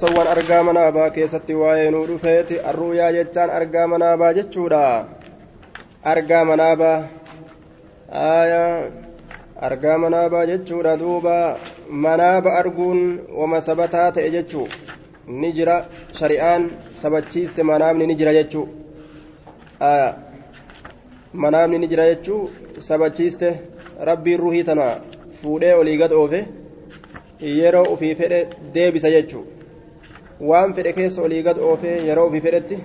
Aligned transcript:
sawwan 0.00 0.28
argaa 0.32 0.62
manaabaa 0.68 1.10
keessatti 1.14 1.54
waa'ee 1.62 1.90
nuu 1.94 2.06
dhufeeti 2.10 2.60
arruuyaa 2.70 3.08
jechaan 3.16 3.50
argaa 3.56 3.86
manaabaa 3.92 4.30
jechuudha 4.38 4.80
argaa 6.12 6.44
manaabaa 6.50 6.98
argaa 9.68 9.98
manaabaa 10.04 10.46
jechuudha 10.52 10.96
duuba 11.02 11.34
manaaba 12.06 12.54
arguun 12.62 13.02
wama 13.42 13.60
sabataa 13.68 14.06
ta'e 14.20 14.30
jechuu 14.36 14.66
ni 15.42 15.52
jira 15.60 15.76
shari'aan 16.22 16.66
sabachiiste 17.02 17.62
manaabni 17.74 18.06
ni 18.06 18.18
jira 18.24 18.36
jechuu 18.40 18.66
manaabni 21.44 21.78
ni 21.78 21.92
jira 21.94 22.10
jechuu 22.14 22.42
sabachiiste 22.90 23.48
rabbiin 24.12 24.40
ruhii 24.46 24.64
tana 24.72 24.90
fuudhee 25.42 25.78
olii 25.84 26.02
gad 26.04 26.18
oofe 26.24 26.44
yeroo 27.60 27.88
ufii 27.94 28.14
fedhe 28.20 28.46
deebisa 28.74 29.16
jechuu 29.20 29.48
waan 30.40 30.74
fedhe 30.74 30.92
keessa 30.92 31.22
olii 31.22 31.42
gad 31.42 31.58
oofee 31.58 31.96
yeroo 32.08 32.26
ufii 32.30 32.40
fedhetti 32.40 32.82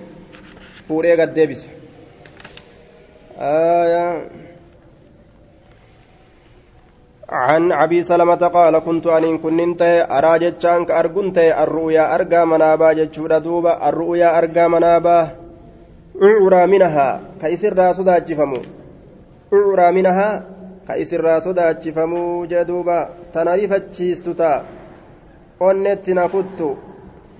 fuudhee 0.88 1.16
gad 1.16 1.34
deebisa. 1.34 1.68
عن 7.28 7.72
أبي 7.72 8.02
سلمة 8.02 8.34
قال 8.48 8.78
كنت 8.78 9.06
أن 9.06 9.38
كنت 9.38 9.82
أرى 10.10 10.38
جتشان 10.38 10.84
كأرجنت 10.84 11.38
الرؤيا 11.38 12.14
أرجى 12.14 12.44
منابا 12.44 12.92
جتشورا 12.92 13.38
دوبا 13.38 13.88
الرؤيا 13.88 14.38
أرجى 14.38 14.68
منابا 14.68 15.30
أعرى 16.22 16.66
منها 16.66 17.20
كيسر 17.40 17.92
سودا 17.92 18.18
جفمو 18.18 18.60
أعرى 19.52 19.92
منها 19.92 20.44
كيسر 20.88 21.38
سودا 21.38 21.72
جفمو 21.72 22.44
جدوبا 22.46 23.08
تنريف 23.34 23.72
تشيستتا 23.74 24.64
onnetti 25.60 26.14
na 26.14 26.28
kuttu. 26.28 26.76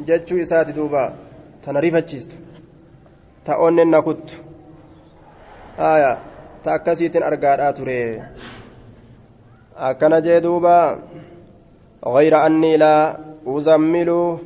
Jechuu 0.04 0.38
isaati 0.38 0.72
duuba 0.72 1.12
tana 1.64 1.80
rifachiistu 1.80 2.36
ta 3.44 3.58
onnen 3.58 3.90
na 3.90 4.02
aya 5.78 6.18
ta 6.62 6.72
akkasiitin 6.72 7.22
argaadhaa 7.22 7.72
ture 7.72 8.22
akkana 9.76 10.20
jee 10.20 10.40
duuba 10.40 10.98
غير 12.06 12.46
أني 12.46 12.76
لا 12.76 13.18
أزمل 13.46 14.38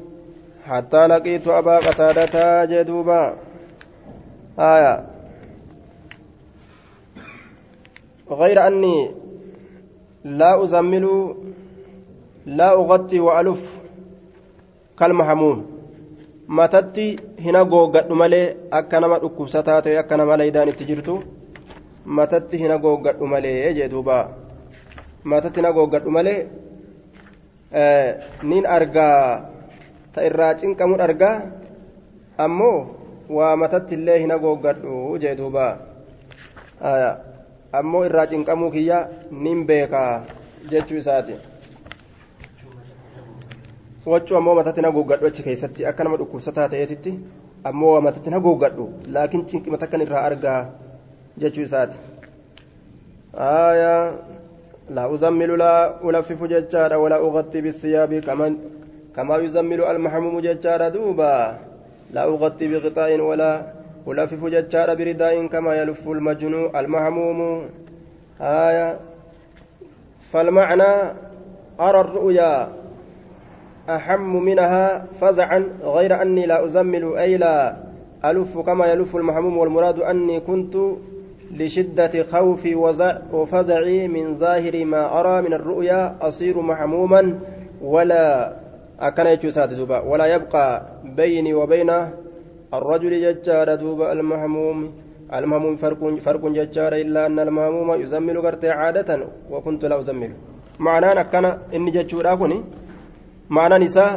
حتى 0.66 1.06
لقيت 1.06 1.48
أبا 1.48 1.76
قتادة 1.76 2.64
جدوبا 2.64 3.36
آية 4.58 5.06
غير 8.30 8.66
أني 8.66 9.10
لا 10.24 10.64
أزمل 10.64 11.34
لا 12.46 12.72
أغطي 12.72 13.20
وألف 13.20 13.79
kalma 15.00 15.24
kalmahamuun 15.24 15.60
matatti 16.46 17.16
hina 17.40 17.64
googgadhu 17.64 18.14
malee 18.22 18.56
akka 18.78 19.00
nama 19.00 19.16
dhukkubsataa 19.22 19.80
ta'e 19.84 19.96
akka 19.96 20.16
nama 20.20 20.36
laydaan 20.36 20.68
itti 20.68 20.84
jirtu 20.90 21.14
matatti 22.04 22.60
hina 22.60 22.76
googgadhu 22.84 23.24
malee 23.32 23.72
jee 23.78 23.88
duuba 23.88 24.16
matatti 25.24 25.60
hina 25.60 25.72
googgadhu 25.72 26.10
malee 26.16 26.38
eh, 27.72 28.08
nin 28.42 28.66
argaa 28.76 29.48
ta 30.12 30.20
irraa 30.28 30.52
cinqamu 30.60 31.00
argaa 31.08 31.36
ammoo 32.46 32.78
waa 33.40 33.56
matatti 33.56 33.94
illee 34.00 34.18
hina 34.24 34.38
googgadhu 34.44 35.16
jee 35.22 35.36
duuba 35.40 35.66
ammoo 37.72 38.04
irraa 38.10 38.26
cinqamuu 38.34 38.70
kiyya 38.76 38.98
nin 39.30 39.64
beekaa 39.64 40.24
jechuu 40.70 41.00
isaati. 41.00 41.49
Wachuu 44.06 44.36
ammoo 44.36 44.54
matatti 44.54 44.80
na 44.80 44.90
googgadhu 44.90 45.26
achi 45.26 45.42
keessatti 45.42 45.86
akka 45.86 46.04
nama 46.04 46.16
dhukkubsataa 46.16 46.68
ta'eetitti 46.68 47.12
ammoo 47.64 48.00
matatti 48.00 48.30
na 48.30 48.40
googgadhu 48.40 48.88
laakiin 49.16 49.46
cinqima 49.46 49.78
takkan 49.78 50.00
irraa 50.06 50.22
argaa 50.28 50.60
jechuu 51.38 51.62
isaati 51.68 51.96
aayaa 53.48 54.12
laa 54.98 55.08
uzammilu 55.16 55.56
laa 55.56 56.00
ulaffifu 56.02 56.48
jechaadha 56.54 56.98
walaa 56.98 57.20
uqatti 57.28 57.62
bisiyaabi 57.62 58.20
kamaa 59.16 59.38
yuzammilu 59.44 59.84
almahamumu 59.92 60.41
jechaadha 60.41 60.91
duuba 60.91 61.58
laa 62.12 62.26
uqatti 62.26 62.69
biqixaa'in 62.72 63.20
walaa 63.20 63.62
ulaffifu 64.06 64.50
jechaadha 64.56 64.96
biridaa'in 64.96 65.48
kamaa 65.48 65.75
yaluffu 65.82 66.14
almajnuu 66.14 66.66
almahamumu 66.72 67.50
aayaa 68.41 68.92
فالمعنى 70.32 70.92
أرى 71.80 72.00
الرؤيا 72.00 72.79
أحم 73.88 74.36
منها 74.36 75.06
فزعا 75.20 75.64
غير 75.82 76.22
أني 76.22 76.46
لا 76.46 76.64
أزمل 76.64 77.16
أي 77.16 77.36
لا 77.36 77.76
ألف 78.24 78.58
كما 78.58 78.86
يلف 78.86 79.16
المحموم 79.16 79.58
والمراد 79.58 80.00
أني 80.00 80.41
كنت 80.41 80.76
لشدة 81.50 82.24
خوفي 82.32 82.74
وفزعي 83.32 84.08
من 84.08 84.38
ظاهر 84.38 84.84
ما 84.84 85.20
أرى 85.20 85.42
من 85.42 85.52
الرؤيا 85.54 86.16
أصير 86.22 86.60
محموما 86.60 87.38
ولا 87.82 88.52
أكن 89.00 89.38
دوبا 89.76 89.98
ولا 90.00 90.26
يبقى 90.26 90.82
بيني 91.04 91.54
وبين 91.54 91.90
الرجل 92.74 93.12
ججار 93.24 93.74
دوبا 93.74 94.12
المحموم. 94.12 94.92
المهموم 95.34 95.76
فرق 95.76 96.14
فرق 96.26 96.46
ججار 96.46 96.92
إلا 96.92 97.26
أن 97.26 97.38
المهموم 97.38 98.02
يزمل 98.02 98.40
قرتي 98.40 98.70
عادة 98.70 99.26
وكنت 99.50 99.84
لا 99.84 100.00
أزمل. 100.00 100.32
معناه 100.78 101.20
أكن 101.20 101.44
إني 101.74 101.90
ججورا 101.90 102.34
كوني 102.34 102.58
ma'anaan 103.56 103.83
isaa 103.83 104.12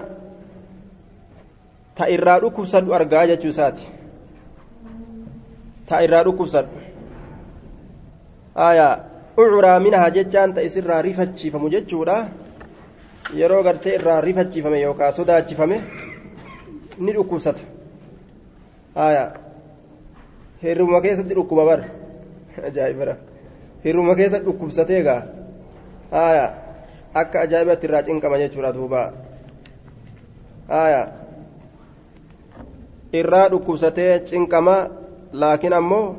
ta 1.95 2.07
irraa 2.15 2.39
dhukkubsadhu 2.43 2.93
argaa 2.99 3.25
jechuu 3.31 3.51
isaati 3.55 3.87
ta 5.89 6.01
irraa 6.05 6.23
dhukkubsadhu 6.27 6.77
aayaa 8.67 8.93
ucuraa 9.37 9.79
minaha 9.85 10.09
jechaan 10.17 10.53
ta 10.53 10.61
isirraa 10.69 11.01
rifachiifamu 11.01 11.69
jechuudha 11.75 12.17
yeroo 13.41 13.63
gartee 13.63 13.95
irraa 13.99 14.21
rifachiifame 14.27 14.81
yookaan 14.81 15.13
sodaachifame 15.19 15.81
ni 16.97 17.13
dhukkubsata 17.17 17.61
aayaa 19.05 19.29
hirruma 20.63 21.01
keessatti 21.01 21.35
dhukkuba 21.39 21.65
bar 21.65 21.81
ajaa'ibara 22.69 23.15
hirruma 23.85 24.15
keessatti 24.15 24.45
dhukkubsatee 24.49 25.01
aayaa 25.09 26.49
akka 27.21 27.41
ajaa'ibatti 27.45 27.87
irraa 27.89 28.03
cinqama 28.09 28.41
jechuudha 28.43 28.73
duuba 28.77 29.01
aya 30.68 31.02
irraa 33.20 33.48
dhukkubsatee 33.52 34.12
cinqama 34.30 34.76
laakiin 35.32 35.72
ammoo 35.80 36.16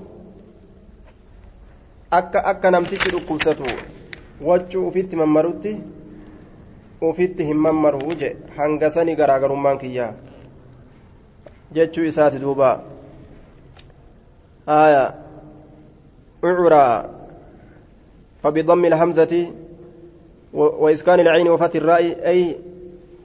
akka 2.19 2.39
akka 2.51 2.71
namtichi 2.71 3.09
dhukkubsatu 3.15 3.65
wachuu 4.49 4.87
ufitti 4.87 5.15
mammarutti 5.21 5.73
ufitti 7.11 7.45
hin 7.51 7.57
mammaru 7.67 8.15
je 8.23 8.29
hanga 8.57 8.89
sani 8.95 9.15
garaagarummaan 9.21 9.77
kiyyaa 9.83 10.11
jechuu 11.77 12.03
isaati 12.11 12.39
duuba 12.47 12.71
aya 14.81 15.05
ucuraa 16.43 16.93
فبضم 18.43 18.85
الهمزة 18.85 19.33
وإسكان 20.53 21.19
العين 21.19 21.47
وفتح 21.47 21.75
الراء 21.75 22.03
أي 22.31 22.55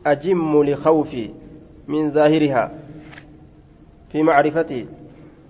أجم 0.05 0.63
لخوفي 0.63 1.29
من 1.87 2.11
ظاهرها 2.11 2.71
في 4.11 4.23
معرفتي 4.23 4.87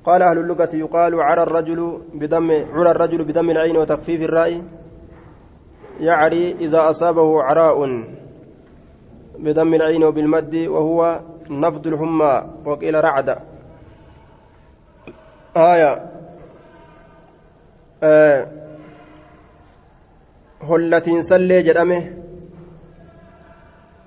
قال 0.06 0.22
أهل 0.22 0.38
اللغة 0.38 0.70
يقال 0.74 1.22
عرى 1.22 1.44
الرجل 1.44 2.02
بدم 2.14 2.52
عرى 2.52 2.92
الرجل 2.92 3.24
بدم 3.24 3.50
العين 3.50 3.78
وتخفيف 3.78 4.22
الراء 4.22 4.64
يعري 6.00 6.52
إذا 6.52 6.90
أصابه 6.90 7.44
عراء 7.44 8.04
بدم 9.40 9.74
العين 9.74 10.04
وبالمد 10.04 10.56
وهو 10.56 11.20
نفض 11.50 11.88
الحمى 11.88 12.50
وقيل 12.66 13.03
رعد. 13.03 13.38
آية. 15.58 16.09
آه. 18.03 18.47
hollatiinsallee 20.68 21.64
jedhame 21.64 21.97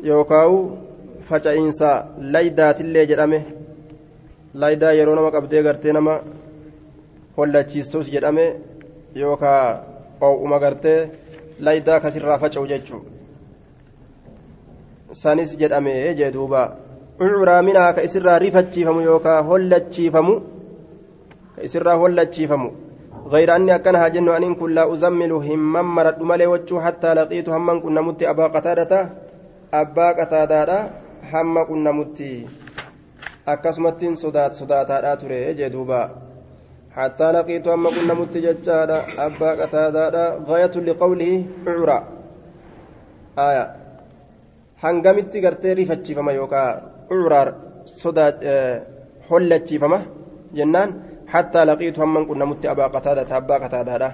yookaan 0.09 0.53
faca'iinsa 1.29 1.89
laydaatillee 2.33 3.05
jedhame 3.11 3.39
laydaa 4.63 4.93
yeroo 4.99 5.15
nama 5.15 5.31
qabdee 5.35 5.63
gartee 5.67 5.93
nama 5.97 6.15
hollachiistus 7.37 8.07
jedhame 8.15 8.45
yookaan 9.21 9.79
qooquma 10.21 10.57
gartee 10.63 10.99
laydaa 11.67 11.99
kasirraa 12.05 12.39
faca'u 12.43 12.67
jechuudha 12.73 13.09
sanis 15.21 15.51
jedhame 15.61 15.93
jee 16.19 16.31
duuba 16.33 16.61
ucuraa 17.21 17.61
minaa 17.69 17.93
ka 17.93 18.05
isirraa 18.07 18.39
rifachiifamu 18.45 19.07
yookaan 19.09 19.45
hollachiifamu 19.51 20.35
ka 21.55 21.61
isirraa 21.69 21.97
hollachiifamu. 22.03 22.69
غير 23.27 23.55
أني 23.55 23.75
أكنها 23.75 24.07
جن 24.07 24.29
أن 24.29 24.55
كن 24.55 24.71
لا 24.71 24.93
أزمل 24.93 25.31
همم 25.31 25.95
مرد 25.95 26.21
ملي 26.21 26.47
وجه 26.47 26.79
حتى 26.79 27.13
لقيت 27.13 27.49
همم 27.49 27.79
كن 27.83 27.93
نمت 27.93 28.23
أبا 28.23 28.47
قتادة 28.47 29.09
أبا 29.74 30.08
قتادة 30.12 31.02
hamma 31.32 31.64
qunnamutti 31.64 32.46
akkasumattiin 33.46 34.16
sodaataadhaa 34.16 35.16
ture 35.16 35.54
jee 35.54 35.70
duuba 35.72 36.00
حتى 36.96 37.32
لقيت 37.32 37.66
أما 37.68 37.90
كنا 37.90 38.14
متججادا 38.14 38.98
أبا 39.18 39.50
قتادادا 39.62 40.24
غاية 40.48 40.74
لقوله 40.86 41.44
عرى 41.66 41.98
آية 43.38 43.64
hangamitti 44.82 45.40
gartee 45.40 45.74
rifachiifama 45.74 46.32
yookaan 46.32 46.82
cuuraar 47.08 47.48
sodaa 47.86 48.32
hollachiifama 49.30 49.98
jennaan 50.58 50.90
hattaa 51.32 51.64
laqiitu 51.66 52.00
hamman 52.00 52.26
qunnamutti 52.30 52.68
abaa 52.68 52.88
qataadata 52.94 53.36
abbaa 53.40 53.60
qataadaadha 53.64 54.10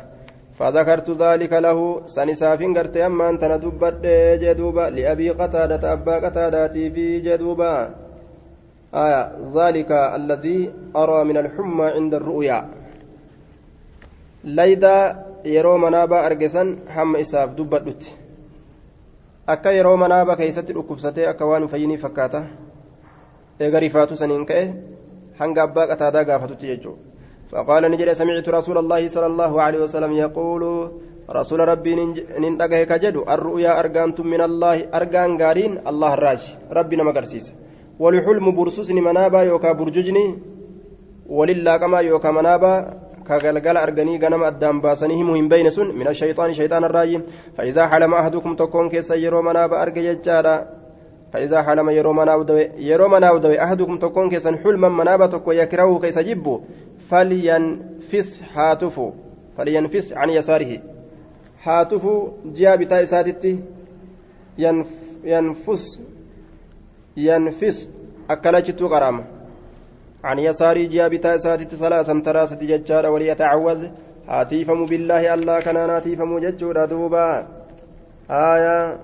فذكرت 0.59 1.11
ذلك 1.11 1.53
له 1.53 1.79
سنساف 2.07 2.61
قرتي 2.77 3.07
أما 3.07 3.29
أنت 3.31 3.45
ندبت 3.45 3.95
جدوبا 4.43 4.91
لأبي 4.97 5.31
قتادة 5.31 5.93
أبا 5.93 6.15
قتاداتي 6.25 6.91
في 6.91 7.21
جدوبا 7.21 7.95
آية 8.95 9.23
ذلك 9.55 9.91
الذي 9.93 10.73
أرى 10.97 11.25
من 11.25 11.37
الحمى 11.37 11.87
عند 11.87 12.15
الرؤيا 12.15 12.59
ليدا 14.45 14.99
يرو 15.45 15.77
منابا 15.77 16.27
أرجسا 16.27 16.63
هم 16.95 17.17
إساف 17.17 17.51
دبت 17.51 18.03
keeysatti 19.49 20.75
dhukkubsatee 20.77 21.25
akka 21.29 21.47
waan 21.49 21.69
fayyinii 21.73 21.97
fakkaata 22.03 22.41
eega 23.65 23.81
rifaatu 23.81 24.17
saniin 24.21 24.45
ka'e 24.51 24.65
hanga 25.41 25.63
abbaa 25.63 25.87
qataadaa 25.91 26.25
gaafatutti 26.31 26.69
jechuudha 26.71 27.08
فقال 27.53 27.91
نجد 27.91 28.13
سمعت 28.13 28.49
رسول 28.49 28.79
الله 28.79 29.09
صلى 29.09 29.27
الله 29.27 29.63
عليه 29.63 29.81
وسلم 29.83 30.13
يقول 30.13 30.63
رسول 31.31 31.61
ربي 31.69 31.93
نندقه 32.39 32.85
كجد 32.85 33.17
الرؤيا 33.35 33.81
أرقانتم 33.81 34.27
من 34.27 34.41
الله 34.41 34.77
أرقان 34.95 35.31
قارين 35.43 35.73
الله 35.91 36.15
الراج 36.15 36.43
ربنا 36.73 37.03
مقرسيس 37.09 37.47
ولحلم 38.03 38.47
برسوس 38.57 38.91
منابا 38.91 39.43
يوكا 39.43 39.73
برججني 39.73 40.27
ولله 41.29 41.77
كما 41.77 41.99
يوكا 42.01 42.31
منابا 42.31 42.75
كغلغل 43.29 43.77
أرغني 43.77 44.15
غنم 44.23 44.43
أدام 44.45 44.81
باسنه 44.81 45.23
مهم 45.23 45.49
بين 45.49 45.71
سن 45.71 45.89
من 45.99 46.09
الشيطان 46.09 46.53
شيطان 46.53 46.85
الراجي 46.85 47.21
فإذا 47.57 47.87
حلم 47.87 48.15
أحدكم 48.15 48.55
تكون 48.57 48.89
كيس 48.89 49.11
يرو 49.11 49.43
مناب 49.43 49.73
أرغ 49.73 49.97
يجارا 49.99 50.57
فإذا 51.33 51.63
حلم 51.63 51.91
يرو 51.91 52.13
مناب 52.13 52.47
دوي 52.47 52.71
يرو 52.79 53.09
مناب 53.09 53.41
دوي 53.41 53.63
أحدكم 53.65 53.99
تكون 53.99 54.31
كيس 54.31 54.49
حلما 54.49 54.89
مناب 54.89 55.31
تكو 55.31 55.53
يكره 55.53 55.99
كيس 55.99 56.19
جبو. 56.19 56.61
فلينفس 57.09 58.43
هاتفو 58.55 59.13
فلينفس 59.57 60.13
عن 60.13 60.31
يساره. 60.31 60.79
هاتفو 61.63 62.29
جاء 62.45 62.77
بتاء 62.77 63.05
ساتتي 63.05 63.63
ينف 64.59 64.91
ينفس 65.25 66.01
ينفس 67.17 67.89
أكلت 68.31 68.83
قرامه 68.83 69.25
عن 70.25 70.39
يساري 70.39 70.87
جاء 70.87 71.09
بتا 71.09 71.37
ساتت 71.37 71.75
ثلاثا 71.75 72.23
تراست 72.25 72.61
ججار 72.63 73.07
وليتعوذ. 73.07 73.89
هاتيفم 74.29 74.85
بالله 74.87 75.35
الله 75.35 75.61
كان 75.61 75.75
ناتيفم 75.75 76.39
ججور 76.39 76.85
دوبا. 76.85 77.47
آية. 78.31 78.99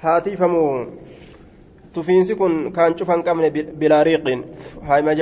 هاتيفم. 0.00 0.54
تفينسي 1.94 2.34
كن 2.34 2.70
كان 2.70 2.96
شوفان 2.96 3.22
قمن 3.22 3.48
بلا 3.48 4.02
ريق. 4.02 4.26
هاي 4.82 5.02
ما 5.02 5.12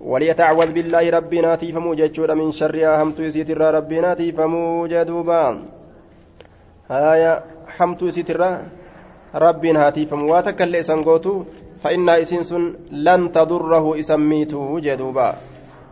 وليتعوذ 0.00 0.72
بالله 0.72 1.10
ربي 1.10 1.40
ناتيفم 1.40 1.94
ججور 1.94 2.34
من 2.34 2.50
شر 2.50 3.02
همت 3.02 3.20
يسيتر 3.20 3.60
ربي 3.74 4.00
ناتيفم 4.00 4.86
جدوبا. 4.86 5.62
آية 6.90 7.42
حمت 7.76 8.02
يسيتر 8.02 8.40
ربي 9.34 9.72
ناتيفم 9.72 10.20
واتكل 10.30 10.84
سنغوتو 10.84 11.44
فإن 11.82 12.08
إسنس 12.08 12.52
لن 12.90 13.32
تضره 13.32 13.98
إسميته 13.98 14.80
جدوبا. 14.80 15.28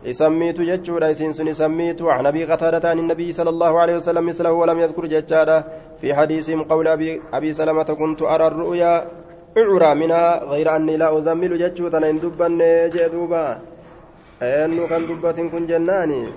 إسميت 0.05 0.61
جتشورا 0.61 1.11
إسنس 1.11 1.41
إسميت 1.41 2.01
عن 2.01 2.25
أبي 2.25 2.45
قتادة 2.45 2.89
عن 2.89 2.99
النبي 2.99 3.31
صلى 3.31 3.49
الله 3.49 3.79
عليه 3.79 3.95
وسلم 3.95 4.25
مثله 4.25 4.51
ولم 4.51 4.79
يذكر 4.79 5.05
جتشارا 5.05 5.63
في 6.01 6.13
حديثهم 6.13 6.63
قول 6.63 6.87
أبي, 6.87 7.21
أبي 7.33 7.53
سلمة 7.53 7.83
كنت 7.83 8.21
أرى 8.21 8.47
الرؤيا 8.47 8.93
أعرى 9.57 9.95
منها 9.95 10.43
غير 10.43 10.75
أني 10.75 10.97
لا 10.97 11.17
أزمل 11.17 11.57
جتشوتا 11.59 12.09
إن 12.09 12.19
دبا 12.19 12.47
جدوبا. 12.95 13.59
أنه 14.41 14.87
كان 14.87 15.07
دبة 15.07 15.31
كن 15.31 15.67
جناني 15.67 16.27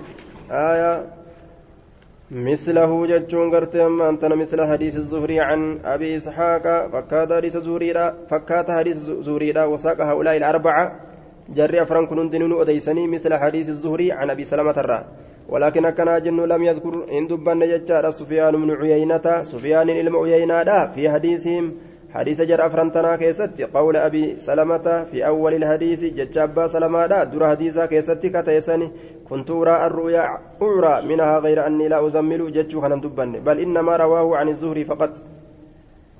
آية 0.51 1.05
مثله 2.31 3.05
جتشون 3.07 3.55
قرت 3.55 3.75
أما 3.75 4.09
أنت 4.09 4.25
مثل 4.25 4.65
حديث 4.65 4.97
الزهري 4.97 5.39
عن 5.39 5.79
أبي 5.85 6.15
إسحاق 6.15 6.87
فكات 6.87 7.33
حديث 7.33 7.57
زهري 7.57 7.93
فكات 8.29 8.71
حديث 8.71 8.97
زهري 8.97 9.51
وساق 9.65 10.01
هؤلاء 10.01 10.37
الأربعة 10.37 10.99
جري 11.49 11.81
أفران 11.81 12.07
كنون 12.07 12.29
دينون 12.29 12.61
أديسني 12.61 13.07
مثل 13.07 13.33
حديث 13.33 13.69
الزهري 13.69 14.11
عن 14.11 14.29
أبي 14.29 14.43
سلمة 14.43 14.71
الرا 14.71 15.05
ولكن 15.49 15.89
كان 15.89 16.23
جن 16.23 16.39
لم 16.41 16.63
يذكر 16.63 17.05
إن 17.11 17.27
دبن 17.27 17.59
جتشار 17.71 18.11
سفيان 18.11 18.53
بن 18.61 18.71
عيينة 18.71 19.43
سفيان 19.43 19.89
علم 19.89 20.15
عيينة 20.17 20.91
في 20.91 21.09
حديثهم 21.09 21.73
حديث 22.13 22.41
جر 22.41 22.65
أفرنتنا 22.65 23.15
كيست 23.15 23.61
قول 23.61 23.95
أبي 23.97 24.39
سلمة 24.39 25.03
في 25.11 25.27
أول 25.27 25.53
الحديث 25.53 26.03
جتشابا 26.03 26.67
سلمة 26.67 27.23
در 27.23 27.49
حديثا 27.49 27.85
كيست 27.85 28.25
كتيسني 28.25 28.91
كنت 29.29 29.51
أرى 29.51 29.85
الرؤيا 29.87 30.37
أرى 30.61 31.01
منها 31.07 31.39
غير 31.39 31.67
أني 31.67 31.87
لا 31.87 32.05
أزمل 32.05 32.51
جتشو 32.53 32.81
خنم 32.81 33.01
دبن 33.01 33.31
بل 33.31 33.59
إنما 33.59 33.95
رواه 33.97 34.37
عن 34.37 34.47
الزهري 34.49 34.85
فقط. 34.85 35.11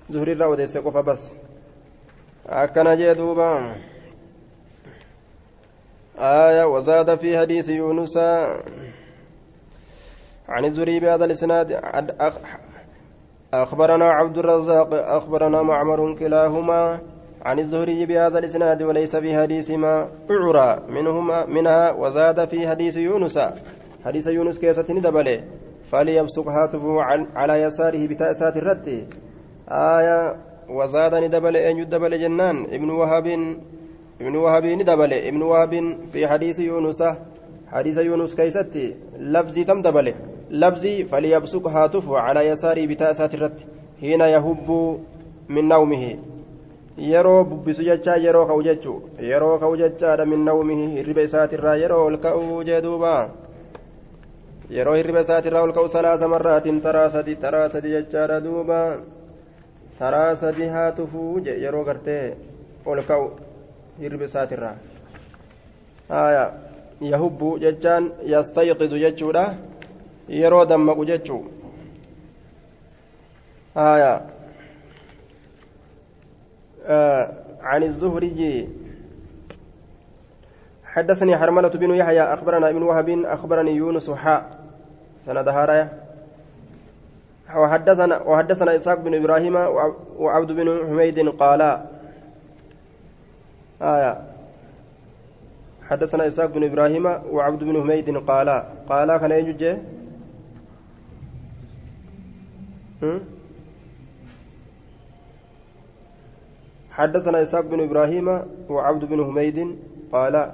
زهري 0.10 0.32
الراود 0.32 0.60
يسقف 0.60 0.98
بس. 0.98 1.34
أكن 2.50 2.98
جدوبا 2.98 3.76
آية 6.20 6.64
وزاد 6.68 7.16
في 7.16 7.40
حديث 7.40 7.70
يونس 7.70 8.18
عن 10.50 10.66
الزهري 10.66 11.00
بهذا 11.00 11.26
الإسناد 11.26 11.72
أخبرنا 13.54 14.06
عبد 14.06 14.38
الرزاق 14.38 14.94
أخبرنا 14.94 15.62
معمر 15.62 16.16
كلاهما 16.16 17.00
عن 17.46 17.60
الزهري 17.60 18.06
بهذا 18.06 18.40
الإسناد 18.40 18.84
وليس 18.84 19.16
في 19.16 19.38
حديث 19.38 19.72
ما 19.72 20.10
أعرى 20.32 20.80
منهما 20.90 21.46
منها 21.46 21.92
وزاد 21.92 22.50
في 22.50 22.68
حديث 22.68 22.98
يونس. 22.98 23.40
حديث 24.06 24.28
يونس 24.28 24.60
كيسة 24.60 24.94
ندبله. 24.94 25.44
فليبصق 25.84 26.48
هاتفه 26.48 27.02
على 27.36 27.62
يساره 27.62 28.08
بتأسات 28.08 28.58
الرد. 28.58 29.08
آية 29.70 30.36
وزاد 30.70 31.16
ندبل 31.16 31.58
أن 31.58 31.78
يدبل 31.78 32.20
جنان. 32.20 32.66
ابن 32.66 32.90
وهب 32.90 33.28
ابن 34.22 34.36
وهب 34.36 34.66
ندبل 34.66 35.14
ابن 35.14 35.42
وهب 35.42 35.74
في 36.08 36.28
حديث 36.28 36.60
يونس. 36.60 37.04
حديث 37.68 37.98
يونس 37.98 38.36
كيستي 38.36 38.96
لفظي 39.20 39.64
تم 39.64 39.82
دبله. 39.82 40.14
لفظي 40.54 41.06
فليبصق 41.06 41.68
هاتفه 41.68 42.18
على 42.18 42.48
يساره 42.48 42.86
بتأسات 42.88 43.34
الرد 43.34 43.60
حين 44.02 44.22
يهب 44.22 44.70
من 45.50 45.68
نومه 45.68 46.06
yeroo 46.98 47.44
bubbisu 47.44 47.84
jechaa 47.84 48.18
yeroo 48.26 48.46
ka'u 48.46 48.64
jechuu 48.64 49.00
yeroo 49.30 49.58
ka'u 49.62 49.78
jechaadha 49.78 50.26
min 50.26 50.46
nawmihi 50.46 50.84
hirriba 50.96 51.24
isaatirraa 51.28 51.76
yeroo 51.84 52.06
ol 52.10 52.18
ka'uu 52.26 52.60
jee 52.68 52.82
duuba 52.86 53.14
yeroo 54.70 54.94
hirriba 55.00 55.24
isaatirraa 55.26 55.64
ol 55.68 55.74
ka'u 55.78 55.90
salaasa 55.96 56.28
marraatiin 56.34 56.82
taraa 56.86 57.10
sadi 57.16 57.36
taraa 57.46 57.70
sadi 57.76 57.96
jechaadha 57.96 58.38
duuba 58.46 58.80
taraa 60.00 60.36
sadi 60.44 60.70
haa 60.76 60.92
tufuu 61.00 61.40
je 61.48 61.58
yeroo 61.64 61.84
gartee 61.90 62.38
ol 62.86 63.02
ka'u 63.10 63.26
hirriba 64.04 64.30
isaatirraa 64.30 64.76
haya 66.14 66.46
yahubbu 67.02 67.58
jechaan 67.66 68.12
yastayqizu 68.36 69.02
jechuudha 69.06 69.46
yeroo 70.28 70.66
dammaqu 70.66 71.06
jechuu? 71.06 71.44
Haya 73.76 74.34
آه 76.86 77.34
عن 77.62 77.84
الزهري 77.84 78.70
حدثني 80.86 81.38
حرملة 81.38 81.70
بن 81.70 81.92
يحيى 81.92 82.22
أخبرنا 82.22 82.70
ابن 82.70 82.84
وهب 82.84 83.10
أخبرني 83.10 83.72
يونس 83.72 84.12
حاء 84.12 84.60
سند 85.26 85.48
هارايا 85.48 85.90
وحدثنا 87.56 88.22
وحدثنا 88.22 88.76
إسحاق 88.76 89.00
بن 89.00 89.16
إبراهيم 89.16 89.56
وعبد 90.18 90.52
بن 90.52 90.88
حميد 90.88 91.30
قالا 91.30 91.82
آية 93.82 94.22
حدثنا 95.90 96.28
إسحاق 96.28 96.50
بن 96.50 96.64
إبراهيم 96.64 97.06
وعبد 97.06 97.64
بن 97.64 97.82
حميد 97.82 98.18
قالا 98.18 98.66
قالا 98.90 99.18
كان 99.18 99.32
يجي 99.32 99.78
حدثنا 106.92 107.42
إسحاق 107.42 107.66
بن 107.66 107.80
إبراهيم 107.80 108.28
وعبد 108.70 109.06
بن 109.06 109.26
حميد 109.26 109.76
قال 110.12 110.52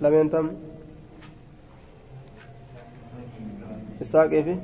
لم 0.00 0.14
ينتم؟ 0.14 0.50
إسحاق 4.02 4.30
إيه 4.30 4.60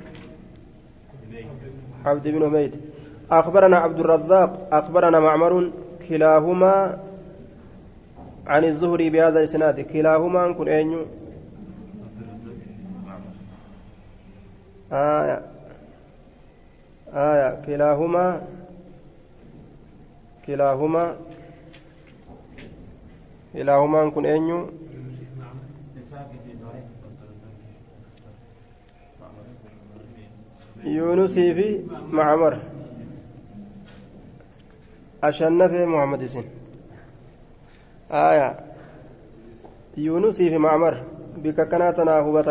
عبد 2.04 2.28
بن 2.28 2.42
حميد. 2.48 2.72
أخبرنا 3.30 3.76
عبد 3.76 4.00
الرزاق 4.00 4.68
أخبرنا 4.72 5.20
معمر 5.20 5.70
كلاهما 6.08 6.98
عن 8.46 8.64
الزهري 8.64 9.10
بهذا 9.10 9.38
الإسناد. 9.38 9.80
كلاهما 9.80 10.52
كن 10.52 10.68
أين 10.68 11.06
آية. 14.92 15.42
آية. 17.12 17.62
كلاهما. 17.66 18.42
كلاهما. 20.46 21.16
كلاهما 23.52 24.10
كن 24.10 24.26
أين 24.26 24.66
يونسي 30.84 31.54
في 31.54 31.82
معمر 32.12 32.58
أشن 35.24 35.68
في 35.68 35.86
محمد 35.86 36.26
سن 36.26 36.44
آية 38.10 38.56
يونسي 39.96 40.50
في 40.50 40.58
معمر 40.58 41.02
بك 41.36 41.68
كانتنا 41.68 42.18
هو 42.18 42.42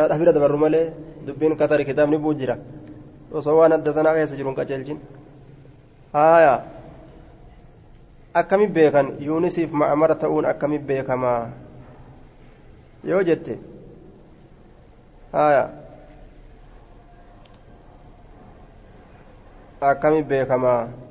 دبين 1.25 1.55
كتر 1.55 1.82
كتاب 1.84 2.10
نبوجرا 2.10 2.55
وسوى 3.32 3.67
ندسنا 3.67 4.13
كيس 4.13 4.34
جرون 4.34 4.55
كجلجين 4.55 5.00
آية 6.15 6.55
beekan? 8.75 9.15
Yuunisiif 9.20 9.72
ma'amara 9.72 10.20
ta'uun 10.20 10.44
akkami 10.44 10.75
beekamaa? 10.79 11.55
Yoo 13.08 13.24
jette. 13.24 13.55
Haya 15.32 15.72
akkami 19.79 20.20
beekamaa? 20.24 21.05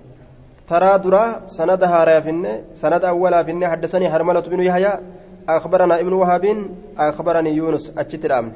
ترى 0.64 0.98
درا 1.04 1.44
سند 1.46 1.82
هارا 1.84 2.20
فيني 2.24 2.52
سند 2.80 3.04
أولا 3.04 3.42
فيني 3.42 3.68
حدثني 3.68 4.10
حرملة 4.10 4.40
بن 4.40 4.60
يحيى 4.60 4.92
أخبرنا 5.48 6.00
ابن 6.00 6.12
وهب 6.12 6.44
أخبرني 6.98 7.50
يونس 7.50 7.92
أتشت 7.98 8.24
الأمن 8.24 8.52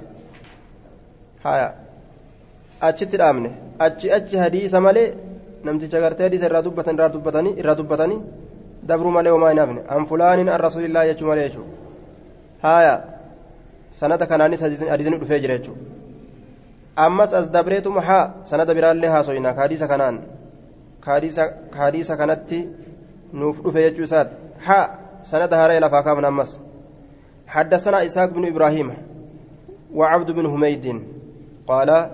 الأمن 3.14 3.44
أتش 3.80 4.06
أتش 4.06 4.36
حديث 4.36 4.74
مالي 4.74 5.04
نمتي 5.64 5.86
شغرتي 5.90 6.24
حديث 6.24 6.42
إرى 6.44 6.62
دبتني 6.62 7.00
إرى 7.00 7.08
دبتني 7.14 7.50
إرى 7.60 7.74
دبتني 7.74 8.16
دبروا 8.88 9.12
مالي 9.16 9.30
وما 9.30 9.50
ينافني 9.50 9.80
عن 9.88 10.04
فلان 10.04 10.48
عن 10.48 10.60
رسول 10.60 10.84
الله 10.84 11.02
يجو 11.04 11.26
مالي 11.28 11.42
يجو 11.46 11.62
هايا 12.64 12.94
سند 13.92 14.22
كانانيس 14.30 14.64
حديث 14.64 15.08
دفيجر 15.08 15.50
يجو 15.50 15.72
أمس 16.98 17.34
أز 17.34 17.46
دبريتم 17.46 17.98
ها 17.98 18.34
سند 18.44 18.70
برالي 18.76 19.06
ها 19.06 19.22
سوينا 19.22 19.50
حديث 19.62 19.84
كانان 19.84 20.16
kaadiisa 21.00 22.16
kanatti 22.16 22.68
nuuf 23.32 23.62
dhufe 23.62 23.82
jechuu 23.82 24.02
isaati. 24.02 24.34
Haa 24.58 24.88
sanada 25.22 25.56
haree 25.56 25.80
lafaa 25.80 26.02
kaaban 26.02 26.24
ammas. 26.24 26.60
حدثنا 27.48 28.06
إسحاق 28.06 28.30
بن 28.30 28.46
إبراهيم 28.46 28.92
وعبد 29.94 30.30
بن 30.30 30.50
حميد 30.52 31.02
قال 31.68 32.10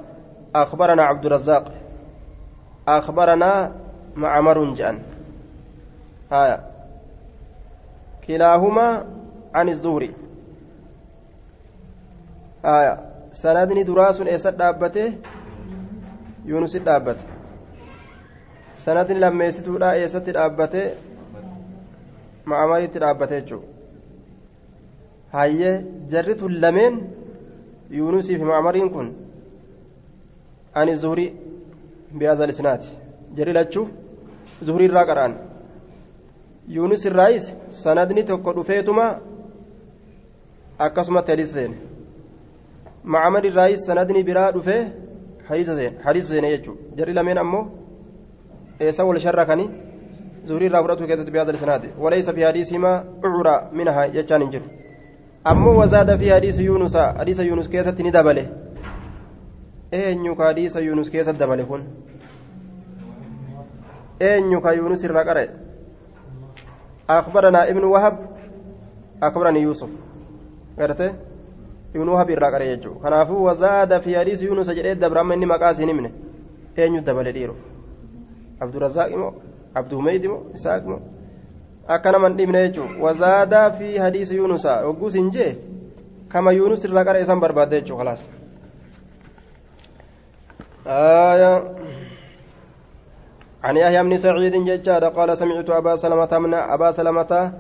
أخبرنا 0.55 1.03
عبد 1.03 1.27
الرزاق 1.27 1.73
أخبرنا 2.89 3.73
معمر 4.17 4.75
جان 4.75 4.99
آية 6.33 6.59
كلاهما 8.27 9.07
عن 9.55 9.69
الزهري 9.69 10.13
آية 12.65 12.95
سندني 13.33 13.83
دراس 13.83 14.21
إيسد 14.21 14.57
دابته 14.57 15.13
يونس 16.45 16.77
دابته 16.77 17.35
sanadni 18.83 19.15
lammeessituudha 19.23 19.89
eessatti 19.97 20.33
dhaabbate 20.37 20.81
ma'amariitti 22.53 23.03
dhaabbate 23.05 23.37
jechuudha 23.41 23.69
hayyee 25.35 25.75
jarri 26.15 26.35
tun 26.41 26.57
lameen 26.65 26.97
yuunusii 27.99 28.39
fi 28.41 28.49
ma'amariin 28.51 28.91
kun 28.95 29.13
zuhurii 31.03 31.33
biyyaazal 32.19 32.51
isnaati 32.51 32.89
jarri 33.37 33.53
lachuu 33.53 33.89
zuhurii 34.67 34.89
irraa 34.91 35.07
qara'an 35.11 35.35
yuunus 36.77 37.05
irraayis 37.11 37.47
sanadni 37.83 38.25
tokko 38.31 38.53
dhufeetuma 38.57 39.07
akkasumatti 40.87 41.31
hadiisa 41.33 41.55
seene 41.55 41.77
ma'amar 43.05 43.45
irraayis 43.51 43.87
sanadni 43.87 44.25
biraa 44.29 44.51
dhufee 44.53 44.83
hadiisa 45.49 45.77
seene 46.31 46.49
jechuudha 46.55 46.97
jarri 46.97 47.15
lameen 47.19 47.39
ammoo 47.45 47.65
eessa 48.81 49.05
wal 49.05 49.21
sharrakani 49.27 49.67
zuhurii 50.47 50.69
irraa 50.71 50.83
fudhatu 50.83 51.07
keessatti 51.07 51.31
biyaada 51.37 51.53
lisanaati 51.57 51.89
walaysa 51.99 52.33
fi 52.33 52.43
hadiisihimaa 52.49 52.97
ucura 53.29 53.55
minaha 53.73 54.09
jechaan 54.17 54.43
hin 54.43 54.51
jiru 54.51 54.67
ammoo 55.53 55.77
wazaada 55.81 56.19
fi 56.19 56.29
hadiisi 56.29 56.65
yuunusa 56.65 57.03
hadiisa 57.19 57.43
yuunus 57.43 57.69
keessatti 57.69 58.03
ni 58.03 58.11
dabale 58.11 58.49
eenyu 60.01 60.37
ka 60.39 60.45
hadiisa 60.51 60.81
yuunus 60.87 61.11
keessatti 61.11 61.39
dabale 61.43 61.65
kun 61.71 61.83
eenyu 64.31 64.61
ka 64.65 64.71
yuunus 64.81 65.05
irraa 65.05 65.25
qare 65.31 65.45
أخبرنا 67.11 67.69
ابن 67.71 67.85
وهب 67.85 68.17
أخبرني 69.23 69.61
يوسف 69.61 69.89
قرأت 70.79 71.01
ابن 71.97 72.09
وهب 72.09 72.31
الراقر 72.31 72.63
يجو 72.63 72.95
كنافو 72.95 73.49
وزاد 73.49 74.01
في 74.01 74.19
حديث 74.19 74.43
يونس 74.43 74.71
جريد 74.71 74.99
دبر 75.01 75.21
أما 75.21 75.35
إني 75.35 75.47
مقاسي 75.47 75.85
نمنه 75.85 76.11
أين 76.79 76.95
يدبل 76.95 77.33
ديرو 77.33 77.55
abdurazaaq 78.65 79.11
immoo 79.13 79.33
abduhumeyd 79.75 80.25
immoo 80.25 80.43
isaaq 80.57 80.83
immoo 80.87 81.03
akka 81.95 82.13
naman 82.13 82.37
dhibne 82.39 82.61
jechuun 82.69 82.91
wazaadaa 83.05 83.71
fi 83.79 83.99
hadiisa 83.99 84.35
yuunusa 84.35 84.77
hogguus 84.87 85.15
hin 85.19 85.31
jee 85.35 85.53
kama 86.33 86.53
yuunus 86.59 86.85
irraa 86.85 87.05
qara 87.09 87.21
isaan 87.25 87.41
barbaadde 87.45 87.81
jechuun 87.81 88.01
khalaas 90.85 91.63
عن 93.65 93.77
يحيى 93.77 94.03
بن 94.03 94.17
سعيد 94.17 94.55
ججاد 94.69 95.05
قال 95.05 95.39
سمعت 95.39 95.71
أبا 95.71 95.97
سلمة 95.97 96.39
من 96.39 96.55
أبا 96.55 96.91
سلمة 96.91 97.53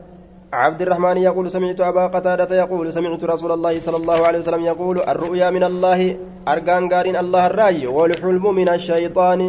عبد 0.53 0.83
الرحمن 0.83 1.17
يقول 1.17 1.51
سمعت 1.51 1.81
أبا 1.81 2.07
قتادة 2.07 2.57
يقول 2.57 2.93
سمعت 2.93 3.25
رسول 3.25 3.53
الله 3.53 3.81
صلى 3.81 3.97
الله 3.97 4.27
عليه 4.27 4.39
وسلم 4.39 4.63
يقول 4.65 5.01
الرؤيا 5.01 5.51
من 5.51 5.65
الله 5.65 6.17
أرجان 6.49 6.89
قارن 6.93 7.17
الله 7.17 7.47
الرأي 7.47 7.87
والحلم 7.87 8.55
من 8.55 8.69
الشيطان. 8.69 9.41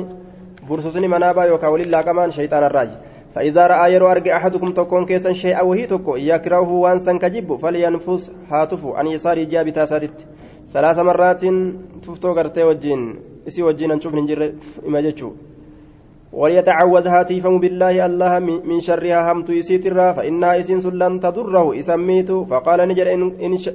برسوسني 0.70 1.08
منابا 1.08 1.44
يوكا 1.44 1.68
ولله 1.68 2.02
كمان 2.02 2.32
شيطان 2.32 2.64
الراج 2.64 2.90
فإذا 3.36 3.68
رأى 3.68 3.94
يرو 3.94 4.12
أرجع 4.12 4.38
أحدكم 4.38 4.72
تكون 4.72 5.06
كيسا 5.06 5.34
شيئا 5.34 5.62
وهي 5.62 5.86
تكو 5.86 6.16
يكرهه 6.16 6.72
وانسا 6.72 7.18
كجب 7.18 7.56
فلينفس. 7.56 8.32
هاتف 8.52 8.86
عن 8.86 9.08
يسار 9.08 9.44
جاب 9.44 9.70
تاساتت 9.70 10.26
ثلاث 10.68 11.00
مرات 11.00 11.44
تفتو 12.04 12.34
قرتي 12.34 12.64
وجين. 12.64 13.35
إسي 13.48 13.64
وجين 13.64 13.92
نشوف 13.94 14.14
ننجر 14.16 14.52
إماجتشو 14.88 15.32
وليتعوذ 16.34 17.08
هاتيفم 17.08 17.60
بالله 17.60 18.06
الله 18.06 18.40
من 18.40 18.80
شرها 18.80 19.32
همت 19.32 19.50
يسيترا 19.50 20.14
فإنها 20.14 20.60
إسين 20.60 20.78
لن 21.02 21.20
تضره. 21.20 21.80
إسميت 21.80 22.32
فقال 22.32 22.80
نجر 22.90 23.08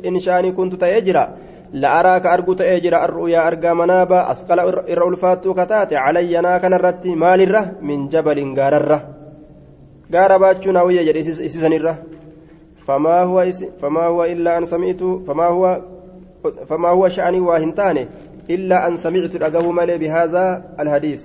إن 0.09 0.19
شاني 0.19 0.53
كنت 0.53 0.75
تيجرا. 0.75 1.25
لأراك 1.73 2.27
أرجوت 2.27 2.61
أجر 2.61 3.05
الرؤيا 3.05 3.41
أرجى 3.49 3.73
منابا 3.75 4.31
أثقل 4.31 4.59
إر 4.61 5.09
ألفات 5.09 5.49
كتات. 5.49 5.93
علي 5.93 6.39
أنا 6.39 6.59
كان 6.59 6.75
الرتي 6.75 7.15
مال 7.15 7.41
الره 7.41 7.65
من 7.83 8.09
جبل 8.09 8.39
غار 8.59 8.77
الره 8.77 9.01
غار 10.15 10.39
باتشونا 10.39 10.83
ويا 10.83 11.03
جري 11.03 11.21
إسسن 11.21 11.73
الره 11.73 11.97
فما 12.87 13.23
هو 13.23 13.47
فما 13.81 14.05
هو 14.07 14.25
إلا 14.25 14.59
أن 14.59 14.65
سمعت 14.65 15.03
فما 15.27 15.47
هو 15.47 15.81
فما 16.69 16.89
هو 16.89 17.09
شأني 17.09 17.41
واهنتاني 17.41 18.07
إلا 18.51 18.87
أن 18.87 18.97
سمعت 18.97 19.35
الأجاه 19.39 19.71
مالي 19.71 19.99
بهذا 19.99 20.75
الحديث. 20.81 21.23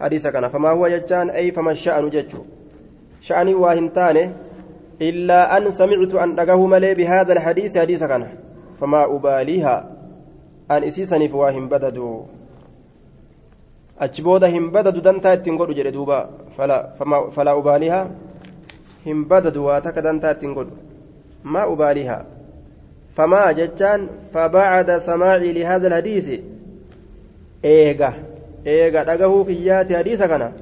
حديث 0.00 0.26
كان 0.26 0.48
فما 0.48 0.70
هو 0.70 0.86
يجان؟ 0.86 1.30
أي 1.30 1.54
فما 1.54 1.70
الشأن 1.70 2.10
ججو. 2.10 2.42
شأني 3.22 3.54
واهنتاني 3.54 4.24
إلا 5.02 5.56
أن 5.56 5.70
سمعت 5.70 6.14
أن 6.14 6.34
أجاه 6.34 6.66
مالي 6.66 6.94
بهذا 6.94 7.32
الحديث 7.32 7.78
حديث 7.78 8.04
كان. 8.04 8.22
فما 8.82 9.16
أباليها 9.16 9.76
أن 10.70 10.82
إسيسني 10.84 11.28
فواهم 11.28 11.68
بددوا 11.68 12.22
هم 14.02 14.70
بددوا 14.70 15.02
دنتا 15.02 15.34
تنقلوا 15.34 15.74
جري 15.74 15.90
دوبا. 15.90 16.30
فلا 16.58 16.98
فما 16.98 17.30
فلا 17.30 17.52
أباليها 17.58 18.10
هم 19.06 19.24
بددوا 19.24 19.66
واتك 19.66 19.98
دنتا 19.98 20.32
تنقلوا 20.32 20.76
ما 21.44 21.72
أباليها؟ 21.72 22.41
فما 23.16 23.52
جتان 23.52 24.00
فبعد 24.34 24.98
سماعي 24.98 25.52
لهذا 25.52 25.86
الحديث 25.88 26.26
إيغا 27.64 28.12
إيغا 28.66 29.02
دقه 29.02 29.44
كيات 29.44 29.92
حديث 29.92 30.22
كان 30.22 30.52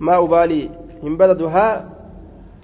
ما 0.00 0.14
أبالي 0.24 0.62
هم 1.02 1.16
بددوا 1.16 1.50
ها 1.50 1.68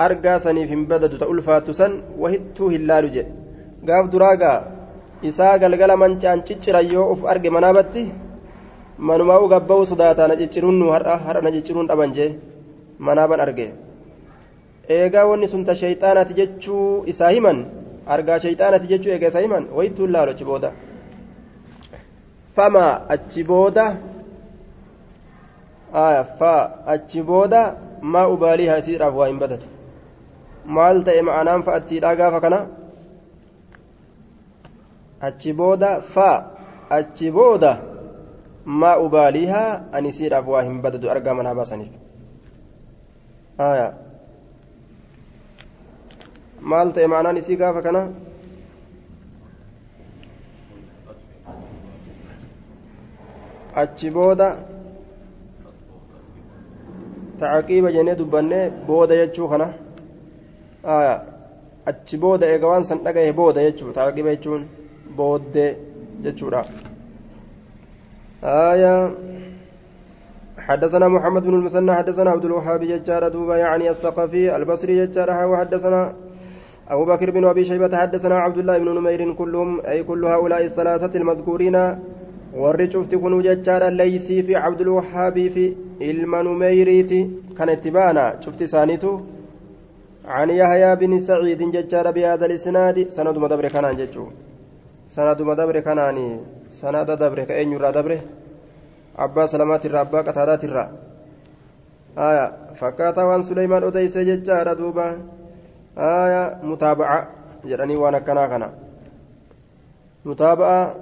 أرقى 0.01 0.39
سنيف 0.39 0.73
هم 0.73 0.85
بددوا 0.91 1.19
تألفات 1.19 1.71
سن 1.71 1.93
وهتو 2.19 2.69
هلال 2.75 3.07
جي 3.15 3.25
gaaf 3.87 4.11
duraagaa 4.13 4.59
isaa 5.31 5.59
galgala 5.63 5.97
mancaan 6.03 6.43
cicciran 6.47 6.87
yoo 6.93 7.07
uf 7.15 7.21
arge 7.33 7.51
manaabatti 7.57 8.03
manumaa 9.09 9.39
ugabba'u 9.45 9.87
sodaataa 9.91 10.29
na 10.31 10.37
cicciruun 10.41 10.83
har'a 10.95 11.15
har'a 11.27 11.43
na 11.47 11.51
cicciruun 11.57 11.87
dhaban 11.91 12.15
jee 12.17 12.31
manaaban 13.07 13.41
arge 13.47 13.67
eegaa 14.97 15.27
wanni 15.31 15.51
sun 15.53 15.65
ta 15.69 15.79
shayxaanaati 15.83 16.39
jechuu 16.41 17.05
isaa 17.13 17.31
himan 17.37 17.59
argaa 18.15 18.39
shayxaanaati 18.45 18.91
jechuu 18.93 19.13
eega 19.15 19.29
isaa 19.31 19.45
himan 19.47 19.65
wayituun 19.77 20.11
laalo 20.15 20.31
achi 20.35 20.45
booda 20.51 20.71
fama 22.57 22.85
achi 23.15 23.43
booda 23.51 23.85
fa 26.39 26.55
achi 26.95 27.23
booda 27.23 27.61
maa 28.15 28.27
ubaalii 28.35 28.69
haa 28.71 28.81
isiidhaaf 28.85 29.15
waa 29.21 29.29
hin 29.33 29.39
badatu 29.45 29.67
maal 30.79 31.05
ta'e 31.05 31.23
ma'anaan 31.29 31.63
fa'attiidhaa 31.69 32.17
gaafa 32.23 32.41
kana 32.47 32.59
achi 35.29 35.53
booda 35.61 35.91
fa 36.15 36.29
achi 36.99 37.31
booda 37.39 37.73
maa 38.83 38.97
ubaaliihaa 39.07 39.71
ani 39.93 40.09
isiidhaaf 40.15 40.47
waa 40.55 40.63
hin 40.69 40.83
badatu 40.83 41.11
argaa 41.15 41.35
manaa 41.41 41.55
baasaniif 41.61 41.93
maal 46.61 46.93
ta'e 46.93 47.07
ma'anaan 47.13 47.37
isii 47.41 47.57
gaafa 47.57 47.83
kana 47.83 48.03
achi 53.83 54.11
booda 54.11 54.49
tacaqiiba 57.41 57.93
jennee 57.97 58.19
dubbannee 58.21 58.65
booda 58.89 59.15
jechuu 59.21 59.49
kana 59.53 59.67
achi 61.91 62.17
booda 62.23 62.45
eega 62.53 62.67
waan 62.73 62.85
san 62.91 62.99
dhagaye 63.07 63.33
booda 63.41 63.67
jechuu 63.67 63.93
tacaqiiba 63.99 64.31
jechuun 64.37 64.63
booddee 65.19 65.71
jechuudha 66.25 66.63
آية 68.45 69.15
حدثنا 70.59 71.09
محمد 71.09 71.43
بن 71.43 71.55
المثنى 71.55 71.95
حدثنا 71.95 72.31
عبد 72.31 72.45
الوهاب 72.45 72.81
ججار 72.85 73.29
دوبا 73.29 73.57
يعني 73.57 73.91
الثقفي 73.91 74.57
البصري 74.57 75.07
ججار 75.07 75.47
وحدثنا 75.47 76.13
أبو 76.89 77.05
بكر 77.05 77.31
بن 77.31 77.45
أبي 77.45 77.65
شيبة 77.65 77.97
حدثنا 77.97 78.39
عبد 78.39 78.59
الله 78.59 78.79
بن 78.79 78.89
نمير 78.99 79.33
كلهم 79.35 79.81
أي 79.81 80.03
كل 80.05 80.25
هؤلاء 80.25 80.65
الثلاثة 80.65 81.19
المذكورين 81.19 81.97
warri 82.57 82.89
cufti 82.89 83.19
kunuu 83.19 83.43
jechaadha 83.43 83.91
leeysii 83.91 84.43
fi 84.43 84.53
cabdulwahaabii 84.53 85.51
fi 85.51 85.77
ilma 86.01 86.43
numeyriiti 86.43 87.19
kan 87.57 87.69
itti 87.69 87.91
baana 87.91 88.33
cufti 88.45 88.65
isaaniitu 88.65 89.11
عن 90.29 90.51
يحيى 90.51 90.97
بن 90.97 91.19
سعيد 91.19 91.63
ججار 91.63 92.11
بهذا 92.11 92.47
الإسناد. 92.47 93.09
سند 93.09 93.39
مدبر 93.39 93.69
كنان 93.69 93.97
ججو. 93.97 94.27
سند 95.07 95.43
مدبر 95.43 95.81
كناني 95.81 96.41
سند 96.69 97.11
دبر. 97.11 97.45
كأين 97.49 97.73
يرى 97.73 97.93
دبر؟ 97.93 98.19
أبا 99.19 99.47
سلامات 99.47 99.87
الرا 99.87 100.01
أبا 100.01 100.21
قتادات 100.21 100.65
الرا. 100.65 100.85
آية. 102.19 102.47
فكاتا 102.75 103.23
وان 103.25 103.43
سليمان 103.43 103.83
أديس 103.83 104.19
ججار 104.19 104.73
دوبا. 104.75 105.17
آية 105.99 106.59
متابعة 106.63 107.29
جراني 107.65 107.97
وانا 107.97 108.19
كنا 108.19 108.47
كنا 108.47 108.71
متابعة 110.25 110.95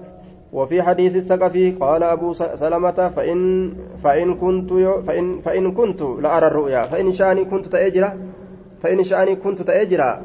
وفي 0.52 0.82
حديث 0.82 1.16
الثقفي 1.16 1.70
قال 1.70 2.02
أبو 2.02 2.32
سلمة 2.32 3.08
فإن 3.08 3.40
فإن 4.04 4.34
كنت 4.34 4.72
فإن 5.06 5.40
فإن 5.40 5.72
كنت 5.72 6.02
لأرى 6.02 6.46
الرؤيا 6.46 6.82
فإن 6.82 7.12
شأني 7.12 7.44
كنت 7.44 7.66
تأجرا 7.66 8.18
فإن 8.82 9.04
شأني 9.04 9.36
كنت 9.36 9.62
تأجرا 9.62 10.22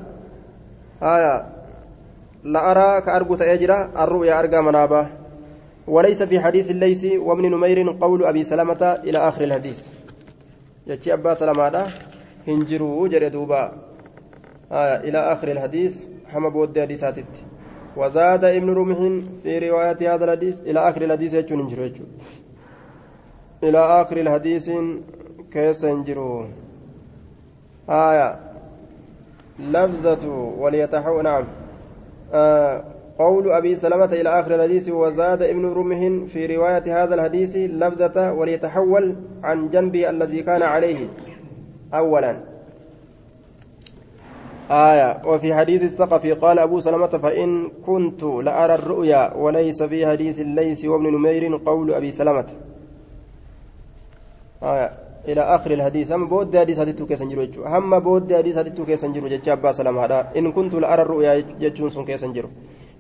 آية 1.04 1.46
لأرى 2.44 3.02
كأرجو 3.02 3.36
تأجرا 3.36 3.90
الرؤيا 4.04 4.40
أرجى 4.40 4.62
منابه 4.62 5.08
وليس 5.88 6.24
في 6.24 6.40
حديث 6.40 6.72
الليث 6.72 7.06
وابن 7.20 7.46
نمير 7.52 7.98
قول 8.02 8.26
أبي 8.26 8.44
سلمة 8.44 9.00
إلى 9.04 9.18
آخر 9.18 9.44
الحديث 9.44 9.88
يجي 10.88 11.14
أبا 11.14 11.34
سلمة 11.34 11.86
هنجروا 12.48 13.08
جردوبا 13.08 13.72
آية 14.72 14.96
إلى 14.96 15.18
آخر 15.18 15.52
الحديث 15.52 16.08
حمى 16.28 16.50
بود 16.50 16.80
حديثاتت 16.80 17.26
وزاد 17.98 18.44
ابن 18.46 18.70
رمح 18.70 19.24
في 19.44 19.70
رواية 19.70 20.16
هذا 20.16 20.26
الحديث 20.26 20.60
إلى 20.60 20.80
آخر 20.90 21.02
الحديث 21.02 21.34
يجون 21.34 21.68
إلى 23.64 23.78
آخر 23.78 24.18
الحديث 24.18 24.72
كيس 25.52 25.86
انجروا 25.86 26.46
آية. 27.90 28.40
لفظة 29.60 30.30
وليتحو 30.60 31.22
نعم. 31.22 31.44
آه 32.34 32.84
قول 33.20 33.52
أبي 33.52 33.76
سلمة 33.76 34.06
إلى 34.06 34.40
آخر 34.40 34.56
الحديث 34.56 34.90
وزاد 34.90 35.42
ابن 35.42 35.66
رمح 35.66 36.28
في 36.28 36.56
رواية 36.56 37.04
هذا 37.04 37.16
الحديث 37.16 37.56
لفظة 37.56 38.34
وليتحول 38.34 39.16
عن 39.44 39.70
جنبه 39.70 40.10
الذي 40.10 40.44
كان 40.44 40.62
عليه. 40.62 41.08
أولا. 41.94 42.51
آية. 44.72 45.22
وفي 45.26 45.54
حديث 45.56 45.84
الثقفي 45.84 46.32
قال 46.32 46.60
أبو 46.60 46.80
سلمة 46.80 47.08
فإن 47.08 47.70
كنت 47.86 48.24
لأرى 48.24 48.76
الرؤيا 48.76 49.34
وليس 49.34 49.84
في 49.84 50.08
حديث 50.08 50.40
الليث 50.40 50.86
وابن 50.86 51.08
نمير 51.14 51.60
قول 51.66 51.94
أبي 51.94 52.12
سلمة. 52.12 52.46
آية. 54.64 54.92
إلى 55.28 55.42
آخر 55.42 55.72
الحديث. 55.72 56.12
أما 56.12 56.26
بود 56.26 56.58
حديث 56.58 56.80
haa 56.80 56.89
ta'uu 56.90 57.06
keessan 57.06 57.30
jiru 57.30 57.66
هم 57.66 58.00
بود 58.00 58.34
حديث 58.34 58.58
haa 58.58 58.68
ta'uu 58.68 58.86
keessan 58.86 59.14
jiru 59.14 59.28
jechuu 59.28 59.50
أبا 59.50 59.72
سلمة 59.72 60.16
إن 60.38 60.52
كنت 60.52 60.74
لأرى 60.74 61.02
الرؤيا 61.02 61.44
jechuun 61.60 61.90
sun 61.90 62.06
keessan 62.06 62.34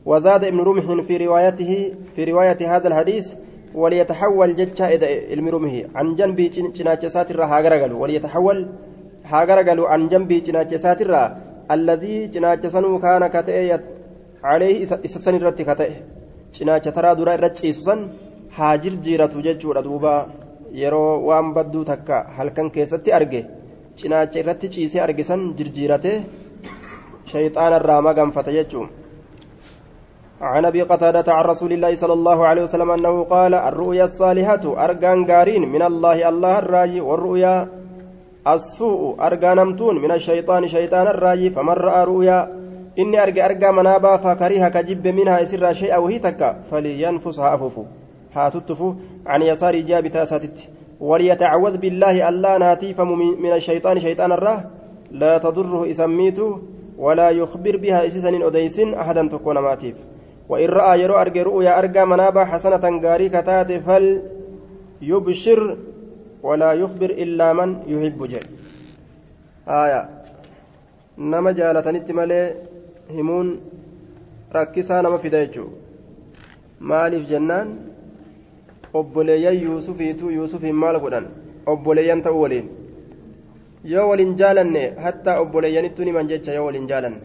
وزاد 0.05 0.43
ابن 0.43 0.60
رمح 0.60 1.01
في 1.01 1.17
روايته 1.17 1.93
في 2.15 2.23
رواية 2.23 2.75
هذا 2.75 2.88
الحديث 2.88 3.34
وليتحول 3.75 4.55
جتش 4.55 4.81
علم 4.81 5.49
رمه 5.49 5.86
عن 5.95 6.15
جنبه 6.15 6.71
ساتر 7.07 7.43
هاغرغلو 7.43 8.01
وليتحول 8.01 8.67
هاغرغلو 9.25 9.86
عن 9.86 10.10
جنبه 10.10 10.43
جناچ 11.75 11.79
ساتر 11.79 11.79
الذي 11.79 12.27
جناچ 12.27 12.65
سنو 12.65 12.99
كان 12.99 13.27
كتئ 13.27 13.79
عليه 14.43 14.84
إسسن 14.84 15.36
الرت 15.36 15.62
كتئ 15.62 15.91
جناچ 16.55 16.86
ترى 16.95 17.15
درا 17.15 17.36
رچيسسن 17.36 17.99
هاجر 18.57 18.93
جيرتو 19.05 19.41
جچودا 19.41 19.81
دوبا 19.81 20.15
yeroo 20.73 21.27
waan 21.27 21.53
badduu 21.53 21.84
takka 21.84 22.25
halkan 22.38 22.71
keessatti 22.71 23.12
arge 23.12 23.41
cinaacha 23.99 24.39
irratti 24.39 24.69
ciisee 24.73 25.01
argisan 25.07 25.41
jirjiirate 25.57 26.13
shayxaana 27.31 27.75
irraa 27.79 28.01
maganfata 28.01 28.51
jechuun. 28.51 28.89
عن 30.41 30.65
ابي 30.65 30.81
قتادة 30.81 31.34
عن 31.34 31.45
رسول 31.45 31.73
الله 31.73 31.95
صلى 31.95 32.13
الله 32.13 32.47
عليه 32.47 32.63
وسلم 32.63 32.91
انه 32.91 33.23
قال 33.23 33.53
الرؤيا 33.53 34.03
الصالحة 34.03 34.84
ارجان 34.86 35.25
غارين 35.29 35.69
من 35.69 35.81
الله 35.81 36.29
الله 36.29 36.60
الراجي 36.60 37.01
والرؤيا 37.01 37.67
السوء 38.47 39.15
ارجان 39.19 39.58
نمتون 39.58 40.01
من 40.01 40.12
الشيطان 40.12 40.67
شيطان 40.67 41.08
الراجي 41.08 41.49
فمن 41.49 41.73
راى 41.73 42.04
رؤيا 42.04 42.62
إني 42.99 43.23
ارجى 43.23 43.45
ارجى 43.45 43.71
منابا 43.71 44.17
فكريها 44.17 44.69
كجب 44.69 45.08
منها 45.08 45.39
يسر 45.39 45.73
شيئا 45.73 45.97
وهي 45.97 46.19
تكا 46.19 46.60
فلينفسها 46.71 47.56
افوفو 47.56 47.84
هاتتفو 48.34 48.93
عن 49.25 49.41
يسار 49.41 49.80
جابتا 49.80 50.25
ساتت 50.25 50.69
وليتعوذ 50.99 51.77
بالله 51.77 52.30
ألا 52.30 52.58
ناتيف 52.58 53.01
من 53.43 53.54
الشيطان 53.54 53.99
شيطان 53.99 54.32
الراه 54.32 54.63
لا 55.12 55.38
تضره 55.38 55.89
إسميته 55.89 56.60
ولا 56.97 57.30
يخبر 57.30 57.77
بها 57.77 58.08
إسسن 58.08 58.41
أديس 58.41 58.80
أحدا 58.80 59.27
تكون 59.27 59.60
ماتيف. 59.60 59.95
وإن 60.49 60.69
رأى 60.69 61.01
يرو 61.01 61.15
أرجى 61.15 61.41
رؤيا 61.41 61.80
أرجى 61.80 62.06
منابا 62.06 62.45
حسنة 62.45 63.01
غاري 63.04 63.30
كتات 63.30 63.71
فليبشر 63.71 65.77
ولا 66.47 66.71
يخبر 66.82 67.10
إلا 67.23 67.47
من 67.60 67.69
يحب 67.93 68.19
جل 68.32 68.45
آية 69.84 70.01
نما 71.32 71.51
جالتنت 71.60 72.08
ملي 72.17 72.41
همون 73.17 73.47
ركسا 74.56 75.01
نما 75.01 75.17
jennaan 77.30 77.67
obboleeyyan 78.99 79.56
yuusufiitu 79.65 80.30
yuusufiin 80.38 80.75
maal 80.84 80.97
godhan 81.04 81.25
obboleeyyan 81.73 82.21
ta'uu 82.25 82.41
waliin 82.43 82.67
yoo 83.93 84.06
waliin 84.10 84.34
jaalanne 84.41 84.84
hattaa 85.04 85.39
obboleeyyanittu 85.43 86.04
niman 86.08 86.27
jecha 86.32 86.51
yoo 86.58 86.65
waliin 86.65 86.88
jaalanne 86.91 87.21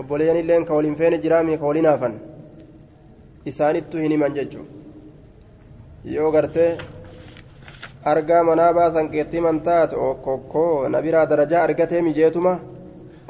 obboleeyyan 0.00 0.36
illeen 0.42 0.64
ka 0.68 0.74
waliin 0.78 0.96
feene 1.00 1.18
jiraami 1.24 1.58
ka 1.60 1.66
waliin 1.70 1.88
hafan 1.92 2.14
isaanittu 3.52 3.96
hin 4.04 4.12
himan 4.16 4.34
jechuun 4.38 4.66
yoo 6.16 6.30
gartee 6.36 6.70
argaa 8.04 8.42
manaa 8.44 8.72
baasan 8.72 9.08
keetti 9.08 9.36
himan 9.36 9.60
taate 9.60 9.96
okkokkoo 9.96 10.88
na 10.88 11.02
biraa 11.02 11.26
darajaa 11.30 11.62
argatee 11.62 12.02
mijeetuma 12.02 12.58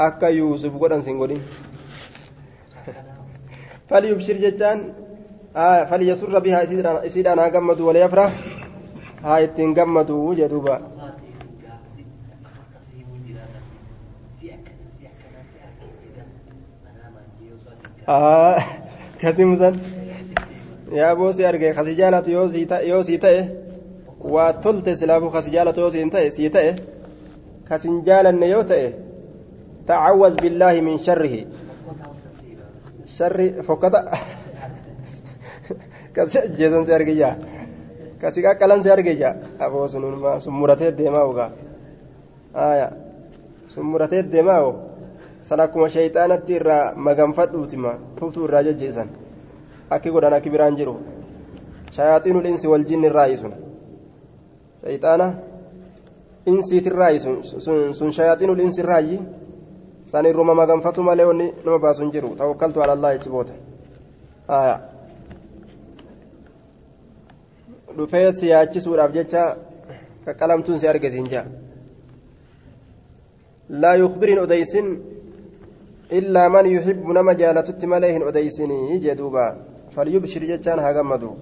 akka 0.08 0.28
yuusuf 0.28 0.72
godhan 0.82 1.02
sin 1.02 1.18
godhin 1.18 1.42
جتان 4.38 4.92
آه 5.56 5.84
فليسر 5.84 6.38
بها 6.38 6.62
إسيد 7.06 7.26
أنا 7.26 7.44
قمد 7.44 7.80
وليفرح 7.80 8.32
هاي 9.24 9.46
تنقمد 9.46 10.10
وجدوبا 10.10 10.80
آه 18.08 18.58
كسيمسان 19.20 19.76
yaa 20.94 21.16
boosii 21.16 21.46
arge 21.46 21.72
kasi 21.74 21.94
jaalatu 21.98 22.30
yoo 22.30 23.02
sii 23.02 23.18
ta'e 23.22 23.64
waa 24.24 24.52
tolte 24.52 24.94
silaafuu 24.96 25.30
kasi 25.30 25.50
jaalatu 25.50 25.80
yoo 25.80 25.90
sii 25.90 26.50
ta'e 26.50 26.74
kasin 27.68 28.02
jaalanne 28.06 28.48
yoo 28.48 28.64
ta'e 28.64 28.88
tacawwaz 29.86 30.34
billaahi 30.42 30.80
min 30.80 30.98
sharrihi 30.98 31.46
sharri 33.16 33.46
fokkata 33.62 34.00
kasi 36.14 36.38
ajjeesan 36.38 36.84
si 36.86 36.92
arge 36.92 37.14
jaa 37.20 37.36
kasi 38.20 38.42
qaqqalan 38.42 38.82
si 38.82 38.90
arge 38.90 39.14
jaa 39.16 39.34
aboo 39.58 39.88
sun 39.88 40.04
sun 40.40 40.54
muratee 40.54 40.92
deemaa 40.92 41.24
ugaa 41.30 41.50
aya 42.54 42.88
sun 43.66 43.84
muratee 43.86 44.22
deemaa 44.22 44.60
oo 44.62 44.74
san 45.42 45.60
akkuma 45.60 45.88
shayxaanatti 45.88 46.52
irraa 46.60 46.94
maganfadhuutima 46.96 47.92
tuftuu 48.16 48.44
irraa 48.48 48.62
jejjeesan 48.62 49.08
akki 49.90 50.10
godhan 50.10 50.32
akki 50.38 50.50
biraan 50.50 50.76
jiru 50.76 50.94
shayaaxiinul 51.96 52.46
insi 52.46 52.66
wal 52.72 52.84
jinni 52.84 53.06
irraayi 53.10 53.36
sun 53.36 53.52
shayxaana 54.84 55.26
insiitirraayi 56.46 57.18
sun 57.20 58.12
shayaaxiinul 58.12 58.60
insirraayi 58.60 59.18
san 60.06 60.26
irruma 60.26 60.54
maganfatu 60.54 61.02
malee 61.02 61.24
wanni 61.24 61.52
nama 61.64 61.78
baasu 61.78 62.02
hin 62.02 62.12
jiru. 62.12 62.36
Tawakkaltu 62.36 62.82
ala 62.82 62.92
allaa 62.92 63.12
jechi 63.16 63.30
boota 63.30 63.52
dhufee 67.96 68.32
siyaachisuudhaaf 68.40 69.12
jecha 69.12 69.56
qaqqalamtuun 70.26 70.78
si 70.78 70.88
argisiin 70.88 71.28
jaa. 71.32 71.46
Laa 73.68 73.94
yukbiriin 74.02 74.38
odeysin 74.38 74.86
illaa 76.10 76.48
man 76.48 76.66
yuxibbu 76.66 77.12
nama 77.12 77.34
jaalatutti 77.34 77.86
malee 77.86 78.12
hin 78.12 78.28
odeysinii 78.30 79.00
jee 79.00 79.18
duuba. 79.18 79.56
Falyubshir 79.94 80.44
jechaan 80.52 80.80
haa 80.80 80.92
gammadu. 80.92 81.36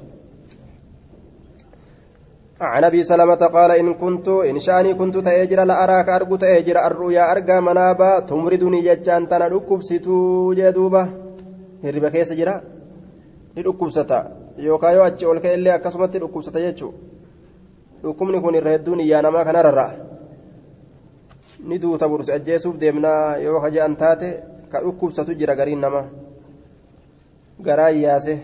عن 2.63 2.85
ابي 2.85 3.03
سلمة 3.03 3.35
قال 3.35 3.71
ان 3.71 3.95
كنت 3.95 4.29
ان 4.29 4.59
شاني 4.59 4.95
كنت 4.95 5.19
تاجر 5.19 5.65
لا 5.65 5.85
اراك 5.85 6.09
ارجو 6.09 6.37
تاجر 6.37 6.87
الرؤيا 6.87 7.33
ارجى 7.33 7.61
منابا 7.61 8.21
تمردني 8.21 8.81
جتان 8.87 9.29
تنا 9.29 9.49
دكبسيتو 9.49 10.53
جدوبا 10.55 11.03
hirriba 11.83 12.11
keessa 12.15 12.35
jira 12.39 12.63
ni 13.55 13.63
dhukkubsata 13.67 14.19
yookaan 14.67 14.95
yoo 14.95 15.05
achi 15.05 15.27
ol 15.27 15.41
ka'e 15.43 15.55
illee 15.59 15.75
akkasumatti 15.75 16.21
dhukkubsata 16.23 16.61
jechuudha 16.65 16.99
dhukkubni 18.03 18.39
kun 18.41 18.55
irra 18.55 18.71
hedduun 18.75 19.01
iyyaa 19.03 19.23
namaa 19.27 19.45
kana 19.45 19.63
rarra'a 19.67 19.93
ni 21.69 21.79
duuta 21.83 22.09
bursi 22.09 22.33
ajjeesuuf 22.37 22.77
deemnaa 22.83 23.37
yoo 23.45 23.61
kaja'an 23.65 23.97
taate 24.03 24.29
ka 24.71 24.79
dhukkubsatu 24.85 25.35
jira 25.35 25.57
gariin 25.59 25.81
namaa. 25.81 26.07
garaa 27.67 27.91
yaase 27.91 28.35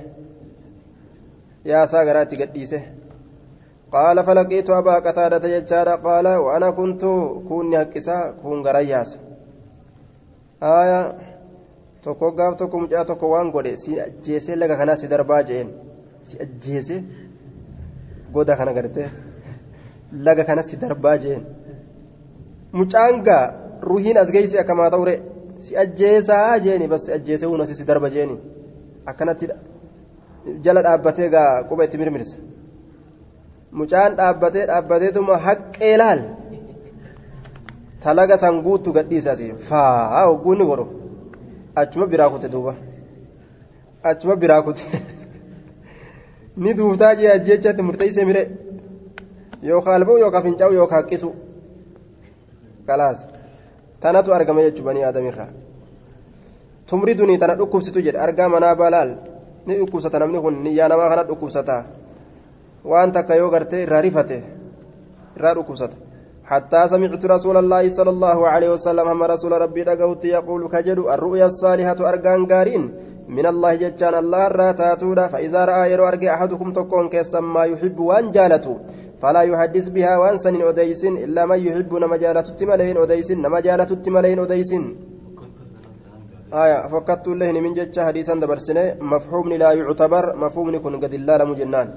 yaasaa 1.65 2.05
garaa 2.05 2.23
itti 2.27 2.37
gadhiise 2.43 2.79
jechaadha 5.55 5.99
qaala 6.07 6.41
waana 6.41 6.73
kuntu 6.73 7.11
kuunni 7.49 7.77
haqqisaa 7.77 8.33
kuun 8.43 8.63
garaa 8.63 8.87
yaasa 8.93 9.19
aayaa 10.63 11.15
tokko 12.03 12.33
gaaf 12.33 12.57
tokko 12.57 12.81
mucaa 12.81 13.05
tokko 13.05 13.31
waan 13.35 13.51
godhe 13.51 13.77
si 13.77 14.01
ajjeesee 14.01 14.57
laga 14.57 14.77
kanaa 14.77 14.97
si 14.97 15.09
darbaa 15.09 15.43
jeen 15.43 15.69
si 16.23 16.39
ajjeesee 16.45 17.01
goda 18.33 18.57
kana 18.57 18.73
gartee 18.73 19.09
laga 20.27 20.45
kana 20.45 20.63
si 20.63 20.77
darbaa 20.77 21.17
jeen 21.25 21.43
mucaan 22.73 23.23
gaa 23.23 23.45
ruhiin 23.83 24.19
as 24.19 24.31
geessi 24.37 24.59
akkamaa 24.59 24.91
ta'ure 24.91 25.15
si 25.59 25.77
ajjeesaa 25.77 26.59
jeeni 26.67 26.89
bas 26.89 27.03
si 27.07 27.13
ajjeesee 27.13 27.49
huun 27.49 27.67
si 27.67 27.85
darba 27.85 28.11
jeeni. 28.11 28.39
akkanatti 29.11 29.49
jala 30.65 30.83
dhaabbatee 30.83 31.29
gaa 31.35 31.63
quba 31.69 31.85
itti 31.85 31.99
mirmirsa 31.99 32.39
mucaan 33.73 34.17
dhaabbatee 34.19 34.67
dhaabbateetuma 34.71 35.37
haqqee 35.47 35.97
laal 36.03 36.21
talaga 38.03 38.37
san 38.43 38.63
guuttu 38.63 38.93
gadhiisa 38.97 39.31
asii 39.33 39.53
faa 39.69 40.25
hogguunni 40.27 40.65
godhu 40.71 40.87
achuma 41.81 42.07
biraa 42.13 42.31
kute 42.35 42.49
duuba 42.55 42.75
achuma 44.11 44.37
biraa 44.43 44.63
kute 44.63 44.85
ni 46.63 46.75
duuftaa 46.79 47.15
jee 47.21 47.31
ajjeechatti 47.37 47.83
murteessee 47.89 48.25
mire 48.31 48.43
yookaan 49.69 49.97
alba'u 50.01 50.19
yookaan 50.25 50.45
fincaa'u 50.47 50.73
yookaan 50.81 51.01
haqqisu 51.03 51.29
kalaas 52.87 53.19
tanatu 54.01 54.35
argama 54.35 54.61
jechuun 54.67 54.87
banii 54.89 55.05
aadamirraa. 55.09 55.51
tumridunii 56.89 57.39
tana 57.39 57.55
dhukkubsitu 57.61 58.01
jedhe 58.07 58.19
argaa 58.27 58.49
manaa 58.49 58.75
baalaal 58.81 59.11
ni 59.67 59.75
dhukkubsata 59.81 60.19
namni 60.19 60.41
kun 60.45 60.55
niyyaa 60.65 60.89
namaa 60.93 61.09
kana 61.13 61.25
dhukkubsata 61.31 61.77
waan 62.85 63.13
takka 63.13 63.37
yoo 63.37 63.51
gartee 63.51 63.83
irraa 63.87 64.03
rifate 64.03 64.39
irraa 65.37 65.55
dhukkubsata 65.55 66.09
حتى 66.49 66.89
سمعت 66.89 67.25
رسول 67.25 67.57
الله 67.57 67.89
صلى 67.89 68.11
الله 68.11 68.49
عليه 68.49 68.71
وسلم 68.73 69.09
هم 69.09 69.23
رسول 69.23 69.53
ربي 69.53 69.85
دقوت 69.85 70.25
يقول 70.25 70.63
كجد 70.73 70.99
الرؤيا 70.99 71.47
الصالحة 71.47 71.99
أرقان 72.09 72.47
قارين 72.53 72.83
من 73.29 73.47
الله 73.47 73.75
ججان 73.75 74.15
الله 74.23 74.47
الراتاتودا 74.47 75.25
فإذا 75.33 75.65
رأى 75.65 75.93
يرو 75.93 76.09
أرقى 76.09 76.29
أحدكم 76.35 76.73
تكون 76.73 77.09
كيسا 77.13 77.41
ما 77.41 77.65
يحب 77.65 77.99
وان 78.01 78.31
جالته 78.31 78.77
فلا 79.21 79.43
يحدث 79.51 79.87
بها 79.89 80.15
وان 80.21 80.37
سن 80.45 80.63
أديس 80.71 81.05
إلا 81.05 81.43
من 81.51 81.59
يحب 81.67 81.91
نما 82.03 82.17
جالته 82.17 82.53
تملين 82.61 82.97
أديس 83.05 83.31
نما 83.45 83.61
جالته 83.61 83.95
تملين 84.07 84.39
أديس 84.39 84.71
آية 86.63 86.79
فكت 86.93 87.27
الله 87.29 87.49
من 87.65 87.73
جتش 87.79 87.99
حديثا 88.09 88.35
دبرسنه 88.43 88.85
مفهوم 89.13 89.49
لا 89.63 89.71
يعتبر 89.81 90.25
مفهوم 90.45 90.67
كن 90.85 90.95
قد 91.03 91.15
الله 91.19 91.45
مجنان 91.51 91.89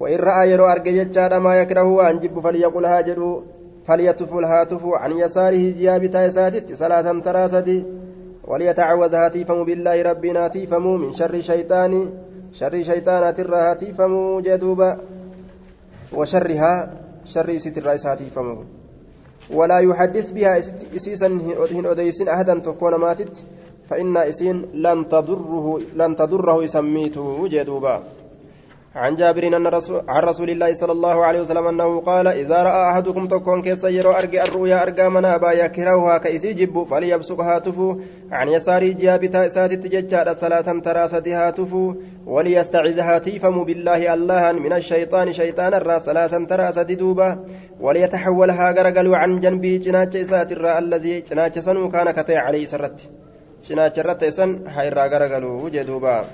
وإن 0.00 0.18
رأى 0.18 0.50
يرو 0.50 0.66
أرجع 0.66 1.02
جتش 1.02 1.18
ما 1.18 1.54
يكره 1.60 2.10
أن 2.10 2.18
جب 2.18 2.40
فليقل 2.40 2.84
هاجروا 2.84 3.40
فليتف 3.86 4.34
الهاتف 4.38 4.82
عن 4.84 5.12
يساره 5.12 5.70
جياب 5.78 6.06
تايساتت 6.06 6.72
ثلاثا 6.72 7.20
تراسدي 7.24 7.84
وليتعوذ 8.44 9.14
هاتيفم 9.14 9.64
بالله 9.64 10.02
ربنا 10.02 10.44
هاتيفم 10.44 10.86
من 10.86 11.12
شر 11.12 11.40
شيطان 11.40 12.10
شر 12.52 12.82
شيطانات 12.82 13.40
هاتيفم 13.40 14.40
جدوبا 14.40 14.98
وشرها 16.12 16.90
شر 17.24 17.58
ستر 17.58 17.88
هاتيفم 17.90 18.48
ولا 19.50 19.78
يحدث 19.78 20.30
بها 20.30 20.58
إسيسا 20.96 21.26
هن 21.72 21.86
أديسين 21.86 22.28
أحدا 22.28 22.58
تكون 22.58 22.94
ماتت 22.94 23.44
فإن 23.88 24.16
إسين 24.16 24.66
لن 24.74 25.08
تضره 25.08 25.80
لن 25.94 26.16
تضره 26.16 26.62
يسميته 26.62 27.48
جدوبا. 27.48 28.02
عن 28.96 29.14
جابر 29.14 29.46
أن 29.46 29.66
رسول 29.66 30.02
عن 30.08 30.22
رسول 30.22 30.50
الله 30.50 30.72
صلى 30.72 30.92
الله 30.92 31.24
عليه 31.24 31.40
وسلم 31.40 31.66
أنه 31.66 32.00
قال 32.00 32.26
إذا 32.26 32.62
رأى 32.62 32.92
أحدكم 32.92 33.26
تكون 33.26 33.62
كيس 33.62 33.84
يرى 33.84 34.08
أرجع 34.08 34.44
الرؤيا 34.44 34.82
أرجع 34.82 35.08
منابا 35.08 35.52
يكرهها 35.52 36.18
كيسي 36.18 36.52
جب 36.52 36.84
فليبسقها 36.84 37.58
تفو. 37.58 37.96
عن 38.32 38.48
يسار 38.48 38.84
جاب 38.84 39.26
تأسات 39.26 39.72
تججار 39.72 40.34
ثلاثا 40.34 40.80
تراستها 40.84 41.50
تفو. 41.50 41.94
وليستعذها 42.26 43.18
تيفم 43.18 43.64
بالله 43.64 44.14
الله 44.14 44.52
من 44.52 44.72
الشيطان 44.72 45.32
شيطان 45.32 45.74
الرا 45.74 45.98
ثلاثا 45.98 46.46
تراست 46.48 46.90
دوبا. 46.90 47.44
وليتحولها 47.80 48.70
غرقل 48.70 49.14
عن 49.14 49.40
جنبه 49.40 49.80
جناج 49.84 50.16
إسات 50.16 50.52
الرا 50.52 50.78
الذي 50.78 51.20
جناج 51.20 51.58
سنو 51.58 51.88
كان 51.88 52.10
كتي 52.10 52.36
عليه 52.36 52.64
سرت. 52.64 53.08
جناج 53.64 53.98
الرت 53.98 54.24
سن 54.24 54.70
حيرا 54.70 55.06
غرقل 55.06 55.44
وجدوبا 55.44 56.24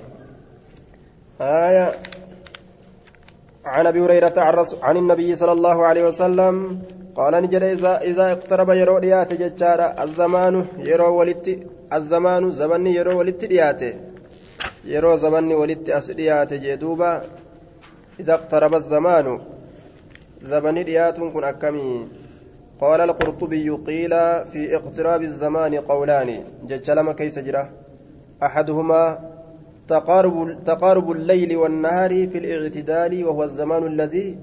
آية 1.41 1.93
عن 3.65 3.87
أبي 3.87 4.01
هريرة 4.01 4.33
عن 4.83 4.97
النبي 4.97 5.35
صلى 5.35 5.53
الله 5.53 5.87
عليه 5.87 6.05
وسلم 6.07 6.83
قال 7.15 7.43
نجد 7.43 7.63
اذا 7.63 8.01
إذا 8.01 8.33
اقترب 8.33 8.71
يرو 8.71 8.99
ديات 8.99 9.35
ججارا 9.35 10.03
الزمان 10.03 10.67
يرو 10.79 11.19
ولت 11.19 11.47
الزمان 11.93 12.51
زمن 12.51 12.87
يرو 12.87 13.19
ولت 13.19 13.45
ديات 13.45 13.83
يرو 14.85 15.17
زمن 15.17 15.53
ولت 15.53 15.91
أس 15.91 16.11
ديات 16.11 16.55
جدوبا 16.55 17.23
إذا 18.21 18.35
اقترب 18.35 18.75
الزمان 18.75 19.41
زمن 20.43 20.85
ديات 20.85 21.19
كن 21.21 21.45
أكمي. 21.45 22.09
قال 22.81 23.01
القرطبي 23.01 23.71
قيل 23.71 24.11
في 24.53 24.77
اقتراب 24.77 25.23
الزمان 25.23 25.75
قولان. 25.75 26.45
ججلما 26.67 27.13
كيس 27.13 27.39
جرا. 27.39 27.71
أحدهما 28.43 29.19
تقارب 29.89 30.65
تقارب 30.65 31.11
الليل 31.11 31.57
والنهار 31.57 32.29
في 32.29 32.39
الاعتدال 32.39 33.25
وهو 33.25 33.45
الزمان 33.45 33.87
الذي 33.87 34.39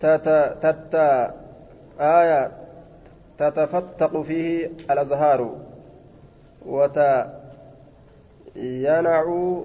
تت 0.00 0.56
تت 0.62 0.94
آية 2.00 2.52
تتفتق 3.38 4.22
فيه 4.22 4.70
الأزهار 4.90 5.56
وتينع 6.66 7.24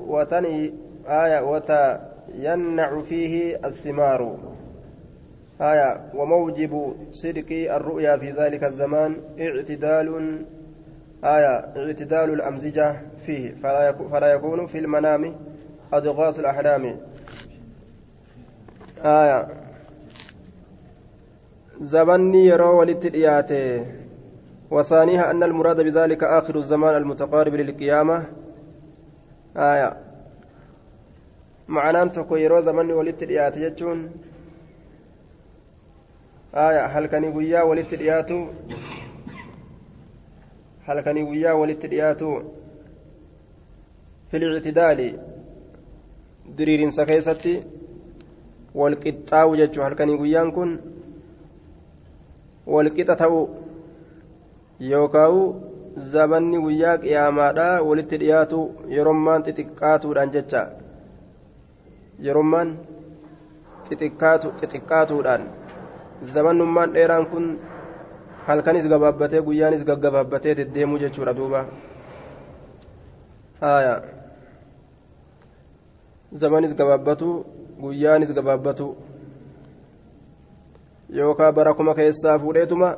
وتني 0.07 0.73
آية 1.07 1.41
وتينع 1.41 3.01
فيه 3.01 3.59
الثمار. 3.65 4.37
آية 5.61 6.01
وموجب 6.15 6.93
صدق 7.11 7.45
الرؤيا 7.51 8.17
في 8.17 8.31
ذلك 8.31 8.63
الزمان 8.63 9.15
اعتدال. 9.39 10.39
آية 11.23 11.65
اعتدال 11.77 12.33
الأمزجة. 12.33 12.95
فيه 13.25 13.55
فلا 14.11 14.27
يكون 14.33 14.65
في 14.67 14.77
المنام 14.79 15.35
أدغاس 15.93 16.39
الأحلام. 16.39 16.83
آية. 19.03 19.47
زمني 21.81 22.45
يرى 22.45 22.63
ولتدياته 22.63 23.85
وثانيها 24.71 25.31
أن 25.31 25.43
المراد 25.43 25.81
بذلك 25.81 26.23
آخر 26.23 26.55
الزمان 26.55 26.95
المتقارب 26.95 27.53
للقيامة. 27.55 28.23
آية. 29.57 29.89
معنaan 31.67 32.09
tokko 32.11 32.37
yeroo 32.37 32.61
zamanni 32.61 32.93
walitti 32.93 33.25
dhiyaate 33.25 33.59
jechuun 33.59 34.01
aya 36.53 36.87
halkanii 36.95 37.31
guyyaa 37.37 37.63
walitti 37.69 37.97
dhiyaatu 38.01 38.37
halkanii 40.87 41.23
guyyaa 41.29 41.55
walitti 41.61 41.87
في 44.39 44.45
الاعتدال. 44.45 44.99
دريرين 46.57 46.91
سكيستي. 46.91 47.63
والقطاع 48.75 49.43
وجهه 49.43 49.87
هلكني 49.87 50.13
قيان 50.21 50.51
كن. 50.51 50.79
والقطة 52.67 53.13
ta'u 53.15 53.41
yookaan 54.79 55.53
zabanni 56.13 56.59
guyyaa 56.59 56.97
qiyaamaadhaa 57.03 57.81
walitti 57.87 58.17
dhiyaatu 58.21 58.59
yerommaan 58.95 59.43
xixiqqaatuudhaan 59.47 60.33
jecha 60.35 60.61
yerommaan 62.27 62.69
xixiqqaatuudhaan 63.89 65.41
zabannummaan 66.33 66.93
dheeraan 66.97 67.25
kun 67.31 67.45
halkanis 68.47 68.89
gabaabbatee 68.93 69.41
guyyaanis 69.47 69.85
gaggababbatee 69.91 70.57
deddeemuu 70.59 70.99
jechuudha 71.05 71.37
duuba 71.39 71.65
haayaa 73.61 74.14
zamanis 76.41 76.75
gabaabbatu 76.75 77.29
guyyaanis 77.81 78.33
gabaabbatu 78.33 78.87
yookaan 81.19 81.55
bara 81.55 81.73
kuma 81.73 81.95
keessaa 81.95 82.39
fuudheetuma 82.39 82.89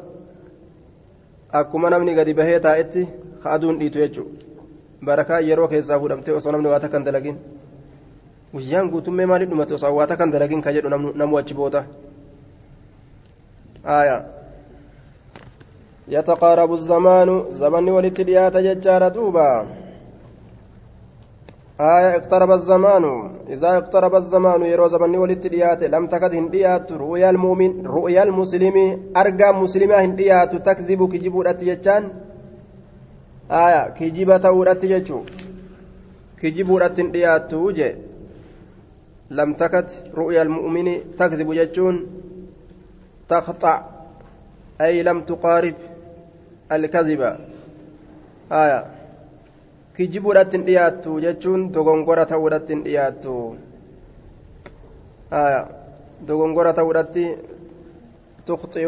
akkuma 1.60 1.90
namni 1.90 2.16
gadi 2.16 2.34
bahee 2.34 2.60
taa'etti 2.60 3.08
aduun 3.44 3.80
dhiitu 3.80 4.00
jechuudha 4.00 5.06
barakaa 5.06 5.40
yeroo 5.50 5.68
keessaa 5.68 6.00
fuudhamtee 6.00 6.36
osoo 6.40 6.52
namni 6.52 6.74
waa 6.74 6.80
takkan 6.80 7.06
dalagin 7.06 7.38
guyyaan 8.54 8.92
guutummee 8.92 9.26
maaliif 9.26 9.50
dhumate 9.50 9.80
osoo 9.80 9.96
waa 9.96 10.08
takkan 10.08 10.32
dalagin 10.32 10.62
ka 10.62 10.74
jedhu 10.74 10.90
namu 10.90 11.38
achi 11.38 11.54
boota. 11.54 11.86
آية 13.88 14.26
يتقارب 16.08 16.74
الزمان 16.74 17.46
زمن 17.50 17.90
ولتديات 17.90 18.58
ججارة 18.58 19.08
دوبا 19.08 19.68
آية 21.80 22.16
اقترب 22.18 22.52
الزمان. 22.52 23.06
إذا 23.50 23.78
اقترب 23.78 24.16
الزمان 24.16 24.62
يرو 24.62 24.88
زمن 24.88 25.16
ولتديات 25.16 25.84
لم 25.84 26.08
تكد 26.08 26.34
هنديات 26.34 26.92
رؤيا 26.92 27.30
المؤمن 27.30 27.86
رؤيا 27.86 28.24
المسلم. 28.24 28.78
أرقى 29.18 29.54
مسلمة 29.54 29.96
هنديات 29.96 30.56
تكذب 30.56 31.12
كجب 31.14 31.44
ججان 31.64 32.10
آية 33.52 33.90
كجب 33.90 34.42
تورت 34.42 34.86
ججو 34.86 35.22
كجب 36.42 36.70
هنديات 37.00 37.54
وجه. 37.54 37.96
لم 39.32 39.54
تكد 39.54 39.92
رؤيا 40.16 40.42
المؤمن 40.42 40.88
تكذب 41.20 41.54
ججون 41.54 42.08
تقطع 43.30 43.82
أي 44.82 45.04
لم 45.04 45.22
تقارب 45.22 45.76
الكذب. 46.72 47.22
آية. 48.52 48.97
كجب 49.98 50.26
ودتن 50.26 50.66
دياتو 50.66 51.20
جتشون 51.20 51.72
دوغونغورا 51.72 52.24
تودتن 52.24 52.84
دياتو 52.84 53.54
آية 55.34 55.62
دوغونغورا 56.28 56.72
تودتي 56.72 57.26
تخطئ 58.46 58.86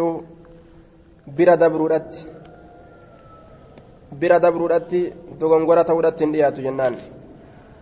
bira 1.36 1.58
dabruudhatti 1.58 2.26
bira 4.12 4.40
dabruudhatti 4.40 5.02
dogongora 5.40 5.84
ta'uudhatti 5.84 6.24
hin 6.24 6.34
dhiyaatu 6.34 6.62
jennaan. 6.62 6.96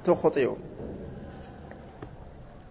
Tuqxi'u. 0.03 0.57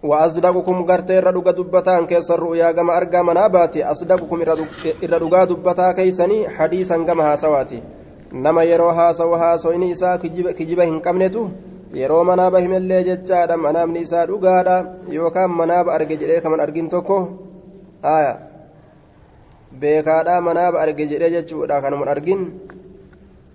وأصدقكم 0.06 0.86
غرتي 0.86 1.18
إرى 1.18 1.32
دغا 1.32 1.50
دبتا 1.50 2.06
كيس 2.06 2.30
الرؤيا 2.30 2.72
كما 2.72 2.96
أرجى 2.96 3.22
مناباتي 3.22 3.84
أصدقكم 3.84 4.42
إرى 5.02 5.18
دغا 5.18 5.44
دبتا 5.44 5.92
كيسني 5.92 6.48
حديثا 6.48 6.96
كما 7.04 7.34
هاسواتي 8.32 8.42
نما 8.44 8.62
يرو 8.62 8.88
هاسو 8.88 9.34
هاسويني 9.34 9.92
إسا 9.92 10.16
كجيبة 10.58 10.84
هنكمنتو 10.84 11.48
yeroo 11.94 12.24
manaaba 12.24 12.58
himallee 12.58 13.04
jechaadha 13.08 13.56
manaabni 13.56 14.00
isaa 14.00 14.26
dhugaadha 14.26 14.76
yookaan 15.16 15.50
manaaba 15.60 15.94
arge 15.96 16.16
jedhee 16.20 16.40
kaman 16.44 16.60
argin 16.60 16.88
tokko 16.88 17.16
aya 18.02 18.32
beekaadha 19.80 20.40
manaaba 20.48 20.82
arge 20.84 21.04
jedhee 21.10 21.30
jechuudha 21.36 21.80
kanuman 21.84 22.08
argin 22.14 22.42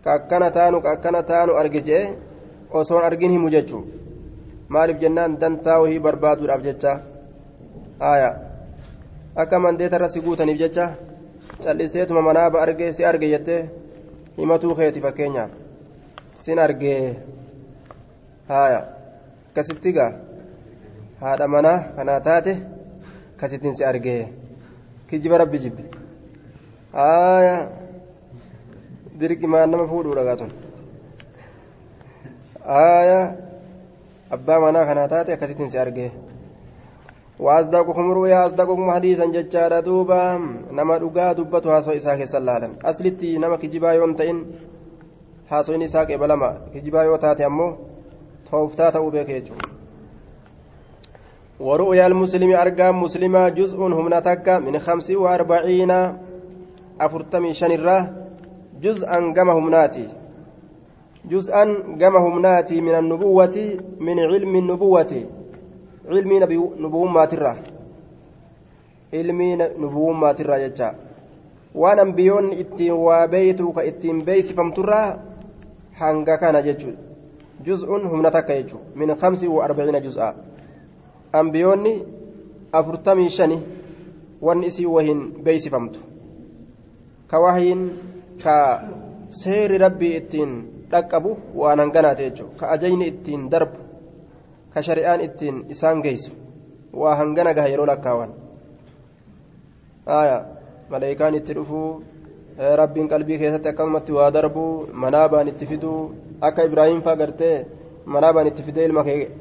ka 0.03 0.13
akkana 0.17 0.47
taanu 0.57 0.81
ka 0.81 0.89
akkana 0.95 1.21
taanu 1.23 1.57
arge 1.61 1.81
jedhe 1.87 2.15
osoon 2.79 3.03
argin 3.09 3.31
himu 3.35 3.49
jechuu 3.55 3.83
maaliif 4.69 5.01
jennaan 5.03 5.37
dantaa 5.41 5.79
wahii 5.83 5.99
barbaaduudhaaf 5.99 6.61
jecha 6.67 6.93
aya 7.99 8.29
akka 9.35 9.59
mandeeta 9.59 9.95
irra 9.99 10.09
si 10.13 10.23
guutaniif 10.25 10.57
jecha 10.63 10.85
callisteetuma 11.63 12.21
manaaba 12.29 12.61
arge 12.65 12.93
si 12.93 13.05
arge 13.05 13.27
jettee 13.33 13.61
himatuu 14.37 14.75
keeti 14.79 15.01
fakkeenyaaf 15.05 15.51
sin 16.43 16.59
argee 16.65 17.15
haya 18.51 18.79
akkasitti 19.49 19.91
gaa 19.97 20.11
haadha 21.21 21.47
manaa 21.55 21.79
kanaa 21.97 22.19
taate 22.27 22.53
kasittiin 23.39 23.75
si 23.77 23.83
argee 23.91 24.21
kijiba 25.09 25.37
rabbi 25.43 25.57
jibbe 25.65 25.83
haya 26.93 27.55
dirqimaan 29.19 29.69
nama 29.71 29.85
fuudhuudha 29.91 30.23
gaatun 30.29 30.51
haya 32.73 33.19
abbaa 34.37 34.59
manaa 34.65 34.85
kanaa 34.89 35.07
taate 35.13 35.33
akkasittiin 35.35 35.71
si 35.71 35.77
argee 35.85 36.11
وأصدقكم 37.41 38.11
رؤيا 38.11 38.45
أصدقكم 38.45 38.91
حديثا 38.91 39.25
ججارا 39.25 39.79
دوبا 39.79 40.21
نما 40.71 40.97
دغا 40.97 41.33
دبتو 41.33 41.69
هاسو 41.69 41.91
إساك 41.91 42.23
سلالن 42.23 42.73
أصلتي 42.85 43.37
نما 43.37 43.55
كجبا 43.61 43.91
يوم 43.91 44.13
تئن 44.13 44.37
هاسو 45.49 45.81
إساك 45.83 46.11
بلما 46.11 46.49
كجبا 46.73 47.01
يو 47.03 47.15
تاتي 47.15 47.45
أمو 47.45 47.67
توفتا 48.45 48.89
تأو 48.89 49.09
بك 49.09 49.29
يجو 49.29 49.53
ورؤيا 51.59 52.07
المسلم 52.07 52.51
أرقام 52.53 53.03
مسلمة 53.03 53.49
جزء 53.49 53.77
هم 53.77 54.07
نتك 54.13 54.47
من 54.49 54.79
خمس 54.79 55.11
وأربعين 55.11 55.91
أفرتمي 57.01 57.53
شنرة 57.53 57.97
جزءا 58.81 59.17
قمهم 59.37 59.69
ناتي 59.69 60.07
جزءا 61.25 61.63
قمهم 62.01 62.41
ناتي 62.41 62.81
من 62.81 62.95
النبوة 62.95 63.57
من 63.99 64.19
علم 64.19 64.55
النبوة 64.55 65.13
ترى 67.25 67.53
علمي 69.13 69.55
نبوة 69.55 70.31
ترى 70.31 70.67
جتا 70.67 70.95
waan 71.75 71.99
ambiyoonni 71.99 72.59
ittiin 72.59 72.93
waa 72.93 73.27
beeytu 73.27 73.73
ka 73.73 73.81
ittiin 73.81 74.25
beeysifamturraa 74.25 75.19
hanga 75.99 76.37
kana 76.37 76.61
jechuudha 76.61 76.99
juz'un 77.65 78.07
humna 78.11 78.31
takka 78.31 78.53
jechuudha 78.53 78.85
min 78.95 79.15
kamsi 79.15 79.47
wa 79.47 79.63
arbaciina 79.65 80.01
juz'a 80.01 80.33
ambiyoonni 81.41 81.93
afurtamii 82.71 83.29
shani 83.29 83.61
wanni 84.41 84.67
isii 84.67 84.85
wahin 84.85 85.21
beeysifamtu 85.43 85.99
ka 87.27 87.39
wahiin 87.39 87.89
ka 88.43 88.57
seeri 89.29 89.77
rabbii 89.77 90.15
ittiin 90.15 90.51
dhaqqabu 90.91 91.37
waan 91.55 91.79
hanganaate 91.79 92.29
jechuudha 92.29 92.57
ka 92.59 92.71
ajayni 92.75 93.07
ittiin 93.07 93.49
darbu 93.49 93.90
ka 94.73 94.79
shari'aan 94.87 95.21
ittiin 95.27 95.57
isaan 95.73 96.01
geessu 96.05 96.31
waa 97.01 97.15
hangana 97.19 97.53
gaha 97.57 97.67
yeroo 97.73 97.85
lakkaawan 97.91 98.31
maleekaan 100.91 101.35
itti 101.39 101.53
dhufuu 101.57 102.03
rabbiin 102.81 103.07
qalbii 103.11 103.37
keessatti 103.41 103.69
akkasumatti 103.71 104.11
waa 104.17 104.31
darbuu 104.35 104.87
manaabaan 105.03 105.47
itti 105.51 105.65
fiduu 105.71 105.99
akka 106.47 106.63
ibraahim 106.69 107.01
faa 107.01 107.15
gartee 107.21 107.55
manaabaan 108.05 108.47
itti 108.51 108.63
fidee 108.67 108.85
ilma 108.89 109.03
kee 109.07 109.31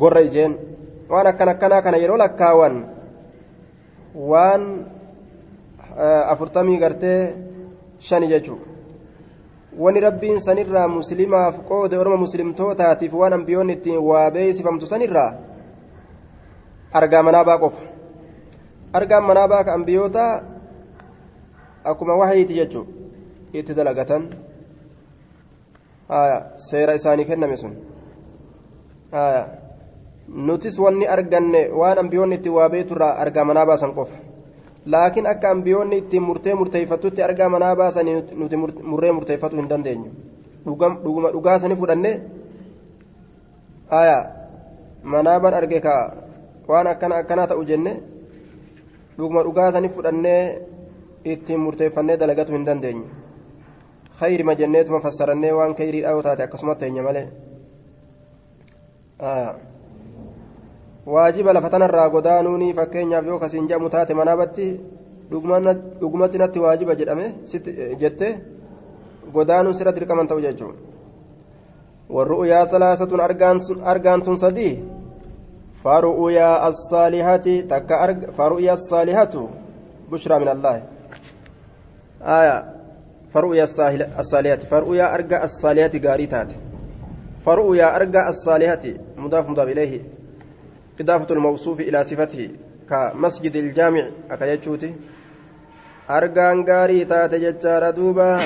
gorra 0.00 0.20
ijeen 0.28 0.52
waan 1.10 1.26
akkan 1.32 1.48
akkanaa 1.54 1.82
kana 1.82 1.96
yeroo 2.02 2.18
lakkaawan 2.24 2.76
waan 4.30 4.62
afurtamii 6.32 6.78
gartee 6.84 7.20
shani 8.08 8.26
jechuu 8.32 8.58
wani 9.78 10.00
rabbiin 10.00 10.40
sanirraa 10.40 10.88
muslimaaf 10.88 11.60
qoode 11.68 11.98
orma 11.98 12.16
muslimtootaatiif 12.16 13.12
waan 13.12 13.32
ambiyoonni 13.32 13.72
ittiin 13.72 14.00
waa 14.08 14.30
beeysifamtu 14.30 14.86
sanirraa 14.86 15.30
argaa 16.92 17.22
manaabaa 17.22 17.58
qofa 17.58 17.80
argaan 18.92 19.24
manaabaa 19.24 19.64
ka 19.64 19.74
ambiyoota 19.74 20.42
akkuma 21.84 22.16
wahayiiti 22.16 22.54
jechuun 22.54 22.88
itti 23.52 23.76
dalagatan 23.76 24.30
seera 26.68 26.94
isaanii 26.94 27.24
kenname 27.24 27.56
sun 27.56 27.76
nutis 30.48 30.78
wanni 30.78 31.08
arganne 31.08 31.68
waan 31.70 31.98
ambiyoonni 31.98 32.34
itti 32.34 32.50
waa 32.50 32.70
argaa 33.24 33.44
manaa 33.44 33.66
baasan 33.66 33.94
qofa 33.94 34.25
laakiin 34.86 35.26
akka 35.26 35.50
ambiyoonni 35.50 35.96
ittiin 36.02 36.22
murtee 36.22 36.54
murteeffatutti 36.54 37.22
argaa 37.22 37.48
manaa 37.48 37.76
baasanii 37.76 38.16
nuti 38.40 38.56
murree 38.82 39.12
murteeffatu 39.12 39.56
hin 39.56 39.68
dandeenyu 39.68 40.10
dhuguma 40.66 41.30
dhugaasanii 41.34 41.76
fudhanne 41.82 42.12
aya 44.00 44.18
manaabaan 45.02 45.54
arge 45.60 45.80
ka 45.80 45.94
waan 46.68 46.86
akkana 46.92 47.16
akkanaa 47.22 47.46
ta'u 47.52 47.64
jenne 47.70 47.92
dhuguma 49.18 49.42
dhugaasanii 49.48 49.92
fudhannee 49.98 50.42
ittiin 51.24 51.60
murteeffannee 51.60 52.18
dalagatu 52.20 52.52
hin 52.58 52.66
dandeenyu 52.66 53.06
khayrima 54.18 54.54
jenneetuma 54.60 55.00
fassarannee 55.06 55.52
waan 55.52 55.74
khayriidhaa 55.80 56.12
yoo 56.18 56.22
taate 56.28 56.42
akkasumatti 56.42 56.84
teenya 56.84 57.02
malee 57.08 57.26
waajiba 61.06 61.52
lafa 61.52 61.70
tanarraa 61.70 62.08
godaanuuni 62.10 62.74
fakkeenyaaf 62.74 63.26
yoo 63.26 63.38
kasiin 63.38 63.68
jedhamu 63.68 63.90
taate 63.90 64.14
manaabatti 64.14 64.66
dhugumatti 65.30 66.38
natti 66.38 66.58
waajiba 66.58 66.94
jedhame 66.94 67.26
jette 68.00 68.28
godaanuun 69.32 69.74
sirra 69.74 69.92
dirqaman 69.92 70.26
ta'u 70.26 70.40
jechuun 70.40 70.74
warru'uyaa 72.14 72.66
salaasatun 72.66 73.20
argaantun 73.92 74.36
sadii 74.44 74.74
faru'uyaa 75.82 76.54
assaalihati 76.70 77.62
takka 77.62 77.96
faru'uyaa 78.36 78.74
assaalihatu 78.80 79.48
bushraa 80.10 80.38
min 80.38 80.48
allaahi 80.48 80.82
aya 82.38 82.56
faru'uyaa 83.32 83.68
assaalihati 84.22 84.66
faru'uyaa 84.66 85.12
arga 85.18 85.42
assaalihati 85.48 86.00
gaarii 86.00 86.26
taate 86.34 86.54
faru'uyaa 87.44 87.94
arga 88.00 88.26
assaalihati 88.32 88.96
mudaaf 89.16 89.48
mudaaf 89.48 89.68
ilayhi 89.74 90.04
إضافة 91.00 91.34
الموصوف 91.34 91.80
إلى 91.80 92.04
صفته 92.04 92.50
كمسجد 92.90 93.56
الجامع 93.56 94.04
أكيتشوتي. 94.30 94.94
أرجان 96.10 96.64
غاري 96.68 97.04
تاتي 97.04 97.38
جتشار 97.38 97.90
دوبا 97.90 98.40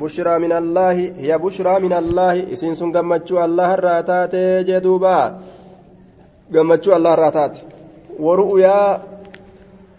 بشرى 0.00 0.38
من 0.38 0.52
الله 0.52 0.92
هي 1.18 1.38
بشرى 1.38 1.80
من 1.80 1.92
الله 1.92 2.52
إسين 2.52 2.74
سن 2.74 2.92
قمتشو 2.92 3.44
الله 3.44 3.74
الراتات 3.74 4.34
جدوبا. 4.68 5.38
قمتشو 6.54 6.96
الله 6.96 7.14
الراتات 7.14 7.54
ورؤيا 8.18 9.02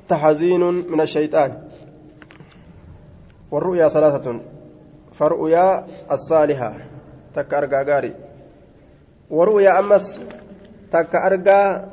تحزين 0.09 0.63
من 0.91 1.01
الشيطان. 1.01 1.51
والرؤيا 3.51 3.89
ثلاثة. 3.89 4.39
فرؤيا 5.15 5.85
الصالحة 6.11 6.71
تك 7.35 7.53
أرجا 7.53 7.81
غاري 7.83 8.13
ورؤيا 9.31 9.79
أمس 9.79 10.19
تك 10.91 11.15
أرجا 11.15 11.87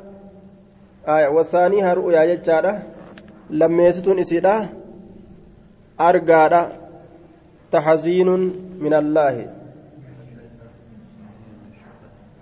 wasaanii 1.07 1.81
haru'uyaa 1.81 2.25
jechaadha 2.25 2.73
lammeessituun 3.49 4.19
isiidha 4.19 4.69
argaadha 5.97 6.61
taxaziinun 7.71 8.43
min 8.79 8.93
allaahi 8.93 9.47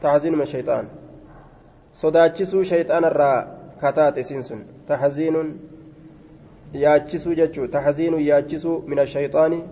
taxaziinu 0.02 0.38
min 0.38 0.48
shayxaan 0.54 0.88
sodaachisuu 2.02 2.64
shayxaanarraa 2.72 3.38
kataate 3.82 4.22
isiin 4.22 4.44
sun 4.44 4.66
taxaziinun 4.88 5.54
yaachisuu 6.74 7.34
jechuu 7.42 7.68
taxaziinun 7.68 8.26
yaachisuu 8.30 8.82
min 8.88 9.00
ashayxaani 9.00 9.64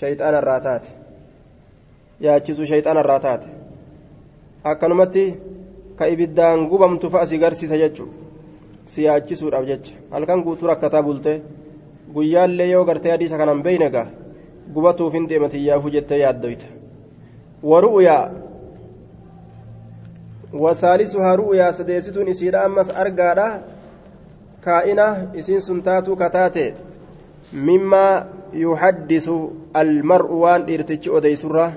shayxaanarraa 0.00 0.60
taate 0.60 0.88
yaachisuu 2.26 2.66
shayxaanarraa 2.72 3.20
taate 3.26 3.48
akkanumatti 4.64 5.24
ka 5.98 6.04
ibiddaan 6.12 6.68
gubamtu 6.70 7.10
fa'a 7.10 7.26
si 7.26 7.38
garsiisa 7.38 7.76
jechuudha 7.82 8.26
si 8.86 9.02
yaachisuudhaaf 9.04 9.66
jecha. 9.66 9.94
Halkan 10.10 10.42
guutuu 10.42 10.68
rakkataa 10.68 11.02
bulte. 11.02 11.42
Guyyaallee 12.14 12.70
yoo 12.70 12.84
gartee 12.84 13.10
hadiisa 13.10 13.38
kanan 13.38 13.62
beeyne 13.62 13.90
gaa 13.90 14.06
gubatuuf 14.74 15.12
hin 15.12 15.28
deematiyyaafuu 15.28 15.90
jettee 15.90 16.18
yaaddoyta. 16.18 16.66
Waru'uyaa 17.62 18.30
wasaalisuhaa 20.64 21.36
ru'uyaa 21.36 21.72
sadeessituun 21.72 22.28
isiidha 22.28 22.64
ammas 22.64 22.90
argaadha. 22.90 23.48
Kaa'ina 24.60 25.06
isiin 25.34 25.60
sun 25.60 25.82
taatuu 25.82 26.16
kataate. 26.16 26.74
Mimmaa 27.52 28.26
yuhaddisu 28.52 29.36
almar'u 29.74 30.40
waan 30.40 30.66
dhiirtichi 30.66 31.10
odeysurra 31.10 31.72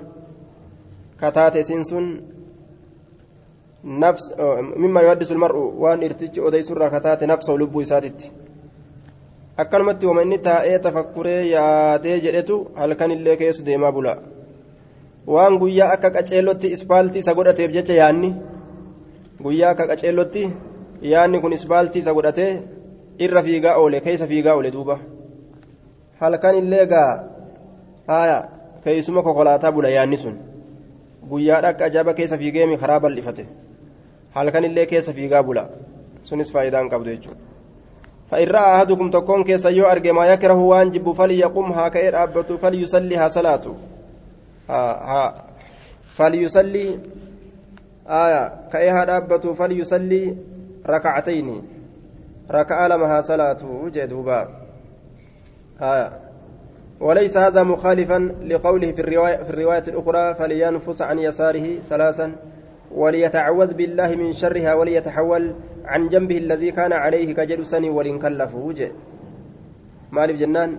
kataate 1.17 1.60
isiin 1.60 1.86
sun 1.86 2.05
نفس 3.84 4.24
مما 4.76 5.00
يحدث 5.00 5.32
المرء 5.32 5.56
وان 5.56 6.02
ارتج 6.04 6.38
اوديس 6.38 6.70
الركعتات 6.72 7.24
نفسه 7.24 7.52
لب 7.56 7.82
ساتت 7.82 8.20
akkanumatti 9.56 10.06
wama 10.06 10.22
inni 10.22 10.38
taa'ee 10.38 10.78
tafakkuree 10.84 11.42
yaadee 11.54 12.20
jedhetu 12.24 12.56
halkan 12.74 13.10
illee 13.10 13.37
keessa 13.37 13.66
deemaa 13.66 13.92
bula 13.92 14.14
waan 15.34 15.58
guyyaa 15.62 15.90
akka 15.94 16.10
qaceellotti 16.16 16.72
ispaaltii 16.76 17.22
isa 17.24 17.34
godhateef 17.38 17.70
jecha 17.76 17.94
yaanni 18.00 18.30
guyyaa 19.44 19.70
akka 19.74 19.87
qaceellotti 19.90 20.42
yaanni 21.12 21.40
kun 21.44 21.52
ispaaltii 21.58 22.02
isa 22.04 22.14
godhatee 22.18 22.50
irra 23.26 23.42
fiigaa 23.46 23.76
oole 23.82 24.00
keessa 24.06 24.26
fiigaa 24.32 24.54
oole 24.58 24.72
duuba 24.76 24.98
halkan 26.20 26.58
illee 26.62 26.87
gaa 26.94 27.10
haaya 28.10 28.38
keeysuma 28.84 29.22
kokolaataa 29.22 29.72
bula 29.72 29.88
yaanni 29.96 30.16
sun 30.24 30.34
guyyaadha 31.30 31.68
akka 31.68 31.84
ajaa'ibaa 31.90 32.18
keessa 32.22 32.40
fiigeemi 32.42 32.80
karaa 32.82 33.00
bal'ifate 33.06 33.46
Halkan 34.35 34.63
illee 34.63 34.85
keessa 34.85 35.13
fiigaa 35.13 35.43
bula. 35.43 35.69
Sunis 36.21 36.51
faayidaan 36.51 36.89
qabdu 36.89 37.09
jechuudha. 37.09 37.49
فإن 38.29 38.47
رأى 38.47 38.77
أحدكم 38.77 39.09
تكون 39.09 39.43
كيس 39.43 39.65
يو 39.65 39.85
أرجع 39.85 40.11
ما 40.11 40.25
يكره 40.25 40.53
وانجب 40.53 41.11
فليقم 41.11 41.71
هكذا 41.71 42.23
أبته 42.23 42.57
فليصليها 42.57 43.27
صلاته 43.27 43.75
ها 44.69 44.91
ها 45.11 45.45
فليصلي 46.15 46.99
آية 48.07 48.69
كأيها 48.71 49.17
أبته 49.17 49.53
فليصلي 49.53 50.37
ركعتين 50.89 51.61
ركع 52.51 52.87
لمها 52.87 53.21
صلاته 53.21 53.89
جدوبا 53.89 54.49
آية 55.81 56.19
وليس 56.99 57.37
هذا 57.37 57.63
مخالفا 57.63 58.19
لقوله 58.45 58.91
في 58.91 59.01
الرواية, 59.01 59.37
في 59.43 59.49
الرواية 59.49 59.83
الأخرى 59.87 60.35
فلينفس 60.35 61.01
عن 61.01 61.19
يساره 61.19 61.79
ثلاثا 61.89 62.35
وليتعوذ 62.91 63.73
بالله 63.73 64.15
من 64.15 64.34
شرها 64.34 64.73
وليتحول 64.73 65.56
عن 65.86 66.10
جنبه 66.10 66.38
الذي 66.38 66.71
كان 66.71 66.93
عليه 66.93 67.34
كجلسني 67.34 67.89
ولنكلف 67.89 68.56
وجه 68.56 68.91
مالف 70.12 70.39
جنان. 70.39 70.78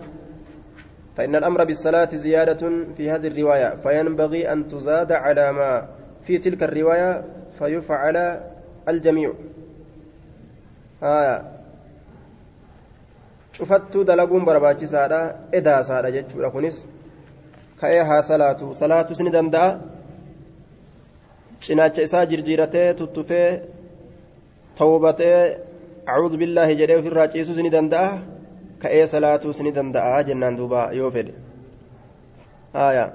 فإن 1.16 1.36
الأمر 1.36 1.64
بالصلاة 1.64 2.08
زيادة 2.14 2.62
في 2.96 3.10
هذه 3.10 3.26
الرواية 3.26 3.76
فينبغي 3.76 4.52
أن 4.52 4.68
تزاد 4.68 5.12
على 5.12 5.52
ما 5.52 5.88
في 6.22 6.38
تلك 6.38 6.62
الرواية 6.62 7.24
فيفعل 7.58 8.40
الجميع. 8.88 9.32
آه. 11.02 11.60
cufattuu 13.60 14.04
dalaguun 14.04 14.44
barbaachisaadha 14.44 15.20
edaasaadha 15.58 16.10
jechuudha 16.16 16.50
kunis 16.50 16.76
ka'ee 17.80 18.02
haa 18.10 18.22
salaatu 18.28 18.74
salaatus 18.74 19.20
ni 19.20 19.32
danda'a 19.34 19.99
cinaacha 21.66 22.02
isaa 22.08 22.24
jirjiiratee 22.30 22.88
tuttufee 23.00 23.50
tawbatee 24.80 25.38
acuudhu 26.06 26.36
billaahi 26.42 26.78
jedhee 26.80 26.98
ofirraa 27.02 27.28
ciisuus 27.34 27.58
ni 27.64 27.70
danda'a 27.76 28.10
ka'ee 28.82 29.06
salaatuus 29.12 29.60
ni 29.66 29.72
danda'a 29.78 30.24
jennaan 30.28 30.56
duuba 30.60 30.90
yoo 31.00 31.10
fedhe 31.16 31.34
آية 32.74 33.12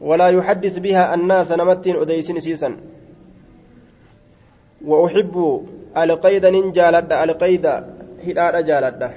ولا 0.00 0.28
يحدث 0.28 0.78
بها 0.78 1.14
الناس 1.14 1.52
نمتين 1.52 1.96
أديسين 1.96 2.40
سيسا 2.40 2.76
وأحب 4.84 5.34
القيد 5.96 6.46
ننجالد 6.46 7.12
القيد 7.12 7.66
hidhaadha 8.26 8.62
jaaladha 8.68 9.08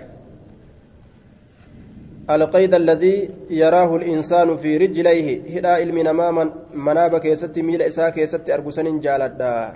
القيد 2.30 2.74
الذي 2.74 3.30
يراه 3.50 3.96
الإنسان 3.96 4.58
في 4.58 4.78
رجليه 4.78 5.58
هدا 5.58 5.70
علم 5.70 5.98
نما 5.98 6.52
مناب 6.74 7.18
كيست 7.18 7.60
ميل 7.60 7.82
إساء 7.82 8.10
كيست 8.10 8.50
أرقسن 8.50 9.00
جالدا. 9.00 9.74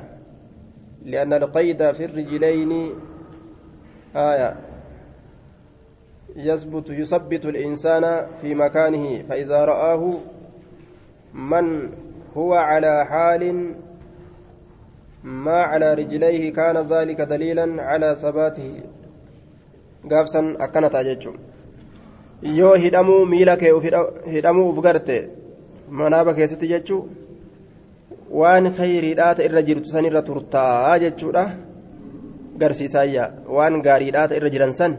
لأن 1.06 1.34
القيد 1.34 1.92
في 1.92 2.06
الرجلين 2.06 2.72
آية 4.16 4.56
يثبت 6.36 6.90
يثبت 6.90 7.46
الإنسان 7.46 8.28
في 8.42 8.56
مكانه. 8.56 9.24
فإذا 9.30 9.66
رآه 9.66 10.14
من 11.34 11.90
هو 12.38 12.54
على 12.54 13.06
حال 13.06 13.74
ما 15.24 15.62
على 15.62 15.94
رجليه 15.94 16.54
كان 16.54 16.78
ذلك 16.78 17.22
دليلا 17.22 17.84
على 17.84 18.16
ثباته. 18.22 18.82
akkana 20.60 20.90
ta'a 20.90 21.04
jechuun 21.04 21.53
yoo 22.44 22.76
hidhamuu 22.76 23.26
miila 23.26 23.58
kee 23.58 23.74
hidhamuu 24.32 24.70
uf 24.70 24.80
garte 24.84 25.18
manaaba 25.90 26.34
keessatti 26.34 26.68
jechuun 26.68 27.10
waan 28.40 28.74
khayriidhaa 28.78 29.36
ta 29.36 29.44
irra 29.48 29.62
jirtu 29.62 29.90
san 29.90 30.06
irra 30.06 30.22
turtaa 30.22 31.00
jechuudha. 31.00 31.44
Garsiisaayya 32.62 33.32
waan 33.56 33.82
gaariidhaa 33.82 34.28
ta 34.28 34.36
irra 34.36 34.50
jiran 34.50 34.74
san 34.80 34.98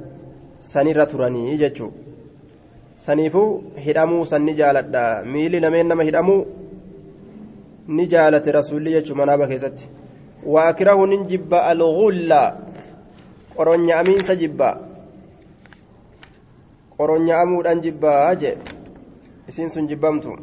sanirra 0.58 1.06
turanii 1.06 1.58
jechuu. 1.58 1.92
Saniifuu 2.96 3.64
hidhamuu 3.86 4.24
san 4.24 4.42
ni 4.42 4.54
jaaladha. 4.54 5.24
Miilli 5.24 5.60
nameen 5.60 5.88
nama 5.88 6.02
hidhamuu 6.02 6.46
ni 7.88 8.06
jaalate 8.06 8.52
rasuulli 8.52 8.94
jechuu 8.96 9.16
manaaba 9.20 9.46
keessatti. 9.46 9.88
Waakirahu 10.46 11.06
nin 11.06 11.26
jibba 11.26 11.64
algulla 11.72 12.40
qoronya'amiinsa 13.56 14.36
jibba 14.36 14.68
qoronya'amuudhaan 16.98 17.82
jibbaa 17.82 18.34
jee 18.34 18.58
isiin 19.48 19.70
sun 19.70 19.88
jibbamtu 19.88 20.36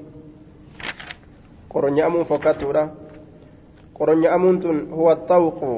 qoronya'amuun 1.73 2.25
fokkattuudha 2.25 2.87
qoronya'amuun 3.99 4.59
tun 4.59 4.81
huwa 4.91 5.15
xawqu 5.29 5.71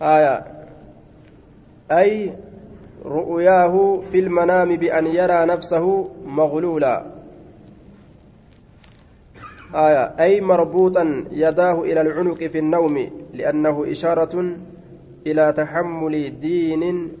aya 0.00 0.34
ay 1.88 2.32
رؤياه 3.04 4.00
في 4.12 4.18
المنام 4.18 4.76
بأن 4.76 5.06
يرى 5.06 5.44
نفسه 5.44 6.08
مغلولا 6.26 7.04
آية 9.74 10.04
أي 10.20 10.40
مربوطا 10.40 11.24
يداه 11.32 11.82
إلى 11.82 12.00
العنق 12.00 12.44
في 12.44 12.58
النوم 12.58 13.10
لأنه 13.34 13.84
إشارة 13.90 14.56
إلى 15.26 15.52
تحمل 15.52 16.40
دين 16.40 17.12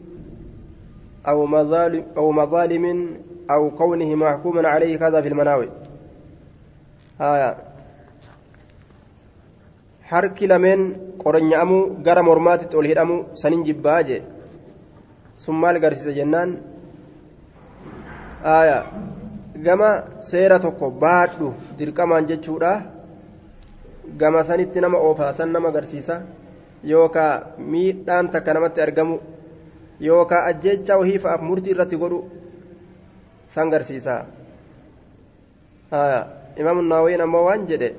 أو 1.27 1.45
مظالم 1.45 2.03
أو 2.17 2.31
مظالم 2.31 3.17
أو 3.51 3.71
كونه 3.71 4.15
محكوما 4.15 4.67
عليه 4.67 4.97
كذا 4.97 5.21
في 5.21 5.27
المناوي 5.27 5.69
آية 7.21 7.57
harki 10.09 10.47
lameen 10.49 10.81
qoronya'amuu 11.21 12.01
gara 12.05 12.23
mormaatitti 12.23 12.77
ol 12.79 12.87
hidhamu 12.91 13.15
sanin 13.41 13.61
jibbaa 13.67 14.01
jee 14.07 14.21
sun 15.41 15.55
maal 15.63 15.77
garsiisa 15.83 16.13
jennaan 16.19 16.55
aya 18.57 18.77
gama 19.65 19.89
seera 20.29 20.57
tokko 20.65 20.89
baadhu 21.03 21.53
dirqamaan 21.77 22.29
jechuudha 22.31 22.71
gama 24.21 24.41
sanitti 24.49 24.81
nama 24.81 24.97
oofaasan 25.07 25.53
nama 25.55 25.71
garsiisa 25.75 26.15
yookaa 26.93 27.33
miidhaan 27.73 28.31
takka 28.33 28.53
namatti 28.53 28.81
argamu 28.87 29.19
yookaa 30.00 30.44
ajjeechaa 30.50 30.98
wahii 31.02 31.18
fa'aaf 31.18 31.42
murtii 31.50 31.70
irratti 31.76 31.96
godhu 31.96 32.18
san 33.48 33.70
garsiisa 33.70 34.26
imaamu 36.56 36.82
naawayin 36.82 37.20
ammoo 37.20 37.44
waan 37.44 37.66
jedhe 37.70 37.94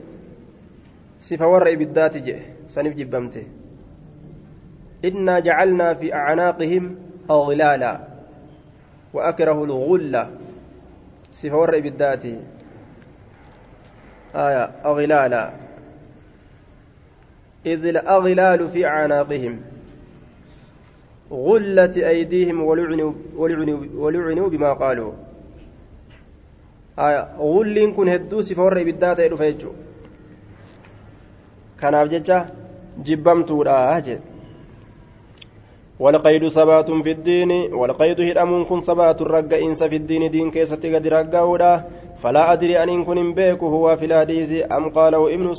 sifa 1.19 1.47
warra 1.47 1.69
ibiddaati 1.77 2.21
jedhe 2.27 2.69
saniif 2.75 2.95
jibbamte 2.99 3.47
innaa 5.09 5.41
jacalnaa 5.41 5.95
fi 5.95 6.13
acnaaqihim 6.21 6.85
أغلالا 7.29 7.99
وأكره 9.13 9.63
الغلة 9.63 10.29
صفة 11.33 11.57
ور 11.57 11.79
بالذات 11.79 12.25
آية 14.35 14.63
أغلالا 14.85 15.51
إذ 17.65 17.85
الأغلال 17.85 18.69
في 18.69 18.85
أعناقهم 18.85 19.61
غلت 21.31 21.97
أيديهم 21.97 22.63
ولعنوا, 22.63 23.13
ولعنوا, 23.95 24.49
بما 24.49 24.73
قالوا. 24.73 25.11
آية. 26.99 27.27
غل 27.39 27.93
كن 27.95 28.09
هدو 28.09 28.41
صفة 28.41 28.63
ور 28.63 28.83
بالذات 28.83 29.19
يدفع 29.19 29.51
kanaaf 31.81 32.09
jecha 32.09 32.37
jibbamtuudha 33.03 34.01
jedhe 34.01 34.21
والقيد 35.99 36.47
ثبات 36.47 36.91
في 36.91 37.11
الدين 37.11 37.51
والقيد 37.73 38.21
هدأم 38.21 38.65
كن 38.65 38.81
ثبات 38.81 39.21
الرق 39.21 39.53
إنس 39.53 39.83
في 39.83 39.95
الدين 39.95 40.31
دين 40.31 40.51
كيست 40.51 40.85
قد 40.85 41.07
فلا 42.17 42.53
أدري 42.53 42.83
أن 42.83 42.89
إن 42.89 43.05
كن 43.05 43.33
بيك 43.33 43.63
هو 43.63 43.95
في 43.95 44.05
الحديث 44.05 44.71
أم 44.71 44.89
قاله 44.89 45.33
ابن 45.33 45.53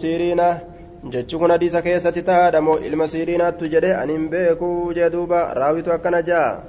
سيرين 1.10 1.24
جتشكن 1.24 1.52
حديث 1.52 1.76
كيست 1.76 2.18
تهادم 2.18 2.72
إلما 2.72 3.06
سيرين 3.06 3.56
تجري 3.58 3.92
أن 3.94 4.28
بيك 4.28 4.58
جدوبا 4.96 5.52
راويت 5.52 5.88
أكن 5.88 6.24
جاء 6.24 6.64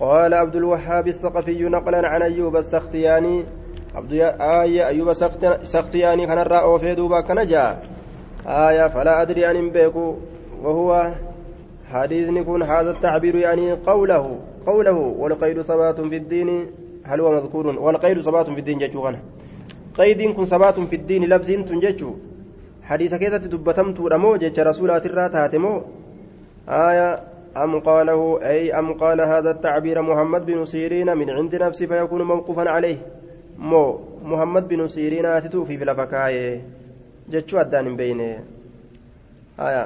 قال 0.00 0.34
عبد 0.34 0.56
الوهاب 0.56 1.08
الثقفي 1.08 1.62
نقلا 1.62 2.08
عن 2.08 2.22
أيوب 2.22 2.56
السختياني 2.56 3.44
عبد 3.94 4.12
آية 4.40 4.86
أيوب 4.86 5.08
السختياني 5.08 6.26
كان 6.26 6.38
الرأو 6.38 6.78
في 6.78 6.94
دوبا 6.94 7.20
كان 7.20 7.46
جاء 7.46 7.86
آية 8.46 8.88
فلا 8.88 9.22
أدري 9.22 9.50
أن 9.50 9.70
بيك 9.70 9.96
وهو 10.62 11.12
حديثني 11.92 12.44
كن 12.44 12.62
هذا 12.62 12.90
التعبير 12.90 13.34
يعني 13.36 13.72
قوله 13.72 14.38
قوله 14.66 14.92
والقيد 14.92 15.62
ثبات 15.62 16.00
في 16.00 16.16
الدين 16.16 16.66
هل 17.04 17.20
هو 17.20 17.32
مذكور 17.32 17.66
والقيد 17.66 18.20
ثبات 18.20 18.50
في 18.50 18.58
الدين 18.58 18.78
جتوغنا 18.78 19.18
قيد 19.94 20.22
كن 20.22 20.44
ثبات 20.44 20.80
في 20.80 20.96
الدين 20.96 21.24
لفظ 21.24 21.46
تنججو 21.46 22.12
حديث 22.88 23.14
كذا 23.14 23.38
تدبتمت 23.38 24.00
رمو 24.00 24.36
جج 24.36 24.60
رسولات 24.60 25.06
الرات 25.06 25.54
مو 25.54 25.82
آية 26.68 27.08
أم 27.56 27.80
قاله 27.80 28.20
أي 28.42 28.72
أم 28.78 28.92
قال 28.92 29.20
هذا 29.20 29.50
التعبير 29.50 30.02
محمد 30.02 30.46
بن 30.46 30.64
سيرين 30.64 31.16
من 31.20 31.30
عند 31.30 31.54
نفسه 31.54 31.86
فيكون 31.86 32.22
موقوفا 32.22 32.70
عليه 32.70 32.98
مو 33.58 33.84
محمد 34.24 34.68
بن 34.68 34.88
سيرين 34.88 35.26
أتتو 35.26 35.64
في 35.64 35.76
بلا 35.76 35.94
فكاية 35.94 36.62
جتشو 37.28 37.58
أدان 37.60 37.96
بينه 37.96 38.44
آية 39.60 39.84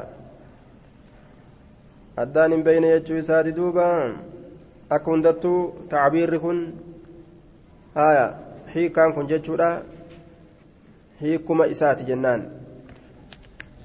addaan 2.17 2.53
hin 2.53 2.63
beeyne 2.65 2.89
jechuu 2.89 3.19
isaati 3.19 3.53
duuba? 3.57 3.85
Akka 4.91 5.11
hundattuu 5.11 5.61
tacbiirri 5.89 6.39
kun 6.39 6.59
haya 7.95 8.27
hiikaan 8.75 9.15
kun 9.15 9.29
jechuudha. 9.29 9.71
Hiikuma 11.21 11.67
isaati 11.75 12.05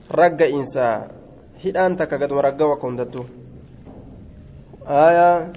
jennaan 0.07 0.15
ragga'iinsa 0.15 1.09
hidhaan 1.63 1.95
takka 1.97 2.17
gaduma 2.17 2.41
raggaa'u 2.41 2.71
akka 2.73 2.87
hundattuu 2.87 3.25
آية 4.87 5.51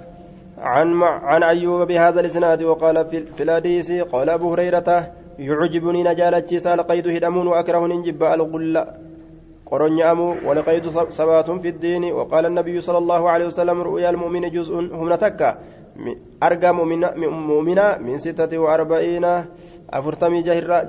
عن 0.59 1.03
عن 1.03 1.43
أيوب 1.43 1.87
بهذا 1.87 2.19
الإسناد 2.19 2.63
وقال 2.63 3.05
في 3.31 3.43
الحديث 3.43 3.91
قال 4.11 4.29
أبو 4.29 4.51
هريرة 4.53 5.07
يعجبني 5.39 6.03
نجالة 6.03 6.57
سال 6.57 6.81
قيد 6.83 7.07
هدمون 7.07 7.47
وأكره 7.47 7.87
نجب 7.87 8.23
الغل 8.23 8.85
قرنيامو 9.65 10.35
ولقيد 10.45 10.83
ثبات 11.09 11.51
في 11.51 11.69
الدين 11.69 12.03
وقال 12.11 12.45
النبي 12.45 12.81
صلى 12.81 12.97
الله 12.97 13.29
عليه 13.29 13.45
وسلم 13.45 13.81
رؤيا 13.81 14.09
المؤمن 14.09 14.51
جزء 14.51 14.75
هم 14.75 15.13
نتكا 15.13 15.57
أرقى 16.43 16.75
مؤمنا 16.75 17.97
من 17.97 18.17
ستة 18.17 18.57
وأربعين 18.57 19.25
أفرتمي 19.93 20.41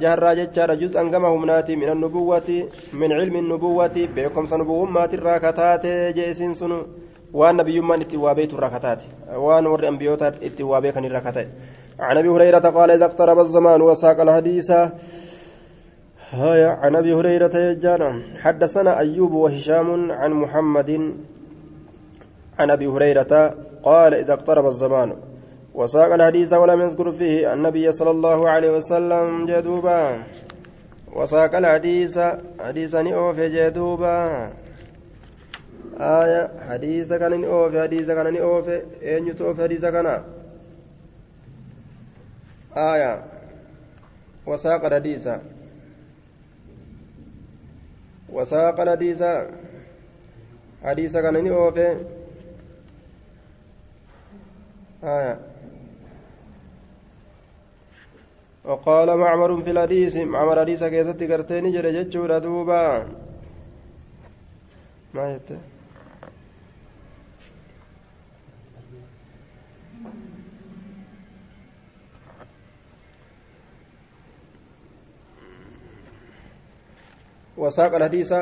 جهرا 0.02 0.34
جتشار 0.34 0.74
جزءا 0.74 1.02
كما 1.08 1.28
همناتي 1.28 1.76
من 1.76 1.88
النبوة 1.88 2.68
من 2.92 3.12
علم 3.12 3.36
النبوة 3.36 3.96
بكم 4.16 4.46
سنبومات 4.46 5.14
الراكتات 5.14 5.86
جيسين 6.16 6.54
سنو. 6.54 6.82
beetu 7.32 8.56
irraa 8.56 8.70
kataate 8.70 9.04
waan 9.44 9.66
warri 9.66 9.86
ambiyoota 9.86 10.34
itti 10.40 10.62
waa 10.62 10.80
beekan 10.80 11.04
irraa 11.04 11.20
katae 11.20 11.48
عن 12.00 12.16
أبي 12.18 12.28
هريرة 12.28 12.58
قال 12.58 12.90
إذا 12.90 13.04
اقترب 13.04 13.38
الزمان 13.38 13.80
وساق 13.82 14.20
الحديث. 14.20 14.70
هايا 16.30 16.68
عن 16.68 16.96
أبي 16.96 17.14
هريرة 17.14 17.56
يجانا. 17.56 18.22
حدثنا 18.42 18.98
أيوب 18.98 19.32
وهشام 19.32 20.12
عن 20.12 20.32
محمد. 20.32 20.90
عن 22.58 22.70
أبي 22.70 22.86
هريرة 22.86 23.54
قال 23.82 24.14
إذا 24.14 24.32
اقترب 24.32 24.66
الزمان. 24.66 25.16
وساق 25.74 26.12
الحديث 26.12 26.52
ولم 26.52 26.80
يذكر 26.80 27.12
فيه 27.12 27.52
النبي 27.52 27.92
صلى 27.92 28.10
الله 28.10 28.48
عليه 28.48 28.70
وسلم 28.70 29.46
جدوبا. 29.46 30.22
وساق 31.12 31.56
الحديث 31.56 32.18
حديثا 32.60 33.02
نئوف 33.02 33.40
جدوبا. 33.40 34.52
آية 36.00 36.50
حديث 36.68 37.12
كان 37.12 37.40
نئوف 37.40 37.76
حديث 37.76 38.06
كان 38.06 38.32
نئوف 38.32 38.68
أين 39.02 39.26
يتوف 39.28 39.60
حديث 39.60 39.84
كان. 39.84 40.24
آية 42.76 43.24
وساق 44.46 44.84
الحديث. 44.84 45.28
وساق 48.32 48.80
الحديث 48.80 49.22
حديث 50.84 51.16
كان 51.16 51.46
أوفي 51.48 51.96
آية 55.04 55.51
وقال 58.64 59.18
معمر 59.18 59.62
في 59.62 59.70
الحديث 59.70 60.16
معمر 60.16 60.60
حديث 60.60 60.84
كيست 60.84 61.22
قرتين 61.22 61.72
جرى 61.72 62.04
جتشورا 62.04 62.38
دوبا 62.38 63.08
ما 65.14 65.34
يبتئ 65.34 65.56
وساق 77.56 77.94
الحديث 77.94 78.34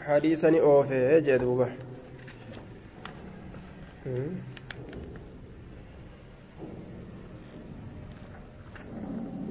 حديثا 0.00 0.60
أوفي 0.60 1.20
جدوبة. 1.20 1.68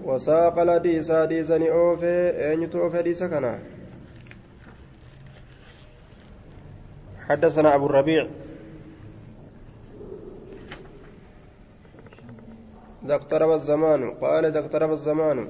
وساق 0.03 0.59
الحديث 0.59 1.11
حديثا 1.11 1.71
أوفي 1.71 2.49
أين 2.49 2.69
توفي 2.69 2.97
حديث 2.97 3.23
كنا. 3.23 3.59
حدثنا 7.27 7.75
أبو 7.75 7.85
الربيع. 7.85 8.27
إذا 13.05 13.15
اقترب 13.15 13.51
الزمان 13.51 14.11
قال 14.11 14.45
إذا 14.45 14.59
اقترب 14.59 14.91
الزمان. 14.91 15.47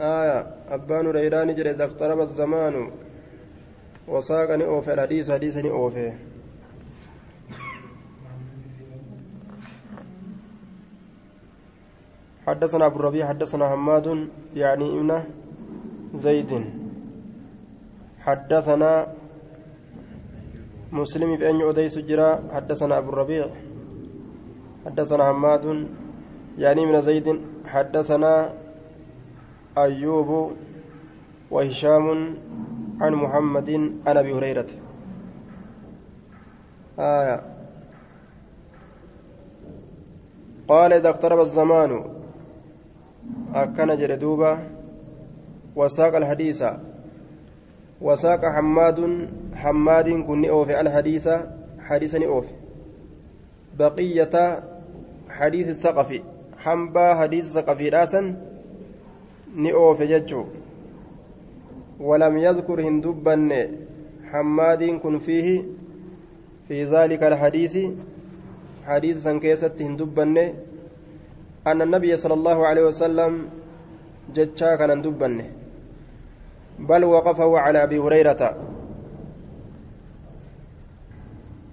آية 0.00 0.54
أبان 0.68 1.06
ريران 1.10 1.54
جري 1.54 1.70
إذا 1.70 1.84
اقترب 1.84 2.20
الزمان 2.20 2.90
وساقني 4.08 4.64
أوفي 4.64 4.94
الحديث 4.94 5.30
حديثني 5.30 5.70
أوفي 5.70 6.12
حدثنا 12.48 12.86
أبو 12.86 12.96
الربيع 12.96 13.28
حدثنا 13.28 13.68
حماد 13.68 14.28
يعني 14.56 14.86
ابن 14.98 15.10
زيد. 16.14 16.52
حدثنا 18.24 18.92
مسلم 20.92 21.30
بأن 21.36 21.60
أديس 21.68 21.98
جرا 22.08 22.30
حدثنا 22.52 22.98
أبو 22.98 23.08
الربيع 23.10 23.44
حدثنا 24.86 25.24
حماد 25.28 25.64
يعني 26.58 26.86
من 26.86 27.00
زيد. 27.00 27.28
حدثنا 27.66 28.32
أيوب 29.78 30.30
وهشام 31.50 32.06
عن 33.00 33.12
محمد 33.14 33.70
عن 34.06 34.16
أبي 34.16 34.32
هريرة. 34.32 34.70
آية. 36.98 37.36
قال 40.68 40.92
إذا 40.92 41.08
اقترب 41.08 41.40
الزمان 41.40 42.17
أكن 43.54 43.96
جردوبة 43.96 44.58
وساق 45.76 46.16
الحديث 46.16 46.64
وساق 48.00 48.40
حماد 48.44 49.28
حماد 49.54 50.08
كن 50.10 50.44
أوفي 50.44 50.80
الحديث 50.80 51.28
حديثا 51.80 52.26
أوفي 52.26 52.52
بقية 53.78 54.62
حديث 55.28 55.68
الثقفي 55.68 56.20
حنبا 56.58 57.14
حديث 57.14 57.44
الثقفي 57.44 57.88
راسا 57.88 58.36
نئوف 59.56 60.02
ججو 60.02 60.44
ولم 62.00 62.38
يذكر 62.38 62.80
هندبا 62.80 63.68
حماد 64.30 64.84
كن 64.84 65.18
فيه 65.18 65.62
في 66.68 66.84
ذلك 66.84 67.22
الحديث 67.22 67.78
حديث 68.86 69.22
سنكيسة 69.22 69.74
هندبا 69.80 70.54
أن 71.72 71.82
النبي 71.82 72.16
صلى 72.16 72.34
الله 72.34 72.66
عليه 72.66 72.82
وسلم 72.82 73.32
ججا 74.34 74.76
كان 74.76 74.90
هندبا 74.90 75.28
بل 76.78 77.04
وقفه 77.04 77.58
على 77.58 77.82
أبي 77.82 77.98
هريرة. 77.98 78.42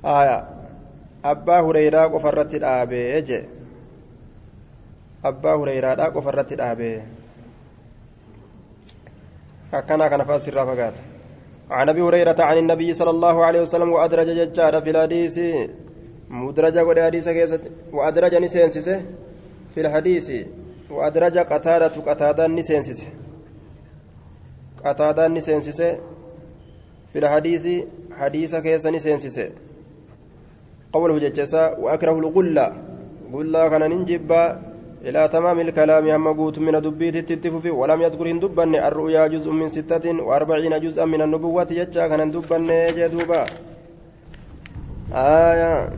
آية. 0.06 0.56
irratti 1.26 2.60
dhaabee 2.62 3.22
jee 3.28 3.44
abbaa 5.30 5.56
hureyraadhaa 5.58 6.12
qofa 6.14 6.30
irratti 6.34 6.60
dhaabee 6.60 6.98
akkanaa 9.80 10.10
kana 10.14 10.26
fa'aa 10.30 10.46
sirraa 10.48 10.70
fagaata 10.72 11.02
عن 11.70 11.90
أبي 11.90 12.02
هريرة 12.02 12.38
عن 12.38 12.58
النبي 12.58 12.94
صلى 12.94 13.10
الله 13.10 13.46
عليه 13.46 13.62
وسلم 13.62 13.90
وأدرج 13.92 14.30
ججار 14.38 14.82
في 14.82 14.90
الحديث. 14.90 15.40
مدرج 16.30 16.78
قد 16.78 17.00
حديث 17.00 17.26
وأدرج 17.94 18.36
نسينسسه 18.36 19.02
في 19.76 19.82
الحديث 19.82 20.32
وأدرج 20.90 21.38
قتادة 21.38 21.96
قتاده 22.08 22.48
نسينسسه 22.48 23.08
قتاده 24.86 25.28
نسينسسه 25.28 26.00
في 27.14 27.20
الحديث 27.20 27.84
حديث 28.12 28.56
كيس 28.56 28.86
نسينسسه 28.88 29.50
قوله 30.94 31.18
ججسا 31.20 31.78
وأكره 31.78 32.20
الغلة. 32.20 32.68
غلة 33.34 33.68
كان 33.70 33.84
ننجبا 33.92 34.62
إلى 35.04 35.28
تمام 35.28 35.60
الكلام 35.60 36.08
أما 36.10 36.32
قوت 36.32 36.60
من 36.60 36.82
دبيت 36.82 37.16
التتفف 37.16 37.66
ولم 37.66 38.02
يذكر 38.02 38.28
دبا 38.38 38.88
الرؤيا 38.88 39.28
جزء 39.28 39.52
من 39.52 39.68
ستة 39.68 40.06
وأربعين 40.24 40.80
جزءا 40.80 41.06
من 41.06 41.22
النبوة 41.22 41.64
ججا 41.64 42.08
كان 42.08 42.32
دبا 42.32 42.58
جدوبا. 42.98 43.46
آية. 45.14 45.90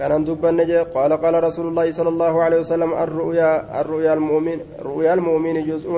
كان 0.00 0.24
دبا 0.24 0.50
قال 0.96 1.12
قال 1.12 1.34
رسول 1.44 1.66
الله 1.68 1.86
صلى 1.90 2.08
الله 2.08 2.42
عليه 2.44 2.58
وسلم 2.64 2.90
الرؤيا 3.04 3.80
الرؤيا 3.80 4.12
المؤمن 4.16 4.58
رؤيا 4.80 5.12
المؤمن 5.14 5.56
جزء 5.68 5.90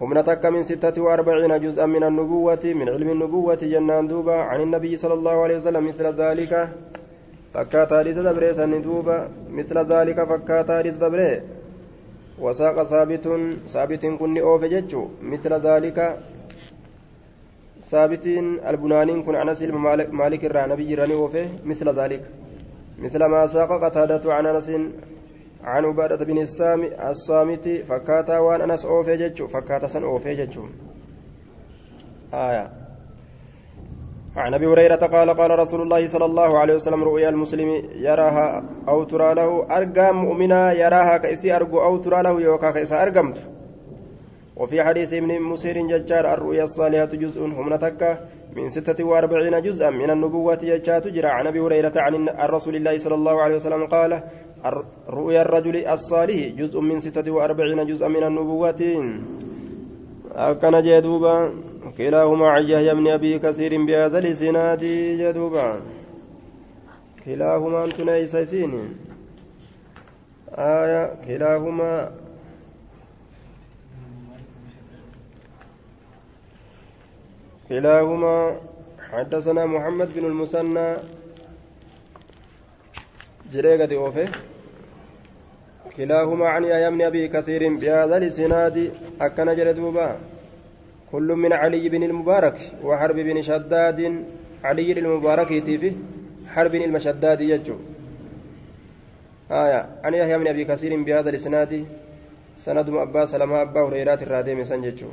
humna 0.00 0.22
takka 0.22 0.50
min 0.50 0.62
sittati 0.62 1.00
وأربعين 1.00 1.60
جزءا 1.60 1.86
من 1.86 2.04
النبوة 2.04 2.64
من 2.64 2.88
علم 2.88 3.08
النبوة 3.10 3.60
جنان 3.72 4.08
دوبا 4.08 4.36
عن 4.50 4.60
النبي 4.60 4.96
صلى 4.96 5.14
الله 5.14 5.36
عليه 5.44 5.56
وسلم 5.56 5.82
مثل 5.88 6.06
ذلك. 6.22 6.68
فكاتا 7.54 7.98
حديث 7.98 8.18
دبري 8.18 8.52
دوبا 8.86 9.28
مثل 9.58 9.76
ذلك 9.92 10.18
فكاتا 10.30 10.78
حديث 10.78 10.96
دبري. 10.96 11.40
وساق 12.44 12.76
ثابت 12.84 13.24
ثابت 13.68 14.06
كن 14.20 14.38
أوف 14.38 14.62
مثل 15.32 15.52
ذلك 15.68 15.98
ثابت 17.90 18.26
البنانين 18.70 19.22
كن 19.22 19.34
أنس 19.34 19.62
مالك 20.20 20.44
الرا 20.44 20.66
نبي 20.66 20.94
راني 20.94 21.14
أوفه. 21.14 21.46
مثل 21.64 21.88
ذلك. 22.00 22.22
مثل 22.98 23.24
ما 23.24 23.46
ساق 23.46 23.84
قتادة 23.84 24.34
عن 24.34 24.46
أنس 24.46 24.70
عن 25.64 25.84
عبادة 25.84 26.24
بن 26.24 26.38
الصامت 27.10 27.68
فكاتا 27.68 28.38
وان 28.38 28.60
أنس 28.60 28.86
أوفي 28.86 29.16
جتشو 29.16 29.46
فكاتا 29.46 29.86
سن 29.86 30.02
أوفي 30.02 30.34
جتشو 30.34 30.64
آية. 32.34 32.70
عن 34.36 34.54
أبي 34.54 34.66
هريرة 34.66 34.96
قال 35.06 35.30
قال 35.30 35.58
رسول 35.58 35.82
الله 35.82 36.06
صلى 36.06 36.24
الله 36.24 36.58
عليه 36.58 36.74
وسلم 36.74 37.04
رؤيا 37.04 37.28
المسلم 37.28 37.68
يراها 37.94 38.64
أو 38.88 39.04
ترى 39.04 39.34
له 39.34 39.76
أرقام 39.76 40.16
مؤمنا 40.16 40.72
يراها 40.72 41.16
كاسي 41.16 41.56
ارجو 41.56 41.80
أو 41.80 41.96
ترى 41.96 42.22
له 42.22 42.40
يوكا 42.40 42.70
كاسي 42.70 42.94
أرقمت. 42.94 43.50
وفي 44.56 44.82
حديث 44.82 45.12
ابن 45.14 45.40
مسير 45.42 45.86
ججار 45.86 46.34
الرؤيا 46.34 46.64
الصالحة 46.64 47.04
جزء 47.06 47.40
هم 47.40 47.76
تكة 47.76 48.18
من 48.56 48.68
ستة 48.68 49.04
وأربعين 49.04 49.62
جزءا 49.62 49.90
من 49.90 50.10
النبوة 50.10 50.54
ججات 50.62 51.04
تجرى 51.04 51.28
عن 51.28 51.46
أبي 51.46 51.60
هريرة 51.60 51.92
عن 51.96 52.28
رسول 52.50 52.76
الله 52.76 52.96
صلى 52.98 53.14
الله 53.14 53.42
عليه 53.42 53.54
وسلم 53.54 53.86
قال 53.86 54.22
رؤيا 55.08 55.42
الرجل 55.42 55.76
الصالح 55.86 56.56
جزء 56.56 56.80
من 56.80 57.00
ستة 57.00 57.32
وأربعين 57.32 57.86
جزءا 57.86 58.08
من 58.08 58.24
النبوة. 58.24 58.82
أكن 60.32 60.74
جدوبا 60.82 61.52
كلاهما 61.98 62.46
عن 62.48 62.62
يحيى 62.64 62.94
بن 62.94 63.08
أبي 63.08 63.38
كثير 63.38 63.72
بهذا 63.84 64.18
الإسناد 64.18 64.84
جدوبا. 65.20 65.80
كلاهما 67.24 67.84
أنتن 67.84 68.08
أيسيسين 68.08 68.72
آية 70.58 71.14
كلاهما 71.26 72.10
كلاهما 77.68 78.56
حدثنا 79.10 79.66
محمد 79.66 80.08
بن 80.16 80.24
المثنى. 80.24 80.96
جريغة 83.52 83.96
أوفي 83.96 84.28
كلاهما 85.96 86.48
عن 86.48 86.64
يا 86.64 86.90
من 86.90 87.02
أبي 87.02 87.28
كثير 87.28 87.74
بهذا 87.74 88.16
الإسناد 88.16 88.92
أكن 89.20 89.54
جردوبا 89.56 90.16
كل 91.12 91.28
من 91.42 91.52
علي 91.52 91.88
بن 91.88 92.02
المبارك 92.02 92.58
وحرب 92.82 93.16
بن 93.16 93.42
شداد. 93.42 94.24
علي 94.64 94.92
المبارك 94.92 95.48
في 95.48 95.92
حرب 96.54 96.74
المشداد 96.74 97.40
يجو. 97.40 97.76
آية. 99.50 99.86
عن 100.04 100.14
يحيى 100.14 100.38
من 100.38 100.48
أبي 100.48 100.64
كثير 100.64 101.02
بهذا 101.02 101.30
الإسناد. 101.30 101.86
سند 102.56 102.88
أبا 102.88 103.24
سلمة 103.26 103.62
أبا 103.62 103.80
هريرة 103.80 104.14
الرادم 104.14 104.64
سنججو. 104.64 105.10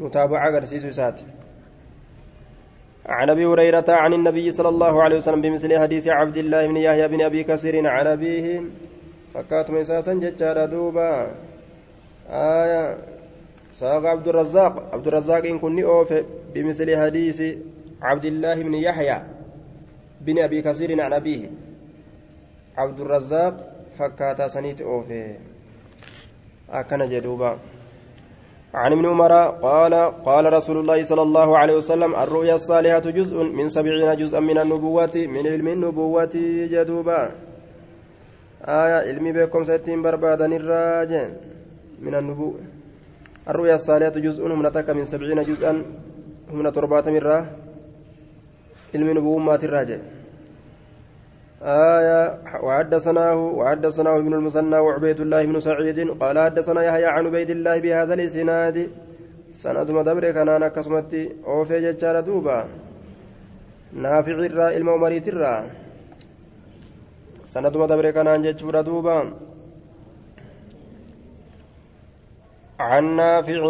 متابعة 0.00 0.54
قرسيس 0.54 0.86
سات. 0.86 1.20
عن 3.06 3.30
أبي 3.30 3.44
هريرة 3.46 3.84
عن 3.88 4.12
النبي 4.12 4.50
صلى 4.50 4.68
الله 4.68 5.02
عليه 5.02 5.16
وسلم 5.16 5.40
بمثل 5.40 5.78
حديث 5.78 6.08
عبد 6.08 6.36
الله 6.36 6.66
بن 6.66 6.76
يحيى 6.76 7.08
بن 7.08 7.20
أبي 7.22 7.44
كثير 7.44 7.86
عن 7.86 8.06
أبيه 8.06 8.46
isaa 9.30 10.02
san 10.02 10.18
jechaadha 10.20 10.66
duuba 10.66 11.30
آية 12.30 12.98
ساق 13.70 14.04
عبد 14.06 14.28
الرزاق 14.28 14.94
عبد 14.94 15.06
الرزاق 15.06 15.44
إن 15.44 15.58
كن 15.58 15.82
أوف 15.82 16.12
بمثل 16.54 16.96
حديث 16.96 17.42
عبد 18.02 18.24
الله 18.24 18.62
بن 18.62 18.74
يحيى 18.74 19.18
بن 20.20 20.38
أبي 20.38 20.62
كثير 20.62 21.00
عن 21.00 21.12
أبيه. 21.12 21.50
عبد 22.76 23.00
الرزاق 23.00 23.54
فكاتا 23.98 24.48
سنيت 24.48 24.80
أوف 24.80 25.06
أكن 26.70 27.04
جدوبا. 27.06 27.58
عن 28.74 28.92
ابن 28.92 29.06
عمر 29.06 29.32
قال 29.62 29.94
قال 30.24 30.52
رسول 30.52 30.76
الله 30.78 31.02
صلى 31.02 31.22
الله 31.22 31.58
عليه 31.58 31.76
وسلم 31.76 32.14
الرؤيا 32.14 32.54
الصالحة 32.54 33.00
جزء 33.00 33.36
من 33.36 33.68
سبعين 33.68 34.14
جزءا 34.14 34.40
من 34.40 34.58
النبوة 34.58 35.10
من 35.16 35.46
علم 35.46 35.68
النبوة 35.68 36.34
جدوبا. 36.70 37.30
آية 38.64 38.98
علمي 39.08 39.32
بكم 39.32 39.64
ستين 39.64 40.02
بربادا 40.02 40.46
الراجع 40.46 41.28
من 42.00 42.14
النبوة 42.14 42.60
الرؤيا 43.48 43.74
الصالحة 43.74 44.10
جزء 44.10 44.42
من 44.46 44.62
من 44.96 45.04
سبعين 45.04 45.42
جزءا 45.42 45.72
من 46.52 46.72
تربات 46.72 47.08
من 47.08 47.26
علم 48.94 49.08
نبوة 49.18 49.62
الراجع. 49.66 49.98
آية 51.62 52.38
وحدثناه 52.62 53.36
وحدثناه 53.36 54.18
ابن 54.18 54.34
المثنى 54.34 54.78
وعبيد 54.78 55.20
الله 55.20 55.44
بن 55.44 55.60
سعيد 55.60 56.10
قال 56.10 56.38
حدثنا 56.38 56.82
يحيى 56.82 57.06
عن 57.06 57.26
عبيد 57.26 57.50
الله 57.50 57.78
بهذا 57.78 58.14
الإسناد. 58.14 58.90
سند 59.52 59.90
مدبر 59.90 60.30
كان 60.30 60.48
أنا 60.48 60.68
كسمتي 60.68 61.32
أوفي 61.46 61.80
ججال 61.80 62.24
دوبا. 62.24 62.68
نافع 63.92 64.32
الراء 64.32 64.76
المؤمريت 64.76 65.28
الراء 65.28 65.70
سند 67.46 67.76
مدبر 67.76 68.10
كان 68.10 68.26
أن 68.26 68.42
ججور 68.42 68.80
دوبا. 68.80 69.32
عن 72.80 73.16
نافع 73.16 73.62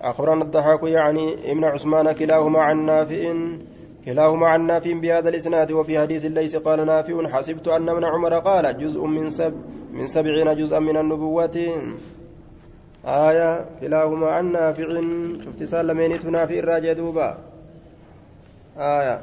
أخبرنا 0.00 0.44
الضحاك 0.44 0.82
يعني 0.82 1.52
ابن 1.52 1.64
عثمان 1.64 2.12
كلاهما 2.12 2.60
عن 2.60 2.86
نافع. 2.86 3.34
كلاهما 4.08 4.46
عن 4.48 4.66
نافع 4.66 4.92
بهذا 4.92 5.28
الإسناد 5.28 5.72
وفي 5.72 5.98
حديث 5.98 6.24
ليس 6.24 6.56
قال 6.56 6.86
نافع 6.86 7.28
حسبت 7.28 7.68
أن 7.68 7.88
ابن 7.88 8.04
عمر 8.04 8.38
قال 8.38 8.78
جزء 8.78 9.04
من 9.04 9.28
سب 9.28 9.54
من 9.92 10.06
سبعين 10.06 10.56
جزءا 10.56 10.78
من 10.78 10.96
النبوة. 10.96 11.56
آية 13.04 13.66
كلاهما 13.80 14.30
عن 14.30 14.52
نافع. 14.52 14.88
شفت 15.44 15.62
سالمين 15.62 16.20
تنافع 16.20 16.54
الراجع 16.54 16.92
دوبا. 16.92 17.38
آية 18.78 19.20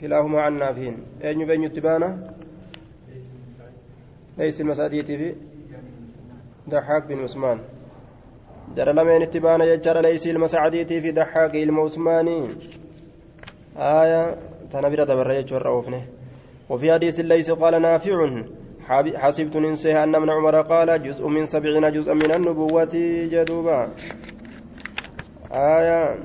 كلاهما 0.00 0.40
عن 0.40 0.56
نافع. 0.56 0.92
أين 1.24 1.46
بين 1.46 1.62
يتبانا؟ 1.62 2.34
ليس 4.38 4.60
المسادية 4.60 5.02
في 5.02 5.34
ضحاك 6.68 7.06
بن 7.06 7.22
عثمان. 7.22 7.58
جرى 8.76 8.92
لمن 8.92 9.22
اتبانا 9.22 9.64
يجرى 9.64 10.02
ليس 10.02 10.26
المسعدية 10.26 11.00
في 11.00 11.10
ضحاك 11.10 11.54
المعثماني 11.56 12.48
آية 13.76 14.36
تنبرة 14.72 15.04
دبر 15.04 15.30
يجور 15.30 15.66
أوفنه 15.66 16.02
وفي 16.70 16.92
حديث 16.92 17.20
ليس 17.20 17.50
قال 17.50 17.82
نافع 17.82 18.42
حسبت 19.16 19.56
ننسيها 19.56 20.04
أن 20.04 20.14
ابن 20.14 20.30
عمر 20.30 20.60
قال 20.60 21.02
جزء 21.02 21.26
من 21.26 21.46
سبعين 21.46 21.92
جزءا 21.92 22.14
من 22.14 22.34
النبوة 22.34 22.88
جدوبا. 23.32 23.88
آية 25.52 26.16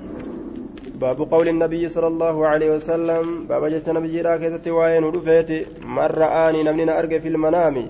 باب 0.96 1.22
قول 1.32 1.48
النبي 1.48 1.90
صلى 1.90 2.08
الله 2.08 2.48
عليه 2.48 2.72
وسلم 2.76 3.48
باب 3.48 3.66
جت 3.66 3.90
نبي 3.90 4.22
لا 4.22 4.38
كيست 4.38 4.68
وين 4.68 5.04
ودفيت 5.04 5.50
من 5.86 6.10
رآني 6.22 6.64
نمني 6.64 7.00
أرجع 7.00 7.18
في 7.18 7.28
المنام 7.28 7.90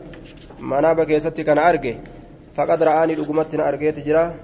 مناب 0.60 1.04
كيست 1.04 1.42
كان 1.42 1.58
أرجع 1.58 1.94
فقد 2.56 2.84
رآني 2.84 3.16
لقمتنا 3.16 3.70
أرجيت 3.70 4.00
جرا 4.00 4.36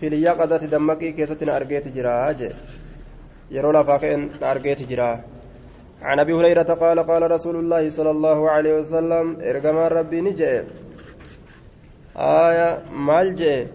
في 0.00 0.06
اليقظة 0.06 0.56
دمكي 0.56 1.12
كيستنا 1.12 1.56
أرجيت 1.56 1.88
جرا 1.88 2.30
أجي 2.30 2.48
yeroo 3.50 3.72
lafaa 3.72 3.98
ka'een 3.98 4.30
argeeti 4.40 4.86
jira. 4.86 5.08
عن 6.04 6.18
ابي 6.20 6.32
هريره 6.32 6.62
قال 6.62 6.98
قال 7.06 7.30
رسول 7.30 7.56
الله 7.56 7.88
صلى 7.88 8.10
الله 8.10 8.50
عليه 8.50 8.74
وسلم 8.78 9.36
ارجما 9.40 9.88
ربي 9.88 10.20
نجي 10.20 10.62
آية 12.16 12.82
مال 12.92 13.34
جي 13.34 13.66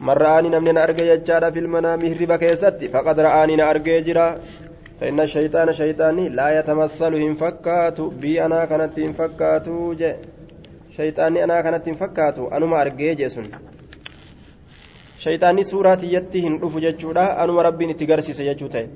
من 0.00 0.14
رآني 0.24 0.48
نمني 0.48 0.82
أرجع 0.84 1.04
يجارة 1.04 1.50
في 1.50 1.58
المنام 1.58 2.00
هربا 2.04 2.36
كيستي 2.36 2.88
فقد 2.88 3.20
رآني 3.20 3.56
نأرجع 3.56 3.98
جرا 3.98 4.38
فإن 5.00 5.20
الشيطان 5.20 5.72
شيطاني 5.72 6.28
لا 6.28 6.58
يتمثل 6.58 7.14
هم 7.22 7.34
فكات 7.34 8.00
بي 8.00 8.44
أنا 8.44 8.64
كانت 8.64 8.98
هم 8.98 9.12
فكات 9.12 9.68
جي 10.00 10.12
شيطاني 10.96 11.44
أنا 11.44 11.60
كانت 11.60 11.88
هم 11.88 11.94
فكات 11.94 12.38
أنا 12.38 12.66
ما 12.66 12.82
أرجع 12.82 13.12
جيسون 13.12 13.46
shayxaanni 15.26 15.68
suuraa 15.74 15.96
tiyyatti 15.96 16.42
hin 16.48 16.58
dhufu 16.64 16.80
jechuudha. 16.80 17.28
Anuma 17.44 17.68
rabbiin 17.70 17.94
itti 17.96 18.10
garsiise 18.12 18.44
jechuu 18.50 18.68
ta'e. 18.74 18.88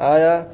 آية 0.00 0.48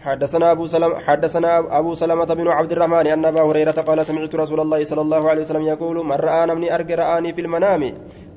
حدثنا 0.00 0.52
أبو 0.52 0.66
سلمة 0.66 0.98
حدثنا 0.98 1.78
أبو 1.78 1.94
سلمة 1.94 2.24
بن 2.24 2.48
عبد 2.48 2.72
الرحمن 2.72 3.06
أن 3.06 3.24
أبا 3.24 3.42
هريرة 3.42 3.70
قال 3.70 4.06
سمعت 4.06 4.34
رسول 4.34 4.60
الله 4.60 4.84
صلى 4.84 5.00
الله 5.00 5.30
عليه 5.30 5.42
وسلم 5.42 5.62
يقول 5.62 6.06
من 6.06 6.12
رآني 6.12 6.54
من 6.54 6.70
أرجى 6.72 6.94
رآني 6.94 7.32
في 7.32 7.40
المنام 7.40 7.80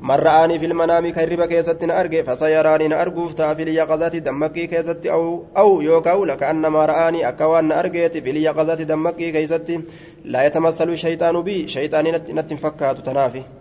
من 0.02 0.16
رآني 0.16 0.60
في 0.60 0.66
المنام 0.66 1.10
كرب 1.12 1.44
كيست 1.44 1.84
أرجى 1.84 2.24
فسيراني 2.24 3.02
أرجو 3.02 3.28
في 3.28 3.64
اليقظات 3.64 4.16
دمكي 4.16 4.68
كيست 4.68 5.06
أو 5.06 5.44
أو 5.58 5.82
يوكاو 5.82 6.36
كأنما 6.36 6.86
رآني 6.86 7.30
أكوان 7.30 7.72
أرجيت 7.72 8.18
في 8.18 8.30
اليقظات 8.30 8.82
دمكي 8.82 9.32
كيست 9.32 9.82
لا 10.26 10.46
يتمثل 10.46 10.90
الشيطان 10.90 11.42
بي 11.42 11.68
شيطان 11.68 12.06
نتفكات 12.30 13.00
تنافي 13.00 13.59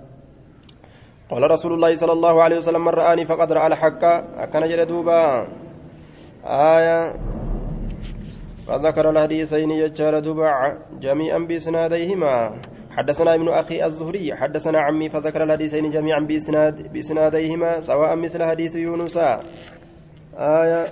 قال 1.30 1.50
رسول 1.50 1.72
الله 1.72 1.94
صلى 1.94 2.12
الله 2.12 2.42
عليه 2.42 2.56
وسلم 2.56 2.84
من 2.84 2.88
رآني 2.88 3.24
فقد 3.24 3.52
رأى 3.52 3.66
الحق. 3.66 4.04
أكن 4.48 4.68
جل 4.68 4.80
آية. 6.44 7.14
فذكر 8.66 9.10
الحديثين 9.10 9.70
يجار 9.70 10.18
دوبا 10.18 10.78
جميعا 11.00 11.38
بإسناديهما. 11.38 12.52
حدثنا 12.90 13.34
ابن 13.34 13.48
أخي 13.48 13.84
الزهري 13.84 14.34
حدثنا 14.34 14.80
عمي 14.80 15.08
فذكر 15.08 15.44
الحديثين 15.44 15.90
جميعا 15.90 16.20
بإسناد 16.20 16.92
بإسناديهما 16.92 17.80
سواء 17.80 18.16
مثل 18.16 18.44
حديث 18.44 18.76
يونس. 18.76 19.16
آية. 20.38 20.86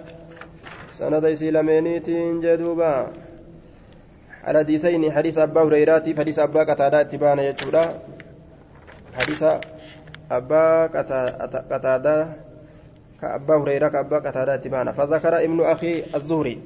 سندي 0.91 1.37
سيلمينيتين 1.37 2.41
جدوبا 2.41 3.12
الحديثين 4.49 5.12
حديث 5.12 5.39
أبا 5.39 5.62
هريرة 5.62 6.05
حديث 6.18 6.39
أبا 6.39 6.62
قتادة 6.72 7.01
اتبانا 7.01 7.43
يجودا. 7.43 7.84
حديث 9.18 9.45
أبا 10.31 10.87
قتادة 11.70 12.29
كأبا 13.20 13.55
هريرة 13.57 13.89
كأبا 13.89 14.18
قتادة 14.18 14.57
تبانا 14.57 14.93
فذكر 14.93 15.45
ابن 15.45 15.61
أخي 15.61 16.03
الزهري 16.14 16.59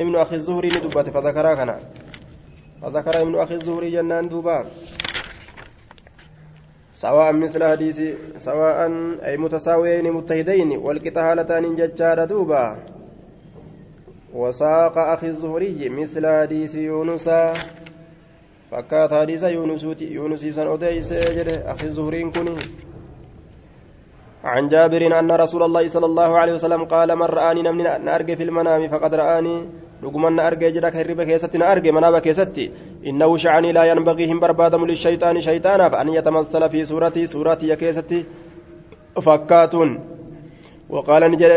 ابن 0.00 0.16
أخي 0.16 0.36
الزهري 0.36 0.68
ندبت 0.68 1.10
فذكر 1.10 1.54
كنا 1.54 1.78
فذكر 2.82 3.22
ابن 3.22 3.34
أخي 3.34 3.54
الزهري 3.54 3.90
جنان 3.90 4.28
دوبا 4.28 4.64
سواء 6.92 7.32
مثل 7.32 7.64
حديث 7.64 8.00
سواء 8.38 8.78
أي 9.24 9.36
متساويين 9.36 10.12
متهدين 10.12 10.70
والقتالتان 10.76 11.76
ججار 11.76 12.24
دوبا 12.24 12.76
وساق 14.34 14.98
أخي 14.98 15.26
الزهري 15.26 15.88
مثل 15.88 16.26
حديث 16.26 16.74
يونس 16.74 17.28
fakkaata 18.74 19.16
hadiisa 19.22 19.48
yuunusiisan 19.50 20.68
odeyse 20.68 21.18
jedhe 21.38 21.56
akhi 21.72 21.88
zuhriin 21.98 22.32
kun 22.32 22.48
عن 24.44 24.68
جابر 24.68 25.18
أن 25.18 25.30
رسول 25.32 25.62
الله 25.62 25.88
صلى 25.88 26.06
الله 26.06 26.38
عليه 26.38 26.52
وسلم 26.52 26.84
قال 26.84 27.16
من 27.16 27.28
رآني 27.38 27.62
نمني 27.62 27.82
نأرجى 28.04 28.36
في 28.36 28.42
المنام 28.42 28.88
فقد 28.88 29.14
رآني 29.14 29.56
لقمان 30.02 30.32
نأرجى 30.36 30.70
جرك 30.70 30.96
هرب 30.96 31.22
كيستي 31.22 31.58
نأرجى 31.58 31.90
مناب 31.92 32.18
كيستي 32.18 32.70
إنه 33.06 33.36
شعني 33.36 33.72
لا 33.72 33.84
ينبغي 33.84 34.32
هم 34.32 34.40
بربادم 34.40 34.84
للشيطان 34.86 35.40
شيطانا 35.40 35.88
فأن 35.88 36.08
يتمثل 36.08 36.62
في 36.70 36.84
سورتي 36.84 37.26
سورتي 37.26 37.68
يكيستي 37.68 38.24
فكاتون 39.26 39.90
وقال 40.88 41.22
نجل 41.32 41.52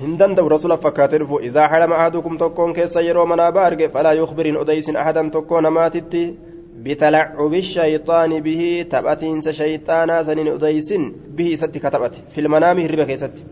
rasuula 0.00 0.78
fakkaatee 0.78 1.18
dhufu 1.18 1.40
izaa 1.40 1.68
halama 1.68 1.96
ahadukum 1.96 2.38
tokkoon 2.38 2.72
keessa 2.72 3.00
yeroo 3.00 3.26
manaa 3.26 3.52
baarge 3.52 3.88
falaa 3.88 4.12
yukhbirin 4.12 4.56
odeysin 4.56 4.96
ahadan 4.96 5.30
tokkoo 5.30 5.60
namaatitti 5.60 6.38
bitalacubi 6.82 7.62
shayxaani 7.62 8.40
bihi 8.40 8.84
taphatiinsa 8.84 9.52
shayxaanaa 9.52 10.24
sanin 10.24 10.52
odeysin 10.52 11.14
bihi 11.34 11.52
isatti 11.52 11.80
ka 11.80 11.90
taphate 11.90 12.22
filmanaami 12.28 12.82
hirriba 12.82 13.06
keessatti 13.06 13.42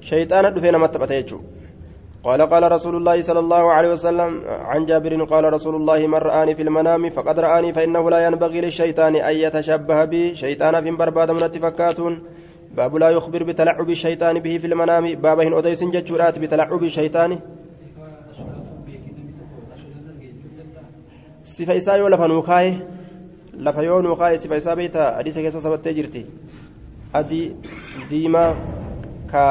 shayxaana 0.00 0.50
dhufee 0.54 0.72
namatti 0.72 0.98
taphate 0.98 1.22
jechuu 1.22 1.42
قال 2.24 2.42
قال 2.42 2.72
رسول 2.72 2.96
الله 2.96 3.20
صلى 3.20 3.38
الله 3.38 3.72
عليه 3.72 3.90
وسلم 3.92 4.42
عن 4.46 4.84
جابر 4.84 5.24
قال 5.24 5.52
رسول 5.52 5.74
الله 5.74 6.06
من 6.06 6.14
رآني 6.14 6.54
في 6.54 6.62
المنام 6.62 7.10
فقد 7.10 7.38
رآني 7.40 7.72
فإنه 7.72 8.10
لا 8.10 8.26
ينبغي 8.26 8.60
للشيطان 8.60 9.16
أن 9.16 9.34
يتشبه 9.34 10.04
بي 10.04 10.34
شيطان 10.34 10.84
في 10.84 10.90
برباد 10.90 11.30
من 11.30 11.42
اتفكاتون 11.42 12.22
باب 12.76 12.96
لا 12.96 13.10
يخبر 13.10 13.42
بتلعب 13.42 13.90
الشيطان 13.90 14.38
به 14.38 14.58
في 14.58 14.66
المنام 14.66 15.14
باب 15.14 15.40
هن 15.40 15.52
أديس 15.54 15.84
جتشورات 15.84 16.38
بتلعب 16.38 16.82
الشيطان 16.82 17.38
sifa 21.60 21.74
isaa 21.74 21.96
yoo 21.96 22.08
lafa 22.08 22.28
nuu 22.28 22.42
kaaye 22.42 22.78
lafa 23.58 23.82
yoo 23.82 24.02
nuu 24.02 24.16
kaaye 24.16 24.38
sifa 24.38 24.56
isaa 24.56 24.76
beeyta 24.76 25.12
hadiisa 25.16 25.42
keessa 25.44 25.60
sabattee 25.60 25.92
jirti 25.94 26.22
adii 27.12 27.56
diimaa 28.10 28.54
ka 29.32 29.42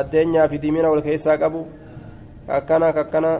addeenyaa 0.00 0.48
fi 0.48 0.58
diimina 0.62 0.90
wal 0.90 1.02
keessaa 1.02 1.36
qabu 1.42 1.66
ka 2.46 2.54
akkana 2.60 2.92
ka 2.92 3.00
akkana 3.00 3.32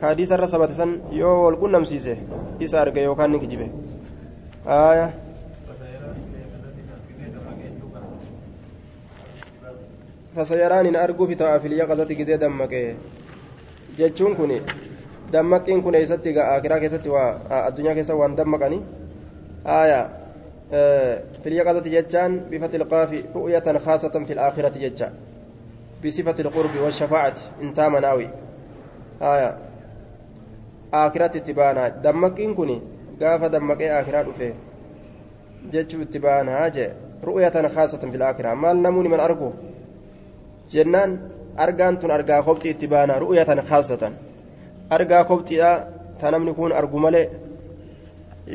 ka 0.00 0.06
hadiisa 0.08 0.34
irra 0.36 0.48
sabate 0.48 0.74
san 0.80 0.92
yoo 1.20 1.36
wal 1.44 1.56
qunnamsiise 1.62 2.18
isa 2.60 2.80
arge 2.82 3.02
yookaan 3.08 3.32
ni 3.32 3.40
kijibe 3.40 3.70
فسيران 10.38 10.86
إن 10.86 10.96
أرجو 10.96 11.26
في 11.26 11.34
تافل 11.34 11.72
يقظة 11.72 12.14
كذا 12.14 12.36
دمك 12.36 12.94
جتشون 13.98 14.34
كوني. 14.34 14.60
دمكين 15.32 15.82
كوني 15.82 16.06
ستي 16.06 16.40
آخرة 16.40 16.78
كستي 16.78 17.08
والدنيا 17.08 17.94
كسا 17.94 18.14
وان 18.14 18.34
دمكني 18.34 18.80
آية. 19.66 20.10
في 21.42 21.46
اليقظة 21.46 21.80
جتشان 21.80 22.40
بفتح 22.50 22.74
القاف 22.74 23.10
رؤية 23.36 23.78
خاصة 23.78 24.24
في 24.26 24.32
الآخرة 24.32 24.68
جتشان 24.68 25.12
بصفة 26.04 26.34
القرب 26.40 26.70
والشفاعة 26.84 27.34
انتا 27.62 27.88
مناوي 27.88 28.28
آية. 29.22 29.58
آخرة 30.94 31.36
اتبانا 31.36 31.88
دمكين 31.88 32.54
كوني. 32.54 32.82
قاف 33.22 33.44
دمك 33.44 33.82
آخرة 33.82 34.20
رفيه 34.22 34.54
جتشو 35.72 36.02
اتبانا 36.02 36.68
جي. 36.68 36.88
رؤية 37.24 37.68
خاصة 37.68 37.98
في 37.98 38.16
الآخرة. 38.16 38.54
مال 38.54 38.82
نموني 38.82 39.08
من 39.08 39.20
أرجو. 39.20 39.50
Jennaan 40.72 41.10
argaan 41.64 41.98
tun 42.00 42.10
argaa 42.10 42.42
kobxii 42.42 42.70
itti 42.74 42.86
baana 42.92 43.18
ru'yatan 43.22 43.60
khaasatan 43.68 44.12
argaa 44.96 45.22
kobxiidha 45.30 45.70
ta 46.20 46.30
namni 46.30 46.52
kun 46.58 46.72
argu 46.80 46.98
malee 47.04 47.26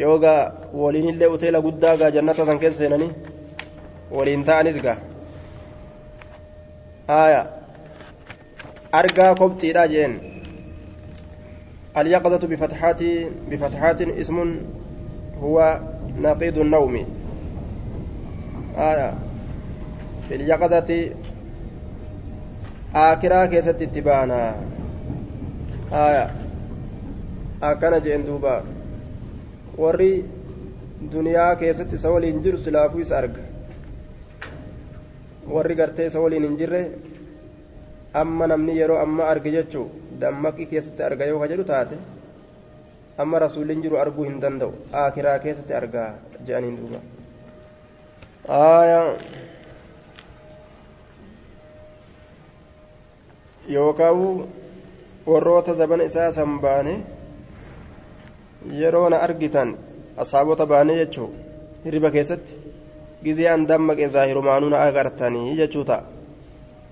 yoogaa 0.02 0.42
waliinillee 0.82 1.34
uteela 1.36 1.62
guddaa 1.66 1.98
gaa 2.02 2.12
jannata 2.16 2.46
san 2.46 2.60
keessa 2.60 2.80
seenanii 2.84 3.12
waliin 4.16 4.44
ta'anis 4.50 4.78
gaa 4.86 4.98
aya 7.08 7.42
argaa 9.02 9.32
kobxiidha 9.42 9.88
jeen 9.96 10.14
اليقظة 11.98 12.48
بفتحات 12.48 13.02
بفتحات 13.52 14.02
اسم 14.02 14.38
هو 15.44 15.80
نقيض 16.22 16.58
النوم 16.58 16.96
آية 18.78 19.14
في 20.30 20.36
اليقظة 20.36 21.10
aakiraa 22.94 23.48
keessatti 23.48 23.84
itti 23.90 24.02
baana. 24.02 24.38
Haya 25.92 26.30
akkana 27.62 28.00
jeen 28.00 28.26
duuba. 28.28 28.62
Warri 29.78 30.26
duniyaa 31.12 31.56
keessatti 31.56 31.96
isa 31.96 32.12
waliin 32.12 32.44
jiru 32.44 32.58
silaafuu 32.58 33.00
isa 33.06 33.18
arga. 33.18 33.42
Warri 35.54 35.76
gartee 35.76 36.06
isa 36.12 36.20
waliin 36.22 36.44
hin 36.48 36.58
jirre 36.58 36.82
amma 38.14 38.48
namni 38.48 38.78
yeroo 38.80 38.98
amma 39.06 39.24
arge 39.32 39.52
jechuu 39.56 39.88
dammaqii 40.22 40.66
keessatti 40.74 41.04
arga 41.04 41.26
yoo 41.32 41.40
ka 41.40 41.48
jedhu 41.54 41.64
taate 41.72 41.98
amma 43.18 43.40
rasuulliin 43.46 43.82
jiru 43.82 43.98
arguu 44.04 44.26
hin 44.30 44.40
danda'u. 44.42 44.74
Aakiraa 44.94 45.40
keessatti 45.40 45.74
argaa 45.74 46.10
je'aniin 46.48 46.78
duuba. 46.78 47.00
Aayaa 48.50 49.06
yookaan 53.69 54.45
warroota 55.27 55.75
zabana 55.75 56.05
isaa 56.05 56.33
san 56.33 56.59
baane 56.61 56.95
yeroo 58.81 59.09
na 59.09 59.19
argitan 59.27 59.77
asaabota 60.17 60.67
baane 60.67 60.95
jechuun 61.01 61.33
hirriba 61.85 62.11
keessatti 62.11 62.55
gizee 63.25 63.49
an 63.55 63.67
dammaqe 63.69 64.09
zaahirumaanuu 64.15 64.71
na 64.75 64.83
agartanii 64.87 65.57
jechuu 65.61 65.85
ta'a 65.91 66.03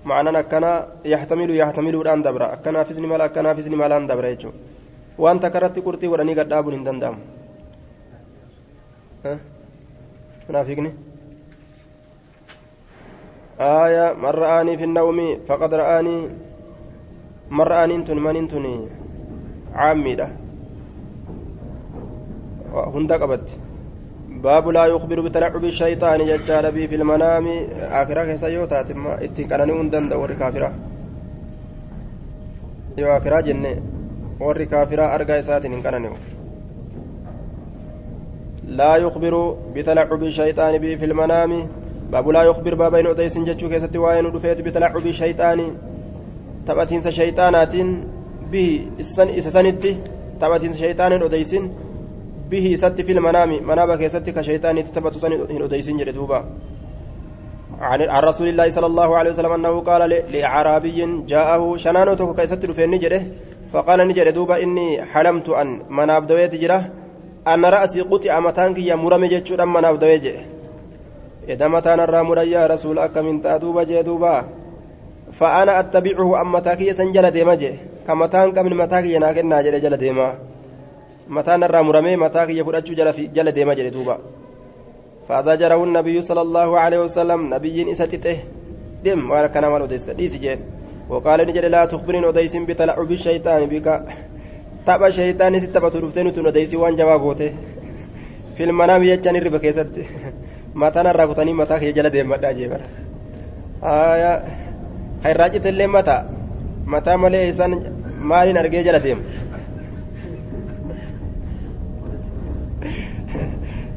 ma'anaan 0.03 0.39
akkanaa 0.43 0.77
yaxtamilu 1.13 1.53
yaxtamiluudhaan 1.61 2.23
dabra 2.27 2.51
akkanaafis 2.57 2.97
ni 3.01 3.07
mala 3.07 3.23
akkanaafis 3.29 3.67
ni 3.71 3.81
malaan 3.83 4.07
dabra 4.07 4.31
jechuudha 4.35 4.59
waan 5.23 5.39
takka 5.39 5.57
irratti 5.59 5.85
qurxii 5.87 6.11
godhanii 6.13 6.39
gadhaabuun 6.39 6.75
hin 6.77 6.85
danda'amu. 6.87 7.19
munaafiqni. 10.47 10.91
آية 13.59 14.13
من 14.13 14.25
رآني 14.25 14.77
في 14.77 14.83
النوم 14.83 15.19
فقد 15.49 15.73
رآني 15.73 16.29
marra 17.58 17.82
aniintun 17.84 18.20
maniintun 18.26 18.66
caammiidha 19.76 20.26
hunda 22.94 23.18
qabatti 23.22 23.60
baabu 24.44 24.74
laa 24.76 24.86
yukhbiru 24.94 25.24
bitalacubi 25.26 25.70
shayxaani 25.80 26.28
jechaadha 26.30 26.74
bii 26.76 26.88
fi 26.92 27.00
lmanaami 27.02 27.54
akiraa 28.00 28.26
keessa 28.30 28.52
yoo 28.56 28.66
taate 28.74 28.96
ittiin 29.28 29.50
qanani'uu 29.52 29.80
hin 29.82 29.92
danda'u 29.94 30.22
warri 30.24 30.36
kaafiraa 30.42 30.72
yoo 33.02 33.12
akiraa 33.16 33.42
jenne 33.48 33.72
warri 34.44 34.66
kaafiraa 34.74 35.10
argaa 35.18 35.42
isaatiin 35.44 35.74
hin 35.78 35.84
qanani'u 35.88 36.16
يخبر 38.96 39.56
بتلعب 39.74 40.22
الشيطان 40.22 40.78
به 40.78 40.96
في 40.96 41.04
المنام 41.04 41.68
باب 42.12 42.28
لا 42.28 42.42
يخبر 42.42 42.74
باب 42.74 42.94
إن 42.94 43.06
أديس 43.06 43.38
جتشو 43.38 43.68
كيستي 43.68 43.98
وين 43.98 44.32
دفيت 44.32 44.60
بتلعب 44.60 44.96
الشيطان 44.96 45.58
taphatiinsa 46.66 47.10
shayxaanaatiin 47.18 47.88
bihi 48.50 48.92
isa 49.36 49.50
sanitti 49.50 49.96
taphatiinsa 50.38 50.78
shayxaanin 50.78 51.22
odeysin 51.22 51.70
bihi 52.50 52.72
isatti 52.76 53.04
fil 53.04 53.20
manaami 53.20 53.60
manaaba 53.60 53.96
keessatti 53.96 54.32
ka 54.32 54.42
shayxaanitti 54.42 54.92
taphatu 54.92 55.18
san 55.18 55.32
hin 55.32 55.62
odeysin 55.62 55.98
jedhe 55.98 56.14
duuba. 56.20 56.44
عن 57.82 58.22
رسول 58.22 58.48
الله 58.48 58.68
صلى 58.68 58.86
الله 58.86 59.16
عليه 59.16 59.30
وسلم 59.30 59.52
أنه 59.52 59.80
قال 59.80 60.10
لأعرابي 60.32 60.98
جاءه 61.26 61.76
شنانو 61.76 62.14
توكو 62.14 62.34
كيست 62.34 62.64
رفين 62.64 62.90
نجده 62.90 63.22
فقال 63.72 64.08
نجد 64.08 64.28
دوبا 64.34 64.62
إني 64.62 65.02
حلمت 65.02 65.48
أن 65.48 65.82
مناب 65.90 66.26
دويت 66.26 66.54
جره 66.54 66.80
أن 67.48 67.64
رأسي 67.64 68.00
قطع 68.00 68.40
متانك 68.40 68.78
يا 68.78 68.94
مرمي 68.94 69.28
جتشو 69.28 69.56
مناب 69.56 69.98
دويت 69.98 70.26
إذا 71.48 71.66
متان 71.68 72.00
الرامر 72.00 72.38
يا 72.54 72.66
رسول 72.66 72.98
أكا 72.98 73.20
من 73.20 73.40
تأدوبا 73.40 73.82
جدوبا 73.82 74.61
فأنا 75.32 75.80
أتبعه 75.80 76.40
أما 76.40 76.60
تاكي 76.60 76.92
سنجل 76.92 77.30
ديما 77.30 77.54
جي 77.54 77.72
كمتان 78.06 78.48
قبل 78.58 78.72
متاكي 78.76 79.14
يناكنا 79.14 79.62
جل 79.62 79.80
جل 79.80 79.96
ديما. 79.96 80.28
متان 81.28 81.64
الرا 81.64 81.82
مرمي 81.82 82.16
متاكي 82.16 82.58
يفرج 82.58 82.94
جل 82.98 83.12
في 83.12 83.26
جل 83.26 83.52
ديما 83.52 83.74
جل 83.74 83.90
دوبا. 83.90 84.18
فزجره 85.28 85.84
النبي 85.84 86.20
صلى 86.20 86.42
الله 86.46 86.68
عليه 86.80 87.00
وسلم 87.04 87.54
نبي 87.54 87.92
إساتته. 87.92 88.38
دم 89.04 89.30
وأنا 89.30 89.46
كان 89.46 89.64
مال 89.66 89.82
وديس 89.82 90.10
ديس 90.10 90.36
جي 90.36 90.58
وقال 91.08 91.40
نجل 91.48 91.70
لا 91.70 91.84
تخبرين 91.84 92.24
وديس 92.24 92.56
بتلعب 92.56 93.10
الشيطان 93.10 93.66
بك. 93.66 93.88
taphatu 94.84 96.00
dhuftee 96.02 96.24
nuti 96.24 96.40
odeysi 96.40 96.76
waan 96.76 96.96
jabaa 96.96 97.18
goote 97.18 97.54
filmanaam 98.56 99.02
jechaan 99.06 99.36
irriba 99.38 99.58
keessatti 99.64 100.02
mataan 100.74 101.06
irraa 101.06 101.26
kutanii 101.30 101.54
mataa 101.54 101.78
kee 101.78 101.92
jala 101.92 102.10
deemadhaa 102.10 102.52
jeebara 102.58 102.86
irraa 105.30 105.50
citellee 105.54 105.86
mataa? 105.86 106.24
Mataa 106.84 107.16
malee 107.16 107.48
isaan 107.48 107.78
maaliin 108.32 108.58
argee 108.58 108.84
jala 108.88 109.00
deema 109.06 109.22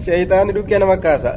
شيطان 0.06 0.54
دكان 0.54 0.86
مكاسا 0.86 1.34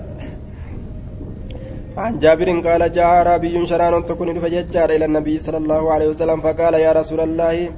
عن 1.96 2.18
جابر 2.18 2.48
قال 2.66 2.92
جاء 2.92 3.04
أعرابي 3.04 3.66
شران 3.66 4.04
تكون 4.04 4.38
فججار 4.40 4.90
إلى 4.90 5.04
النبي 5.04 5.38
صلى 5.38 5.56
الله 5.56 5.92
عليه 5.92 6.08
وسلم 6.08 6.40
فقال 6.40 6.74
يا 6.74 6.92
رسول 6.92 7.20
الله 7.20 7.70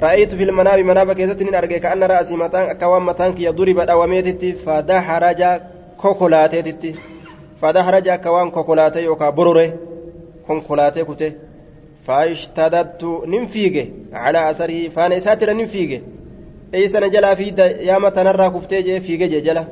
رأيت 0.00 0.34
في 0.34 0.44
المنام 0.44 0.86
منام 0.86 1.12
كيستن 1.12 1.54
أرجع 1.54 1.78
كأن 1.78 2.02
رأسي 2.02 2.36
متان 2.36 2.72
كوام 2.72 3.06
متان 3.06 3.34
كي 3.34 3.44
يضرب 3.44 3.78
أواميتت 3.78 4.42
فدحرج 4.64 5.42
كوكولاتيتت 6.00 6.84
فدحرج 7.60 8.10
كوام 8.10 8.50
كوكولاتي 8.50 9.02
يوكا 9.02 9.30
بروره 9.30 9.72
كونكولاتي 10.46 11.04
فاشتددت 12.08 13.04
ننفيجه 13.04 13.86
على 14.12 14.50
أثره 14.50 14.88
فأنا 14.88 15.18
ساتر 15.18 15.52
ننفيجه 15.52 16.00
أي 16.74 16.88
سنة 16.88 17.08
جلا 17.08 17.34
في 17.34 17.44
يا 17.88 17.98
متى 17.98 18.22
نرى 18.22 18.50
كفتي 18.50 19.00
فيجه 19.00 19.38
جلا. 19.38 19.64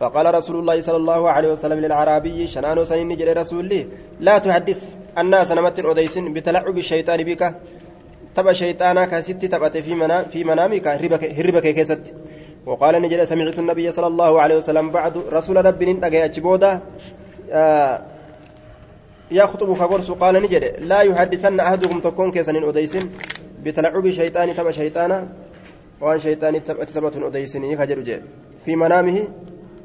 فقال 0.00 0.34
رسول 0.34 0.56
الله 0.58 0.80
صلى 0.80 0.96
الله 0.96 1.30
عليه 1.30 1.48
وسلم 1.52 1.78
للعربي 1.78 2.46
شنان 2.46 2.84
سنين 2.84 3.16
جل 3.16 3.36
رسول 3.36 3.64
لي 3.64 3.86
لا 4.20 4.38
تحدث. 4.38 4.94
الناس 5.18 5.52
نمت 5.52 5.80
أديس 5.80 6.18
بتلعب 6.18 6.78
الشيطان 6.78 7.24
بك. 7.24 7.54
تبع 8.34 8.52
شيطانا 8.52 9.04
كست 9.04 9.44
تبت 9.44 9.76
في 9.76 9.94
منا 9.94 10.22
في 10.22 10.44
منامك. 10.44 10.86
هربك 10.86 11.24
هربك 11.38 11.66
كيست. 11.74 12.14
وقال 12.66 13.02
نجل 13.02 13.26
سمعت 13.26 13.58
النبي 13.58 13.90
صلى 13.90 14.06
الله 14.06 14.40
عليه 14.40 14.56
وسلم 14.56 14.90
بعد 14.90 15.16
رسول 15.16 15.64
ربي 15.64 15.92
نتقى 15.92 16.24
أجبودا. 16.24 16.80
آه 17.52 18.02
يخطب 19.30 19.78
كغرس 19.78 20.10
قال 20.10 20.42
نجد 20.42 20.64
لا 20.80 21.00
يحدثن 21.00 21.60
أحدكم 21.60 22.00
تكون 22.00 22.30
كيسن 22.30 22.64
أديسن 22.64 23.10
بتلعب 23.62 24.10
شيطان 24.10 24.54
تبع 24.54 24.70
شيطانا 24.70 25.28
وان 26.00 26.18
شيطان 26.18 26.64
تثبت 26.64 27.16
أديسن 27.16 27.64
يخجل 27.64 28.02
جي 28.04 28.20
في 28.64 28.76
منامه 28.76 29.28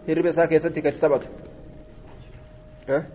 هرب 0.10 0.32
ساكي 0.32 0.60
ستك 0.60 0.84
تثبت 0.84 1.24
ها 2.90 3.06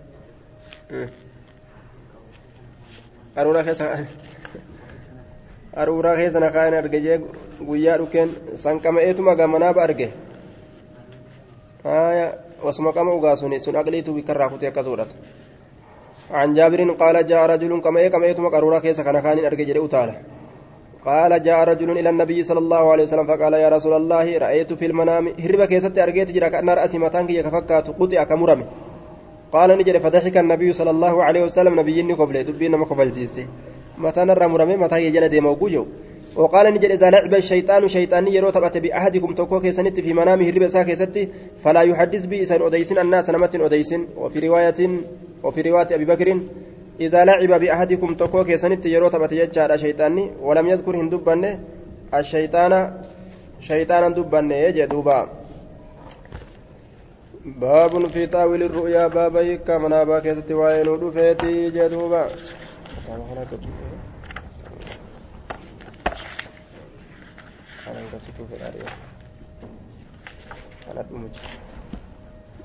أرونا 3.38 3.62
كيسا 3.62 4.06
kaa'an 5.76 6.74
arge 6.74 7.00
jee 7.04 7.18
guyyaa 7.60 7.98
dhukeen 7.98 8.30
sanqama'eetuma 8.62 9.34
gamanaaba 9.36 9.82
arge 9.82 10.08
wasuma 12.64 12.92
qama 12.92 13.12
ugaasuni 13.14 13.60
sun 13.60 13.76
aqliitu 13.76 14.14
bikkarraa 14.14 14.48
kutee 14.48 14.68
akkas 14.68 14.86
godhata 14.88 15.14
عن 16.30 16.54
جابر 16.54 16.90
قال 16.90 17.26
جاء 17.26 17.46
رجل 17.46 17.80
كما 17.80 18.00
إيه 18.00 18.08
كما 18.08 18.26
يتم 18.26 18.48
قرورا 18.48 18.78
كيس 18.78 19.00
كان 19.00 19.20
كان 19.20 19.44
أرجع 19.44 19.84
أتالا. 19.84 20.14
قال 21.06 21.42
جاء 21.42 21.64
رجل 21.68 21.90
إلى 21.90 22.08
النبي 22.10 22.42
صلى 22.42 22.58
الله 22.58 22.92
عليه 22.92 23.02
وسلم 23.02 23.26
فقال 23.26 23.52
يا 23.52 23.68
رسول 23.68 23.92
الله 23.92 24.38
رأيت 24.38 24.72
في 24.72 24.86
المنام 24.86 25.24
هرب 25.44 25.64
كيست 25.64 25.98
أرجيت 25.98 26.30
جرا 26.30 26.48
كأن 26.48 26.70
رأسي 26.70 26.98
متانك 26.98 27.30
يكفكات 27.30 27.86
قطع 28.00 28.24
كمرمي 28.24 28.66
قال 29.52 29.78
نجري 29.78 30.00
فضحك 30.00 30.36
النبي 30.36 30.72
صلى 30.72 30.90
الله 30.90 31.24
عليه 31.24 31.42
وسلم 31.44 31.80
نبيني 31.80 32.12
قبل 32.12 32.44
دبينا 32.44 32.76
ما 32.76 32.84
قبل 32.84 33.10
جيستي 33.10 33.46
متى 33.98 34.24
نرى 34.24 34.46
مرمي 34.46 34.76
متى 34.76 35.02
يجنا 35.06 35.26
ديما 35.26 35.50
وجوجو 35.50 35.86
وقال 36.37 36.74
نجد 36.74 36.91
إذا 36.91 37.11
لعب 37.11 37.34
الشيطان 37.34 37.89
شيطاني 37.89 38.34
يرو 38.34 38.51
تبأت 38.51 38.76
بأحدكم 38.78 39.34
توكو 39.34 39.61
كيسنت 39.61 40.01
في 40.01 40.12
منامه 40.12 40.49
الربا 40.49 40.68
ساكيستي 40.68 41.28
فلا 41.59 41.82
يحدث 41.82 42.26
به 42.26 42.43
إسان 42.43 42.62
أديسن 42.62 42.99
الناس 42.99 43.30
نمت 43.30 43.57
أديسن. 43.57 44.07
وفي 44.16 44.39
رواية 44.39 44.80
وفي 45.45 45.61
رواية 45.62 45.87
أبي 45.93 46.05
بكر 46.05 46.41
إذا 47.01 47.24
لعب 47.24 47.61
بأحدكم 47.61 48.14
توكو 48.14 48.45
كيسنت 48.45 48.87
يرو 48.87 49.09
تبأت 49.09 49.32
يجعل 49.32 49.80
شيطاني 49.80 50.30
ولم 50.43 50.66
يذكر 50.68 50.97
هندبن 50.97 51.59
الشيطان 52.14 52.72
شيطانا 53.61 54.09
دبن 54.09 54.51
يجدوبا 54.51 55.28
باب 57.45 58.07
في 58.07 58.26
تاويل 58.26 58.62
الرؤيا 58.62 59.07
بابا 59.07 59.55
كمنا 59.55 60.05
باكيستي 60.05 60.55
وين 60.55 60.89
ودفيتي 60.89 61.70
جدوبا 61.70 62.26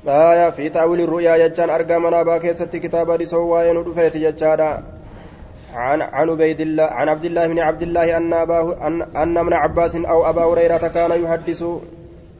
آية 0.07 0.49
في 0.49 0.69
تأويل 0.69 1.01
الرؤيا 1.01 1.35
يجان 1.35 1.69
أرقى 1.69 1.99
منابا 1.99 2.37
كيست 2.37 2.75
كتابة 2.75 3.15
رسوا 3.15 3.45
وين 3.53 3.77
ودفيت 3.77 4.15
يجادا 4.15 4.83
عن 5.73 6.01
عن 6.01 6.29
عبيد 6.29 6.61
الله 6.61 6.83
عن 6.83 7.09
عبد 7.09 7.25
الله 7.25 7.47
بن 7.47 7.59
عبد 7.59 7.81
الله 7.81 8.17
أن 8.17 8.33
أباه 8.33 8.87
أن 8.87 9.01
أن 9.01 9.37
ابن 9.37 9.53
عباس 9.53 9.95
أو 9.95 10.29
أبا 10.29 10.43
هريرة 10.43 10.87
كان 10.87 11.23
يحدث 11.23 11.63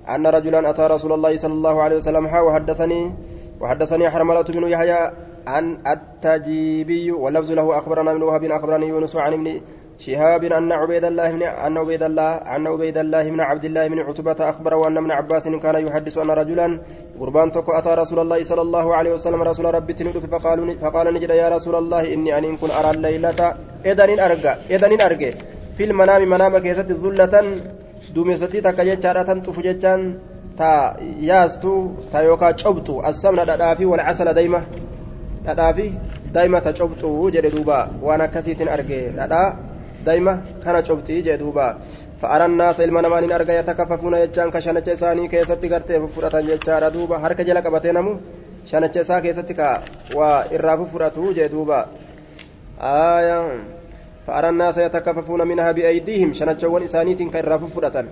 أن 0.09 0.27
رجلا 0.27 0.69
أتى 0.69 0.81
رسول 0.81 1.11
الله 1.11 1.35
صلى 1.35 1.53
الله 1.53 1.81
عليه 1.81 1.95
وسلم 1.95 2.25
وحدثني 2.25 3.11
وحدثني 3.61 4.09
حرملة 4.09 4.41
بن 4.43 4.67
يحيى 4.67 5.11
عن 5.47 5.77
التجيبي 5.87 7.11
واللفظ 7.11 7.51
له 7.51 7.77
أخبرنا 7.77 8.13
من 8.13 8.23
وهب 8.23 8.43
أخبرني 8.43 8.87
يونس 8.87 9.15
عن 9.15 9.33
ابن 9.33 9.61
شهاب 10.05 10.43
أن 10.43 10.71
عبيد 10.71 11.05
الله 11.05 11.31
بن 11.31 11.43
أن 11.43 11.77
عبيد 11.77 12.03
الله 12.03 12.31
أن 12.55 12.67
عبيد 12.67 12.97
الله 12.97 13.23
بن 13.29 13.39
عبد 13.39 13.65
الله 13.65 13.87
بن 13.87 13.99
عتبة 13.99 14.49
أخبره 14.51 14.87
أن 14.87 14.97
ابن 14.97 15.11
عباس 15.11 15.47
كان 15.47 15.87
يحدث 15.87 16.17
أن 16.17 16.29
رجلا 16.31 16.67
قربان 17.19 17.51
تكو 17.51 17.71
أتى 17.71 17.89
رسول 17.89 18.19
الله 18.19 18.43
صلى 18.43 18.61
الله 18.61 18.95
عليه 18.95 19.11
وسلم 19.13 19.41
رسول 19.41 19.65
ربي 19.75 19.93
تنود 19.93 20.17
فقال 20.17 20.77
فقال 20.81 21.13
نجد 21.13 21.29
يا 21.29 21.49
رسول 21.49 21.75
الله 21.75 22.13
إني 22.13 22.37
أن 22.37 22.57
كن 22.57 22.71
أرى 22.71 22.89
الليلة 22.95 23.39
إذن 23.85 24.19
أرجع 24.19 24.53
إذن 24.69 25.01
أرجع. 25.01 25.31
في 25.77 25.83
المنام 25.83 26.29
منام 26.29 26.57
كيست 26.57 26.91
ذلة 26.91 27.35
دومستي 28.15 28.61
تكجتشارة 28.61 29.29
تفجتشان 29.45 30.01
تا 30.57 30.97
ياستو 31.29 31.73
تا 32.11 32.19
يوكا 32.19 32.57
شبتو 32.57 33.05
السمنة 33.09 33.43
دافي 33.43 33.85
والعسل 33.85 34.33
دايما 34.33 34.61
دافي 35.45 35.91
دايما 36.33 36.59
تشبتو 36.59 37.29
جري 37.29 37.49
دوبا. 37.49 37.79
وأنا 38.01 38.25
كسيت 38.25 38.61
أرجع. 38.61 39.70
Daa'ima 40.05 40.33
kana 40.63 40.81
cobxii 40.81 41.23
jee 41.23 41.37
duuba. 41.37 41.77
فأرى 42.21 42.45
الناس 42.45 42.81
إلما 42.81 43.01
نمان 43.01 43.31
أرجع 43.31 43.59
يتكففون 43.59 44.13
يجان 44.13 44.51
كشانة 44.51 44.93
ساني 44.93 45.27
كيستي 45.27 45.67
غرتي 45.67 45.99
ففرة 45.99 46.41
جتشارا 46.41 46.89
دوبا 46.89 47.17
هرك 47.17 47.41
جلا 47.41 47.59
قبتينمو 47.59 48.13
شانة 48.69 48.93
سا 49.01 49.19
كيستي 49.19 49.53
كا 49.53 49.81
وإراف 50.13 50.79
فرته 50.93 51.33
جدوبا 51.33 51.79
آية 52.81 53.39
فأرى 54.27 54.49
الناس 54.49 54.77
يتكففون 54.77 55.47
منها 55.47 55.71
بأيديهم 55.71 56.33
شانة 56.33 56.61
وان 56.63 56.83
إسانيت 56.83 57.21
كإراف 57.33 57.63
فرة 57.73 58.05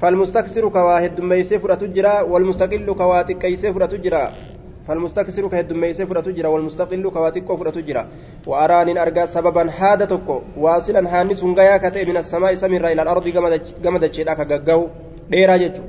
فالمستكثر 0.00 0.68
كواهد 0.68 1.20
ميسي 1.20 1.58
فرة 1.58 1.82
جرا 1.96 2.20
والمستقل 2.20 2.94
كواتك 2.94 3.38
كيسي 3.38 3.72
فرة 3.72 3.94
جرا 4.04 4.32
فالمستكثر 4.88 5.48
كهدميسي 5.48 6.06
فرة 6.06 6.20
جرا 6.20 6.48
والمستقل 6.48 7.10
كواتيكو 7.10 7.56
فرة 7.56 7.80
جرا. 7.80 8.08
وأراني 8.46 9.02
أرجع 9.02 9.26
سببا 9.26 9.70
هذا 9.70 10.04
تكو. 10.04 10.40
واصلا 10.56 11.20
هاني 11.20 11.34
سنغايا 11.34 11.76
كتئ 11.76 12.04
من 12.10 12.16
السماء 12.16 12.54
سمر 12.54 12.84
إلى 12.92 13.02
الأرض 13.02 13.28
جمد 13.84 14.04
الشيطاك 14.04 14.40
جاو 14.46 14.88
ديرا 15.30 15.56
جتو 15.56 15.82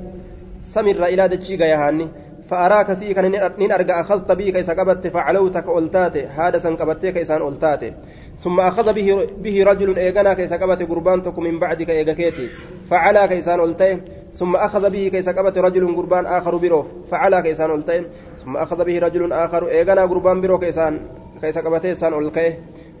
سمر 0.74 1.06
إلى 1.06 1.28
دتشي 1.28 1.56
غايا 1.56 1.88
هاني. 1.88 2.08
فأراك 2.50 2.92
سي 2.92 3.14
كان 3.14 3.30
نين 3.58 3.72
أرجع 3.72 4.00
أخذت 4.00 4.32
بي 4.32 4.52
كيسا 4.52 4.72
قبت 4.72 5.06
فعلوتك 5.06 5.64
ألتاتي 5.68 6.26
هذا 6.26 6.58
سن 6.58 6.76
قبتي 6.76 7.12
كيسان 7.12 7.42
ألتاتي 7.48 7.92
ثم 8.38 8.60
أخذ 8.60 8.92
به 8.92 9.26
به 9.38 9.64
رجل 9.64 9.98
إيغانا 9.98 10.34
كيسا 10.34 10.56
قبت 10.56 10.82
قربان 10.82 11.22
من 11.38 11.58
بعدك 11.58 11.90
إيغاكيتي. 11.90 12.48
فعلا 12.90 13.26
كيسان 13.26 13.60
ألتي 13.60 14.00
ثم 14.34 14.56
أخذ 14.56 14.90
به 14.90 15.08
كيسا 15.08 15.32
قبت 15.32 15.58
رجل 15.58 15.96
قربان 15.96 16.26
آخر 16.26 16.56
بروف. 16.56 16.86
فعلا 17.10 17.40
كيسان 17.40 17.70
ألتي 17.70 18.04
ثم 18.44 18.56
أخذ 18.56 18.84
به 18.84 18.98
رجل 18.98 19.32
آخر 19.32 19.68
إيغانا 19.68 20.02
قربان 20.06 20.40
برو 20.40 20.58
كيسان 20.58 21.00
كيسا 21.40 21.60
قبته 21.60 21.92
سان 21.94 22.12
ألقيه 22.12 22.58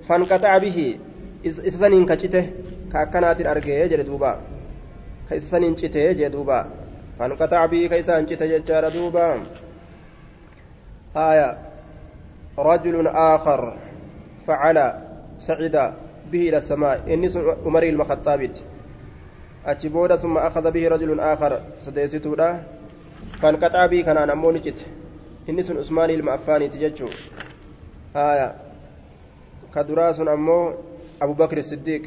فانقطع 0.08 0.58
به. 0.58 0.98
إسسنين 1.46 2.06
كشته 2.06 2.50
كأكنات 2.92 3.40
أرقيه 3.46 3.86
جل 3.86 4.04
دوبا. 4.04 4.40
كيسسنين 5.28 5.76
شته 5.76 6.12
جل 6.12 6.30
دوبا. 6.30 6.66
فانقطع 7.18 7.66
به 7.66 7.86
كيسان 7.86 8.26
شته 8.26 8.46
جل 8.46 8.90
دوبا. 8.90 9.42
آية. 11.16 11.58
رجل 12.58 13.06
آخر 13.06 13.76
فعل 14.46 14.92
سعد 15.38 15.76
به 16.32 16.48
إلى 16.48 16.56
السماء. 16.56 17.14
إني 17.14 17.28
عمر 17.66 17.82
المخطابت 17.82 18.62
أتشبودا 19.66 20.16
ثم 20.16 20.38
أخذ 20.38 20.70
به 20.70 20.88
رجل 20.88 21.20
آخر. 21.20 21.60
سديستودا 21.76 22.62
فانقطع 23.42 23.86
به 23.86 24.00
كان 24.02 24.16
أنا 24.16 24.34
مونجت 24.34 24.86
inni 25.48 25.62
sun 25.64 25.78
usmaanii 25.78 26.14
ilma 26.14 26.32
affaaniiti 26.32 26.78
jechuu 26.78 27.10
haya 28.14 28.54
ka 29.74 29.84
duraa 29.84 30.12
sun 30.12 30.28
ammoo 30.28 30.74
abubakri 31.20 31.62
siddiiq 31.62 32.04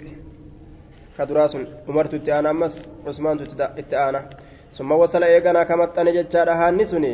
ka 1.17 1.25
duraa 1.25 1.47
sun 1.47 1.67
umartu 1.87 2.15
itti 2.15 2.31
aana 2.31 2.49
ammas 2.49 2.75
usmaantu 3.07 3.43
itti 3.77 3.95
aana 3.95 4.19
summa 4.71 4.95
wasala 4.95 5.29
eeganaa 5.29 5.65
ka 5.65 5.77
maxxane 5.77 6.11
jechaadha 6.17 6.55
haanni 6.55 6.85
suni 6.85 7.11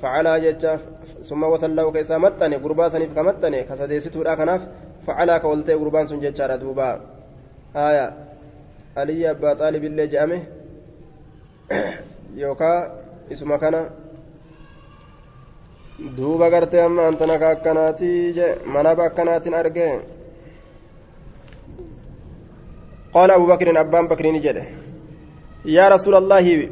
facalaa 0.00 0.40
jecha 0.40 0.78
summa 1.22 1.46
wasallahu 1.48 1.92
ka 1.92 2.00
isaa 2.00 2.18
maxxane 2.18 2.58
gurbaa 2.58 2.90
saniif 2.90 3.14
ka 3.14 3.22
maxxane 3.22 3.64
ka 3.68 3.76
sadeessituudha 3.76 4.36
kanaaf 4.36 4.62
facalaa 5.06 5.40
ka 5.40 5.48
ol 5.48 5.62
gurbaan 5.62 6.08
sun 6.08 6.20
jechaadha 6.20 6.58
duuba 6.58 7.00
haya 7.74 8.12
aliyyi 8.96 9.26
abbaa 9.26 9.54
xaalibillee 9.56 10.08
je'ame 10.08 10.38
yookaa 12.36 12.78
isuma 13.30 13.58
kana 13.58 14.01
duuba 15.98 16.50
gartee 16.50 16.80
amma 16.80 17.06
antana 17.06 17.38
ka 17.38 17.48
akkanaatii 17.50 18.32
je 18.32 18.46
manaba 18.66 19.04
akkanaatiin 19.04 19.54
argee 19.54 20.00
قال 23.12 23.30
أبو 23.30 23.46
بكر 23.46 23.80
أبان 23.80 24.08
بكر 24.08 24.26
نجده 24.32 24.64
يا 25.64 25.88
رسول 25.88 26.14
الله 26.14 26.68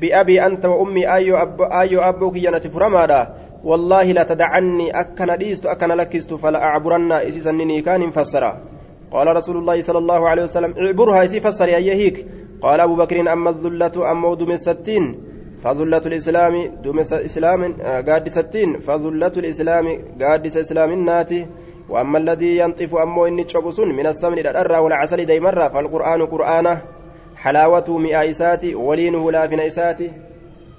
بأبي 0.00 0.46
أنت 0.46 0.66
وأمي 0.66 1.14
أيو 1.14 1.36
أب 1.36 1.62
أيو 1.62 2.00
أبوك 2.00 2.36
ينتي 2.36 2.68
فرمادا 2.68 3.34
والله 3.64 4.12
لا 4.12 4.22
تدعني 4.22 5.00
أكن 5.00 5.36
ديست 5.38 5.66
أكن 5.66 5.88
لكست 5.88 6.34
فلا 6.34 6.62
أعبرن 6.62 7.12
إسسنني 7.12 7.82
كان 7.82 8.00
مفسرا 8.00 8.60
قال 9.12 9.36
رسول 9.36 9.56
الله 9.56 9.80
صلى 9.80 9.98
الله 9.98 10.28
عليه 10.28 10.42
وسلم 10.42 10.74
اعبرها 10.78 11.24
إسي 11.24 11.40
فسر 11.40 11.68
يا 11.68 12.12
قال 12.62 12.80
أبو 12.80 12.96
بكر 12.96 13.32
أما 13.32 13.50
الذلة 13.50 14.10
أما 14.12 14.34
دم 14.34 14.52
فظلة 15.62 16.02
الإسلام 16.06 16.54
دومس 16.82 17.12
إسلام 17.12 17.76
قادستين 17.82 18.78
فظلة 18.78 19.32
الإسلام 19.36 19.86
قادس 20.20 20.56
إسلام 20.56 21.04
ناتي 21.04 21.46
وأما 21.88 22.18
الذي 22.18 22.58
ينطف 22.58 22.94
أمو 22.94 23.26
إني 23.26 23.44
تشبسون 23.44 23.88
من 23.96 24.06
السمن 24.06 24.38
الأرى 24.38 24.78
والعسل 24.78 25.26
ديمرة. 25.26 25.68
فالقرآن 25.68 26.26
قرآنه. 26.26 26.82
حلاوته 27.36 27.98
مئايسات 27.98 28.64
ولينه 28.64 29.30
لا 29.30 29.46
في 29.48 29.56
نيسات 29.56 30.00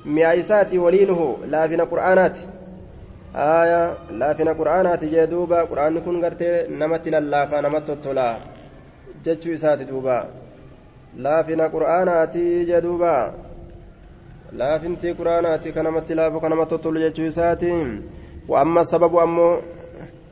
مئايسات 0.05 0.73
ولينه 0.73 1.37
لا 1.47 1.67
في 1.67 1.75
قرآنات 1.75 2.37
آية 3.35 3.97
لا 4.11 4.33
في 4.33 4.43
قرآنات 4.43 5.03
جدوبا 5.03 5.61
قرآن 5.61 5.99
كن 5.99 6.25
قرتي 6.25 6.67
نمت 6.69 7.07
للافا 7.07 7.61
نمت 7.61 7.89
التلا 7.89 8.37
جتشو 9.25 9.53
إسات 9.53 9.81
دوبا. 9.81 10.25
لا 11.17 11.43
في 11.43 11.55
قرآنات 11.55 12.37
جدوبا 12.37 13.33
laafintii 14.59 15.13
quraanaati 15.13 15.71
kanamatti 15.71 16.15
laafu 16.15 16.41
kanamatti 16.41 16.77
tolu 16.77 16.99
jechuu 16.99 17.25
isaatiin 17.25 17.89
وأما 18.47 18.81
السبب 18.81 19.15
أمو 19.15 19.61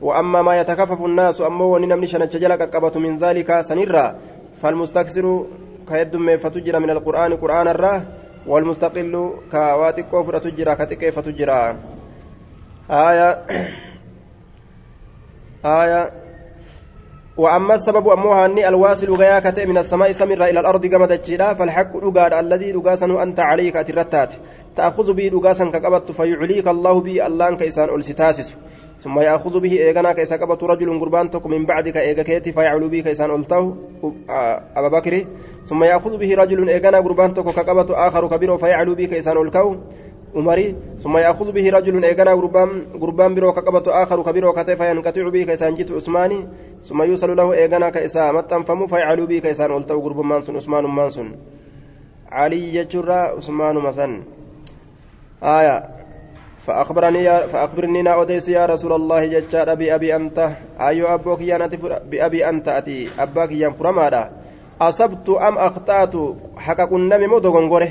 وأما 0.00 0.42
ما 0.42 0.60
يتكفف 0.60 1.04
الناس 1.04 1.40
أما 1.40 1.64
ونمني 1.64 2.06
شنج 2.06 2.36
جلك 2.36 2.62
قبط 2.74 2.96
من 2.96 3.16
ذلك 3.16 3.60
سنرا 3.60 4.18
فالمستكثر 4.62 5.46
كيدم 5.88 6.36
فتجر 6.36 6.80
من 6.80 6.90
القرآن 6.90 7.36
قرآن 7.36 7.68
الراه 7.68 8.02
والمستقل 8.46 9.32
كواتك 9.52 10.12
فتجر 10.16 10.74
كتك 10.74 11.10
فتجر 11.10 11.50
آية 12.90 13.28
آية 15.64 16.10
وأما 17.36 17.74
السبب 17.74 18.08
أموها 18.08 18.46
أني 18.46 18.68
الواصل 18.68 19.14
غياكة 19.14 19.64
من 19.64 19.78
السماء 19.78 20.12
سمر 20.12 20.44
إلى 20.44 20.60
الأرض 20.60 20.86
كما 20.86 21.06
تجيلا 21.06 21.54
فالحق 21.54 21.96
لقاد 21.96 22.32
الذي 22.32 22.72
لقاسن 22.72 23.10
أنت 23.16 23.40
عليك 23.40 23.76
أترتات 23.76 24.34
تأخذ 24.76 25.12
به 25.12 25.30
لقاسا 25.34 25.64
كقبت 25.64 26.12
فيعليك 26.12 26.68
الله 26.68 27.00
به 27.00 27.26
الله 27.26 27.56
كيسان 27.56 27.88
ألستاسس 27.94 28.56
ثم 28.98 29.20
يأخذ 29.20 29.60
به 29.60 29.72
إيغانا 29.72 30.12
كيسا 30.12 30.36
قبت 30.36 30.64
رجل 30.64 31.00
قربان 31.00 31.30
تك 31.30 31.46
من 31.46 31.66
بعدك 31.66 31.96
إيغا 31.96 32.52
فيعلو 32.52 32.88
به 32.88 33.00
كيسان 33.00 33.30
ألته 33.30 33.74
أبا 34.76 34.88
بكر. 34.88 35.24
ثم 35.66 35.84
يأخذ 35.84 36.16
به 36.16 36.34
رجل 36.34 36.68
إيغانا 36.68 36.98
قربان 37.00 37.34
تك 37.34 37.58
آخر 37.90 38.28
كبير 38.28 38.56
فيعلو 38.56 38.94
به 38.94 39.04
كيسان 39.04 39.36
ألكو 39.36 39.76
umari 40.34 40.76
summa 40.96 41.20
yaakudu 41.20 41.52
bihi 41.52 41.70
rajulun 41.70 42.04
eeganaa 42.04 42.36
gurbaan 42.36 43.34
biroo 43.34 43.52
ka 43.52 43.62
qabatu 43.62 43.90
aakaru 43.90 44.24
ka 44.24 44.32
biroo 44.32 44.52
kate 44.52 44.76
fayanqaxicu 44.76 45.30
bihi 45.30 45.46
ka 45.46 45.52
isaan 45.52 45.76
jitu 45.76 45.96
usmaani 45.96 46.46
summa 46.80 47.04
yuusalu 47.04 47.34
lahu 47.34 47.54
eeganaa 47.54 47.90
ka 47.90 48.00
isaa 48.00 48.32
maxxanfamu 48.32 48.88
faycaluu 48.88 49.26
bihi 49.26 49.40
ka 49.40 49.50
isaan 49.50 49.72
ol 49.72 49.82
ta'u 49.82 50.00
gurbummaan 50.00 50.42
sun 50.42 50.56
usmaanummaan 50.56 51.10
sun 51.10 51.34
calii 52.30 52.70
jechuurraa 52.72 53.34
usmaanuma 53.34 53.92
san 53.92 54.22
aya 55.40 56.00
فأخبرني 56.60 57.24
يا 57.24 57.46
فأخبرني 57.46 58.02
نا 58.02 58.10
أوديس 58.20 58.48
يا 58.48 58.66
رسول 58.66 58.92
الله 58.92 59.26
جتشا 59.26 59.74
بأبي 59.74 60.16
أنت 60.16 60.38
أيو 60.80 61.08
أبوك 61.08 61.40
يا 61.40 61.56
بأبي 62.10 62.48
أنت 62.48 62.68
أتي 62.68 63.08
أباك 63.18 63.52
يا 63.52 63.70
فرمادا 63.72 64.30
أصبت 64.80 65.28
أم 65.28 65.58
أخطأت 65.58 66.14
حقق 66.56 66.92
النمي 66.92 67.26
مدغنغره 67.26 67.90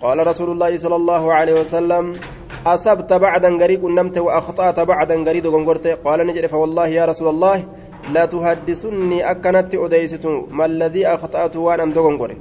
قال 0.00 0.26
رسول 0.26 0.50
الله 0.50 0.76
صلى 0.76 0.96
الله 0.96 1.32
عليه 1.32 1.60
وسلم 1.60 2.12
أصبت 2.66 3.12
بعدا 3.12 3.48
غريق 3.48 3.84
نمت 3.84 4.18
وأخطأت 4.18 4.80
بعدا 4.80 5.14
غريد 5.14 5.46
غنغرت. 5.46 5.86
قال 5.86 6.26
نجري 6.26 6.48
فوالله 6.48 6.86
يا 6.86 7.04
رسول 7.04 7.28
الله 7.28 7.64
لا 8.12 8.24
تحدثني 8.26 9.30
أكنت 9.30 9.74
أديست 9.74 10.26
ما 10.50 10.66
الذي 10.66 11.06
أخطأت 11.06 11.56
وأنا 11.56 11.94
دغنغري 11.94 12.36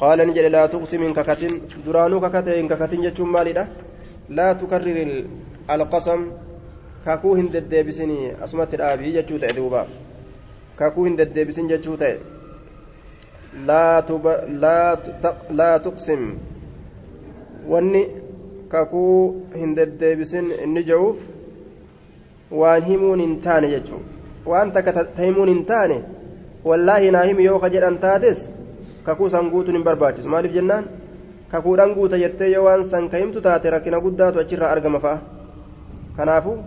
قال 0.00 0.18
نجري 0.28 0.48
لا 0.48 0.66
تقسم 0.66 1.12
ككتن 1.12 1.60
درانو 1.86 2.20
ككتن 2.20 2.68
ككتن 2.68 3.00
جتشم 3.02 3.36
لا 4.28 4.52
تكرر 4.52 5.24
القسم. 5.70 6.20
kakuu 7.04 7.34
hin 7.34 7.52
deddeebisinii 7.52 8.32
asumatti 8.46 8.78
dhaabii 8.80 9.12
jechuu 9.12 9.38
ta'e 9.44 9.54
duuba 9.56 9.86
kakuu 10.80 11.04
hin 11.04 11.16
deddeebisin 11.20 11.70
jechuu 11.72 11.96
ta'e 12.02 12.18
laa 15.60 15.78
tuqsim 15.86 16.22
wanni 17.68 18.02
kakuu 18.68 19.44
hin 19.60 19.76
deddeebisin 19.76 20.50
inni 20.64 20.82
je'uuf 20.88 21.16
waan 22.62 22.82
himuun 22.90 23.20
hin 23.20 23.36
taane 23.46 23.68
jechuun 23.74 24.02
waan 24.46 24.72
takka 24.72 24.92
ta 24.92 25.22
himuun 25.22 25.48
hin 25.48 25.64
taane 25.70 26.02
wallaahi 26.64 27.10
naa 27.10 27.22
himi 27.30 27.44
yoo 27.44 27.58
ka 27.58 27.68
jedhan 27.76 27.98
taates 27.98 28.50
kakuu 29.04 29.28
san 29.30 29.50
guutuun 29.50 29.76
hin 29.76 29.84
barbaachisu. 29.84 30.28
Maaliif 30.28 30.54
jennaan? 30.54 30.84
Kakuudhaan 31.50 31.94
guuta 31.94 32.18
jettee 32.18 32.50
yoo 32.50 32.64
waan 32.64 32.84
san 32.90 33.08
ka 33.10 33.16
himtu 33.16 33.40
taate 33.40 33.70
rakkina 33.70 34.00
guddaatu 34.00 34.38
achirraa 34.40 34.70
argama 34.70 35.00
fa'a. 35.00 35.18
Kanaafu 36.16 36.58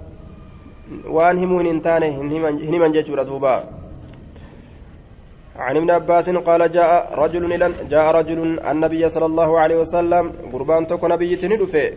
waan 1.17 1.37
himuun 1.37 1.65
hin 1.65 1.81
taane 1.81 2.11
hin 2.11 2.29
himan 2.71 2.93
jechuudha 2.93 3.25
duubaa. 3.31 3.59
عن 5.57 5.77
ابن 5.77 5.91
عباس 5.91 6.29
قال 6.29 6.71
جاء 6.71 7.19
رجل 7.19 7.73
جاء 7.89 8.15
رجل 8.15 8.59
النبي 8.59 9.09
صلى 9.09 9.25
الله 9.25 9.59
عليه 9.59 9.77
وسلم 9.77 10.31
قربان 10.53 10.87
تكون 10.87 11.11
نبي 11.11 11.35
تندفه 11.35 11.91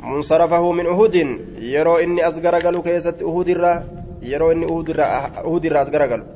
منصرفه 0.00 0.72
من 0.72 0.86
أهود 0.86 1.14
يرو 1.58 1.96
إني 1.96 2.28
أصغر 2.28 2.54
قالوا 2.64 2.82
كيست 2.82 3.22
أهود 3.22 3.48
الرا 3.48 3.84
يرو 4.22 4.52
إني 4.52 4.66
أهود 4.66 4.90
الرا 4.90 5.04
أهود 5.44 5.64
الرا 5.66 5.82
أصغر 5.82 6.02
قالوا. 6.10 6.26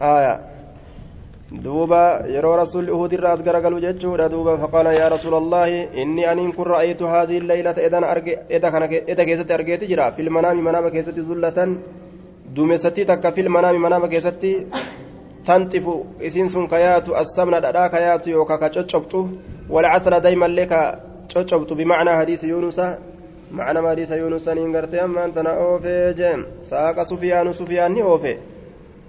آية. 0.00 0.40
دوبا 1.52 2.26
يرو 2.26 2.54
رسول 2.54 2.88
أهود 2.88 3.12
الرا 3.12 3.34
أصغر 3.34 3.56
قالوا 3.64 3.80
جتشورا 3.80 4.26
دوبا 4.26 4.56
فقال 4.56 4.86
يا 4.86 5.08
رسول 5.08 5.34
الله 5.34 5.68
إني 6.02 6.32
أن 6.32 6.52
كن 6.52 6.62
رأيت 6.62 7.02
هذه 7.02 7.38
الليلة 7.38 7.70
إذا 7.70 7.98
أرجع 8.12 8.36
إذا 9.12 9.24
كيست 9.24 9.50
أرجعت 9.50 9.84
جرا. 9.84 10.10
في 10.10 10.22
المنام 10.22 10.64
منام 10.64 10.88
كيست 10.88 11.18
ذلة. 11.18 11.76
دومستي 12.54 13.04
تك 13.04 13.30
في 13.30 13.40
المنام 13.40 13.82
منام 13.82 14.06
كيست 14.06 14.46
tanxifu 15.46 16.06
isiin 16.20 16.48
sun 16.48 16.68
ka 16.68 16.78
yaatu 16.78 17.16
assamna 17.16 17.60
dhadhaa 17.60 17.88
ka 17.88 18.00
yaatu 18.00 18.30
yookaan 18.30 18.60
ka 18.60 18.68
coccobxu 18.70 19.20
walcasra 19.68 20.20
daa'imallee 20.20 20.66
ka 20.66 20.80
coccobxu 21.32 21.74
bimacnaa 21.74 22.16
hadiisa 22.16 22.46
yuunusa 22.46 22.98
macna 23.50 23.82
hadiisa 23.82 24.16
yuunusaniin 24.16 24.72
gartee 24.72 25.00
ammaan 25.00 25.32
tana 25.32 25.52
oofee 25.58 26.14
jeen 26.14 26.46
saaqa 26.62 27.04
sufiyaanu 27.04 27.54
sufiyaanni 27.54 28.02
oofe 28.02 28.38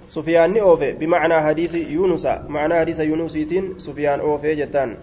sufiyaanni 0.08 0.62
oofe 0.62 0.94
bimacnaa 0.94 1.42
hadiisi 1.42 1.94
yuunusa 1.94 2.42
macnaa 2.48 2.80
hadiisa 2.80 3.04
yuunusiitiin 3.04 3.76
sufiyaan 3.78 4.22
oofee 4.22 4.56
jettaan 4.56 4.98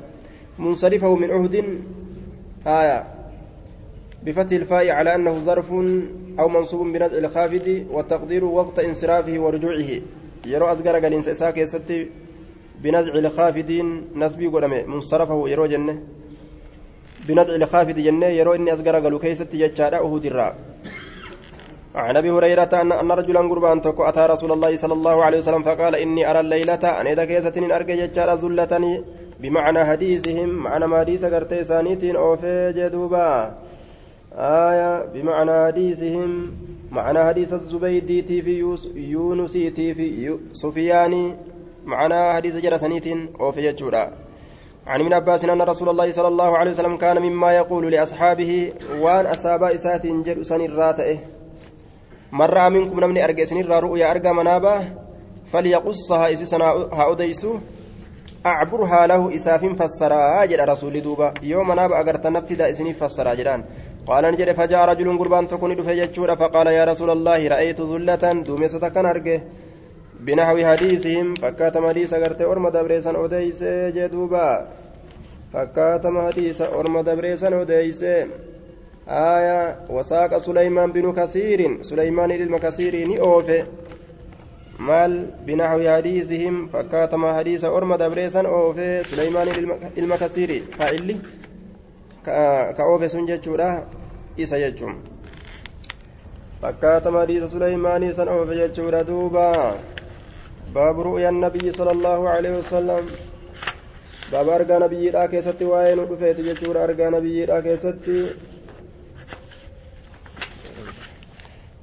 munsarifahu 0.58 1.16
min 1.16 1.30
cuhdin 1.30 1.68
haaya 2.64 3.04
بفتح 4.26 4.56
الفاء 4.56 4.90
على 4.90 5.14
أنه 5.14 5.38
ظرف 5.38 5.72
أو 6.40 6.48
منصوب 6.48 6.86
بنزع 6.86 7.18
الخافض 7.18 7.86
والتقدير 7.90 8.44
وقت 8.44 8.78
انصرافه 8.78 9.38
ورجوعه 9.38 9.90
yeroo 10.52 10.68
as 10.68 10.82
gara 10.82 11.00
galiinsa 11.00 11.30
isaa 11.30 11.52
keessatti 11.52 11.98
binazci 12.82 13.10
ilkaafidiin 13.20 13.88
nasbii 14.14 14.50
godhame 14.54 14.84
munsarafahu 14.86 15.48
yeroo 15.48 15.68
jenne 15.74 15.94
binazci 17.26 17.52
ilkaafidi 17.60 18.02
jennee 18.02 18.32
yeroo 18.38 18.54
inni 18.54 18.70
as 18.70 18.82
gara 18.82 19.00
galu 19.00 19.18
keessatti 19.18 19.58
jechaadha 19.64 20.02
uhudirraa 20.02 20.52
عن 21.94 22.16
ابي 22.16 22.30
هريره 22.30 22.72
ان 22.82 22.92
ان 22.92 23.10
رجلا 23.12 23.40
قربان 23.40 23.80
تكو 23.80 24.02
اتى 24.04 24.26
رسول 24.26 24.52
الله 24.52 24.76
صلى 24.76 24.92
الله 24.92 25.24
عليه 25.24 25.38
وسلم 25.38 25.62
فقال 25.62 25.94
اني 25.94 26.30
ارى 26.30 26.40
الليلة 26.40 26.84
ان 27.00 27.06
اذا 27.06 27.24
كيستن 27.24 27.70
ارجع 27.72 27.94
ججار 27.94 28.36
زلتني 28.36 29.04
بمعنى 29.40 29.84
حديثهم 29.84 30.48
معنى 30.48 30.86
ما 30.86 30.98
حديث 30.98 31.24
غرتي 31.24 31.64
سانيتين 31.64 32.16
اوفي 32.16 32.72
جدوبا 32.76 33.58
آية 34.38 35.04
بمعنى 35.14 35.66
حديثهم 35.66 36.52
معنى 36.90 37.24
حديث 37.24 37.52
الزبيدي 37.52 38.42
في 38.42 38.58
يونسي 38.94 39.70
في 39.70 40.38
سفياني 40.52 41.36
معنى 41.84 42.32
حديث 42.32 42.56
جرسنيت 42.56 43.06
أو 43.40 43.52
في 43.52 43.72
جورا 43.72 44.12
عن 44.86 45.00
ابن 45.00 45.12
عباس 45.12 45.44
أن 45.44 45.62
رسول 45.62 45.88
الله 45.88 46.10
صلى 46.10 46.28
الله 46.28 46.58
عليه 46.58 46.70
وسلم 46.70 46.96
كان 46.96 47.22
مما 47.22 47.52
يقول 47.52 47.92
لأصحابه 47.92 48.72
وان 49.00 49.26
أصاب 49.26 49.62
إسات 49.62 50.06
جر 50.06 50.42
سن 50.42 50.60
الراتئه 50.60 51.18
من 52.32 52.46
رأى 52.46 52.70
منكم 52.70 53.00
نمني 53.00 53.24
أرجع 53.24 53.44
سن 53.44 53.62
رؤيا 53.62 54.10
أرجع 54.10 54.32
منابه 54.32 54.88
فليقصها 55.46 56.32
إسسنا 56.32 56.64
هأديسو 56.92 57.58
أعبرها 58.46 59.06
له 59.06 59.34
إساف 59.34 59.64
فسرا 59.82 60.44
جل 60.44 60.68
رسول 60.68 61.00
دوبا 61.00 61.34
يوم 61.42 61.72
ناب 61.72 61.92
أجرت 61.92 62.26
نفذ 62.26 62.60
إسني 62.60 62.92
فسرا 62.92 63.34
جلان 63.34 63.64
قال 64.08 64.24
نجد 64.24 64.52
فجاء 64.52 64.88
رجل 64.88 65.18
قربان 65.18 65.48
تكون 65.48 65.76
دفع 65.76 66.34
فقال 66.34 66.66
يا 66.66 66.84
رسول 66.84 67.10
الله 67.10 67.48
رأيت 67.48 67.80
ذلة 67.80 68.32
دومسة 68.32 68.88
كان 68.88 69.06
أرجه 69.06 69.42
بنحو 70.20 70.56
حديثهم 70.64 71.34
فكاتم 71.34 71.88
حديث 71.88 72.14
أغرت 72.14 72.42
أرم 72.42 72.68
دبريسا 72.68 73.10
أوديس 73.10 73.62
جدوبا 73.96 74.66
فكاتم 75.52 76.20
حديث 76.26 76.62
أرم 76.62 77.00
دبريسا 77.00 77.48
أوديس. 77.48 78.04
آية 79.08 79.76
وساق 79.90 80.38
سليمان 80.38 80.92
بن 80.92 81.12
كثير. 81.12 81.82
سليمان 81.82 82.28
بن 82.28 82.58
كثير 82.58 83.20
أوفي. 83.20 83.64
مال 84.78 85.26
بنحو 85.46 85.88
حديثهم 85.88 86.66
فكاتم 86.66 87.26
حديث 87.26 87.64
أرم 87.64 87.94
دبريسا 87.94 88.40
أوفي. 88.40 89.02
سليمان 89.02 89.48
المكثير. 89.98 90.62
فعلي 90.78 91.16
ka 92.76 92.86
oofe 92.86 93.08
sun 93.08 93.26
jechuudha 93.26 93.68
isa 94.36 94.58
jechuun 94.58 94.96
fakkaatama 96.60 97.22
hadiisa 97.22 97.48
suleymaanii 97.48 98.12
san 98.18 98.28
oofe 98.28 98.54
jechuudha 98.60 99.04
duuba 99.04 99.46
baabu 100.74 101.02
ru'ya 101.08 101.32
nabiyyi 101.32 101.72
sala 101.72 101.96
allahu 101.96 102.28
alaihi 102.34 102.56
wasalam 102.60 103.08
baaba 104.32 104.54
argaa 104.58 104.78
nabiyyiidhaa 104.84 105.28
keessatti 105.34 105.70
waa'ee 105.72 105.96
nu 105.96 106.06
dhufeeti 106.12 106.46
jechuudha 106.50 106.84
argaa 106.88 107.10
nabiyyiidhaa 107.16 107.62
keessatti 107.66 108.18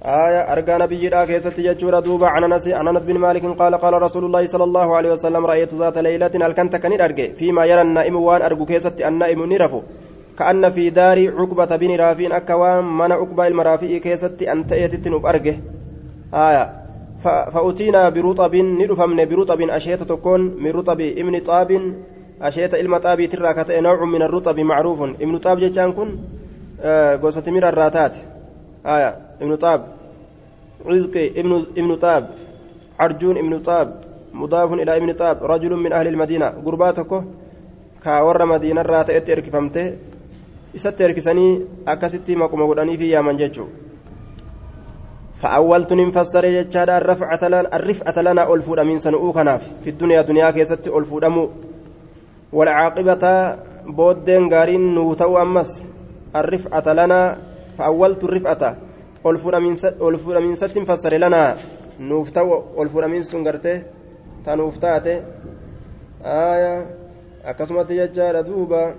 آية 0.06 0.42
أرجى 0.54 0.76
نبي 0.84 1.10
لا 1.10 1.26
كيست 1.26 1.60
يجور 1.60 2.00
دوبا 2.00 2.28
عن 2.28 2.44
أنس 2.44 2.68
عن 2.68 2.88
أنس 2.88 3.02
بن 3.02 3.18
مالك 3.18 3.46
قال 3.62 3.76
قال 3.76 3.94
رسول 4.02 4.26
الله 4.26 4.46
صلى 4.46 4.64
الله 4.64 4.96
عليه 4.98 5.12
وسلم 5.12 5.46
رأيت 5.46 5.74
ذات 5.74 5.98
ليلة 5.98 6.34
الكنت 6.36 6.76
كنير 6.76 7.06
أرجى 7.06 7.28
فيما 7.34 7.66
يرى 7.66 7.82
النائم 7.82 8.16
وان 8.16 8.42
أرجو 8.42 8.66
كيست 8.66 9.02
النائم 9.02 9.46
نرفو 9.46 9.82
كأن 10.40 10.70
في 10.70 10.90
دار 10.90 11.18
عقبة 11.40 11.76
بن 11.76 11.96
رافين 11.96 12.32
أكوان 12.32 12.84
من 12.84 13.12
عقبة 13.12 13.48
المرافئ 13.48 14.00
كيست 14.00 14.44
أن 14.44 14.68
تأتي 14.68 15.10
نب 15.10 15.26
أرجه. 15.26 15.56
آية. 16.34 16.72
فأتينا 17.24 18.10
برطب 18.10 18.56
ندفمن 18.56 19.26
برطب 19.26 19.62
أشية 19.62 19.96
تكون 19.96 20.42
من 20.42 20.72
رطب 20.72 21.02
ابن 21.02 21.40
طاب. 21.40 21.94
أشية 22.42 22.72
إلما 22.74 22.98
طابي 22.98 23.28
ترى 23.28 23.82
نوع 23.82 24.06
من 24.06 24.22
الرطب 24.22 24.60
معروف. 24.60 25.02
ابن 25.02 25.38
طاب 25.38 25.60
جتان 25.60 25.92
كن؟ 25.94 26.10
قوسة 27.22 27.52
من 27.52 27.64
الراتات. 27.64 28.16
آية. 28.86 29.18
ابن 29.42 29.56
طاب. 29.56 29.88
رزقي 30.86 31.40
ابن 31.40 31.66
ابن 31.78 31.96
طاب. 31.96 32.30
عرجون 33.00 33.38
ابن 33.38 33.60
طاب. 33.60 34.02
مضاف 34.34 34.74
إلى 34.74 34.98
ابن 34.98 35.12
طاب. 35.12 35.44
رجل 35.44 35.76
من 35.76 35.92
أهل 35.94 36.08
المدينة. 36.08 36.48
قرباتكو. 36.66 37.22
كاور 38.04 38.46
مدينة 38.46 38.82
رات 38.82 39.10
اتركفمته 39.10 39.94
isatti 40.76 41.04
erkisanii 41.04 41.52
akkasitti 41.86 42.36
maquma 42.36 42.70
godhanii 42.70 42.98
fi 42.98 43.10
yaaman 43.16 43.38
jechuudha. 43.38 43.86
فأولت 45.42 45.94
نفسر 45.94 46.46
جتشاد 46.46 46.90
الرفعة 46.90 47.44
لنا 47.48 47.76
الرفعة 47.76 48.22
لنا 48.22 48.54
ألفود 48.54 48.80
من 48.80 48.98
سنؤو 48.98 49.32
كناف 49.34 49.64
في 49.84 49.90
الدنيا 49.90 50.22
دنيا 50.22 50.52
كيست 50.52 50.88
ألفود 50.88 51.24
أمو 51.24 51.50
والعاقبة 52.54 53.56
بودين 53.86 54.54
غارين 54.54 54.96
نوتو 54.96 55.38
أمس 55.42 55.86
الرفعة 56.36 56.94
لنا 56.94 57.38
فأولت 57.78 58.24
الرفعة 58.24 58.78
ألفود 59.26 59.56
من 60.46 60.56
ست 60.56 60.80
فسر 60.80 61.14
لنا 61.18 61.58
نوفتو 62.00 62.50
ألفود 62.82 63.04
من 63.04 63.22
سنغرته 63.22 63.82
تنوفتاته 64.46 65.22
آية 66.26 66.86
أكسمت 67.46 67.92
جتشاد 67.92 68.46
دوبا 68.46 68.96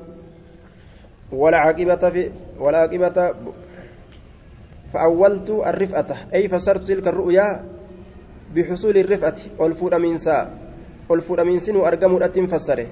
والعاقبة 1.32 2.10
في 2.10 2.30
والعاقبة 2.58 3.34
فأولت 4.92 5.50
الرفعة. 5.50 6.16
أي 6.34 6.48
فسرت 6.48 6.88
تلك 6.88 7.08
الرؤيا 7.08 7.64
بحصول 8.54 8.96
الرفعة. 8.98 9.36
والفود 9.58 9.94
من 9.94 10.16
سا 10.16 10.50
والفود 11.08 11.40
من 11.40 11.58
سن 11.58 11.76
وأرقم 11.76 12.16
الأتم 12.16 12.46
فسره. 12.46 12.86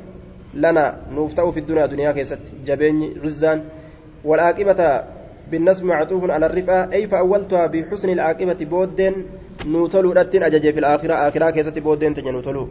لنا 0.55 0.97
نفتأ 1.11 1.51
في 1.51 1.61
الدنيا 1.61 1.87
دنيا 1.87 2.12
كيست. 2.12 2.39
جبين 2.66 3.20
رزان. 3.24 3.64
والعاقبة 4.24 5.05
بالنسب 5.51 5.85
معطوف 5.85 6.30
على 6.30 6.47
الرفعة. 6.47 6.93
أي 6.93 7.07
فأولتها 7.09 7.66
بحسن 7.66 8.09
العاقبة 8.09 8.64
بودين. 8.64 9.14
نوتلو 9.66 10.12
رتين 10.12 10.43
أجج 10.43 10.70
في 10.70 10.78
الآخرة. 10.78 11.14
آخرة 11.14 11.51
كيست 11.51 11.78
بودين 11.78 12.14
تنينوتلو 12.14 12.68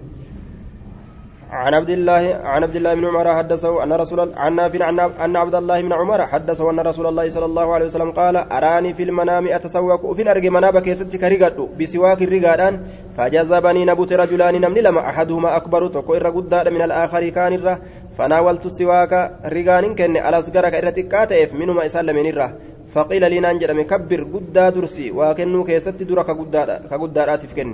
عن 1.53 1.73
عبد 1.73 1.89
الله 1.89 2.39
عن 2.43 2.63
عبد 2.63 2.75
الله 2.75 2.93
بن 2.93 3.05
عمر 3.05 3.35
حدثه 3.35 3.83
أن 3.83 3.93
رسول 3.93 4.33
عن 4.37 4.55
نافع 4.55 4.89
أن 5.25 5.35
عبد 5.35 5.55
الله 5.55 5.81
بن 5.81 5.93
عمر 5.93 6.25
حدثه 6.25 6.69
أن 6.71 6.79
رسول 6.79 7.07
الله 7.07 7.29
صلى 7.29 7.45
الله 7.45 7.73
عليه 7.73 7.85
وسلم 7.85 8.11
قال 8.11 8.35
أراني 8.37 8.93
في 8.93 9.03
المنام 9.03 9.47
أتسوق 9.47 10.13
في 10.13 10.31
ارجي 10.31 10.49
مناب 10.49 10.79
كيست 10.79 11.15
كريغد 11.15 11.69
بسواك 11.79 12.21
الرجالان 12.21 12.79
فجذبني 13.17 13.85
نبوت 13.85 14.13
رجلان 14.13 14.61
نمني 14.61 14.81
لما 14.81 15.09
أحدهما 15.09 15.57
أكبر 15.57 15.87
تكو 15.87 16.13
ار 16.13 16.31
من 16.75 16.81
الآخر 16.81 17.29
كان 17.29 17.53
الره 17.53 17.79
فناولت 18.17 18.65
السواك 18.65 19.31
رجال 19.45 19.95
كن 19.95 20.17
الاصغر 20.17 20.69
كاتف 21.13 21.53
منهما 21.53 21.85
اسلمين 21.85 22.25
الره 22.25 22.53
فقيل 22.93 23.29
لي 23.29 23.39
نانجر 23.39 23.81
كبر 23.81 24.23
قدا 24.33 24.69
درسي 24.69 25.11
وكنو 25.11 25.63
كيست 25.63 26.03
درك 26.03 26.29
قدا 26.29 26.81
كقدا 26.89 27.35
كن 27.35 27.69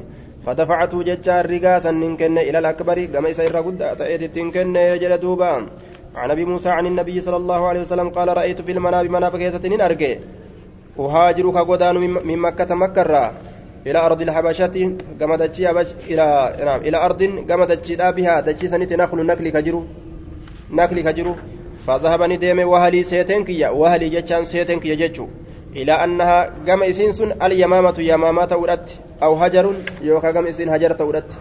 فدفعته 0.50 1.04
ججار 1.04 1.46
رقاسا 1.52 1.92
كن 2.20 2.38
إلى 2.38 2.60
الأكبر 2.60 3.06
كما 3.06 3.30
يسير 3.30 3.58
قد 3.58 3.82
أتيت 3.82 4.38
كن 4.54 4.76
يجل 4.76 5.18
دوبا. 5.18 5.68
عن 6.16 6.32
أبي 6.32 6.46
موسى 6.46 6.70
عن 6.70 6.86
النبي 6.86 7.22
صلى 7.22 7.38
الله 7.38 7.68
عليه 7.68 7.82
وسلم 7.82 8.10
قال 8.10 8.38
رأيت 8.38 8.62
في 8.62 8.72
المنام 8.72 9.12
مناب 9.12 9.38
كيسة 9.38 9.86
أرجي 9.86 10.20
أهاجر 11.00 11.52
كغدان 11.52 11.96
من 12.00 12.38
مكة 12.38 12.76
مكة 12.76 13.34
إلى 13.88 14.00
أرض 14.06 14.22
الحبشة 14.22 14.98
كما 15.20 15.36
دجي 15.36 15.70
إلى 16.10 16.26
نعم 16.66 16.80
إلى 16.82 16.98
أرض 16.98 17.24
كما 17.50 17.66
دجي 17.66 17.96
بها. 17.96 18.40
دجي 18.42 18.68
سنة 18.68 18.92
نخل 18.92 19.26
نكل 19.26 19.50
كجرو 19.50 19.84
نكل 20.72 21.02
كجرو. 21.02 21.36
فذهبني 21.88 22.38
ديمي 22.38 22.64
وهلي 22.64 23.04
سيتنكيا 23.04 23.70
وهلي 23.70 24.10
جتشان 24.10 24.44
سيتنكيا 24.44 24.96
جتشو 24.96 25.28
إلى 25.76 25.92
أنها 25.92 26.50
قام 26.68 26.84
إسين 26.84 27.32
اليمامة 27.42 27.98
يمامة 28.00 28.52
ودت 28.62 28.88
أو 29.24 29.36
هجر 29.36 29.66
يوكا 30.02 30.32
قام 30.32 30.48
إسين 30.48 30.70
هجر 30.70 30.92
تودت 30.92 31.32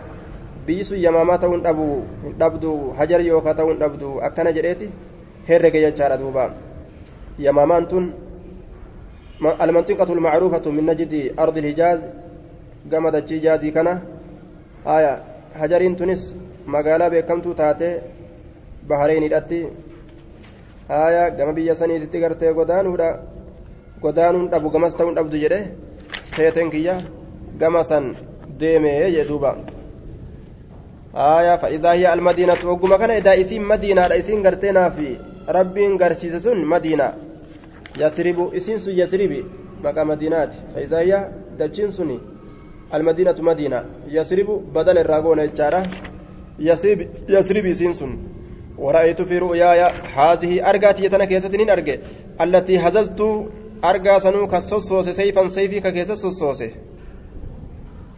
بيسو 0.66 0.94
يمامة 0.94 1.36
تون 1.36 1.66
أبو 1.66 2.00
دبدو 2.40 2.92
هجر 2.98 3.20
يوكا 3.20 3.52
تون 3.52 3.78
دبدو 3.78 4.18
أكنا 4.18 4.50
جريتي 4.50 4.88
هرق 5.48 5.74
يجار 5.76 6.16
دوبا. 6.16 6.54
يمامان 7.38 7.88
تون 7.88 8.12
المنطقة 9.62 10.12
المعروفة 10.12 10.70
من 10.70 10.86
نجد 10.86 11.34
أرض 11.38 11.58
الحجاز 11.58 12.00
قام 12.92 13.08
دجي 13.08 13.38
جازي 13.38 13.70
كنا. 13.70 14.02
آية 14.86 15.22
هجرين 15.54 15.96
تونس 15.96 16.36
مقالة 16.66 17.08
بكمتو 17.08 17.52
تاتي 17.52 17.98
بحرين 18.88 19.24
الأتي 19.24 19.68
آية 20.90 21.22
قام 21.36 21.54
بيا 21.54 21.74
سنيتي 21.74 22.06
تقرتي 22.06 22.52
godaanuudha 22.52 23.37
godaanuun 24.02 24.50
dhabu 24.52 24.70
gamas 24.70 24.96
ta'uun 24.96 25.14
dhabdu 25.18 25.36
jedhe 25.44 25.60
seeteen 26.30 26.70
kiyya 26.70 26.94
gama 27.60 27.82
san 27.84 28.14
deemee 28.60 29.10
jedhuuba 29.16 29.50
aayaa 31.14 31.58
fa'idaa 31.62 31.94
hiya 31.98 32.12
almadiinatu 32.12 32.70
ogguma 32.74 32.98
kana 32.98 33.18
edaa 33.20 33.36
isiin 33.42 33.64
madiinaadha 33.72 34.20
isiin 34.22 34.42
garteenaa 34.46 34.90
fi 34.96 35.08
rabbiin 35.58 35.96
garsiise 36.02 36.40
sun 36.46 36.64
madiinaa 36.72 37.12
yasribu 38.02 38.50
isiin 38.60 38.80
sun 38.84 38.98
yasribi 39.00 39.40
maqaa 39.84 40.08
madiinaati 40.12 40.56
fa'idaa 40.74 41.02
hiya 41.06 41.20
dachiin 41.58 41.92
suni 41.98 42.18
almadiinatu 42.90 43.42
madiinaa 43.50 43.84
yasribu 44.16 44.58
badala 44.74 45.00
irraa 45.06 45.22
goona 45.26 45.46
jechaadha 45.50 45.82
yasribi 47.28 47.70
isiin 47.76 47.94
sun 48.02 48.18
ورأيت 48.78 49.22
في 49.22 49.38
رؤياي 49.38 49.80
هذه 50.14 50.70
أرجعت 50.70 51.00
يتنا 51.00 51.24
كيستنين 51.24 51.70
أرجع 51.70 51.96
التي 52.40 52.78
هززت 52.78 53.20
argaa 53.82 54.20
sanuu 54.20 54.46
ka 54.46 54.60
sossoose 54.60 55.12
sayfan 55.12 55.48
sayfii 55.48 55.80
ka 55.80 55.92
keessa 55.92 56.16
sossoose 56.16 56.74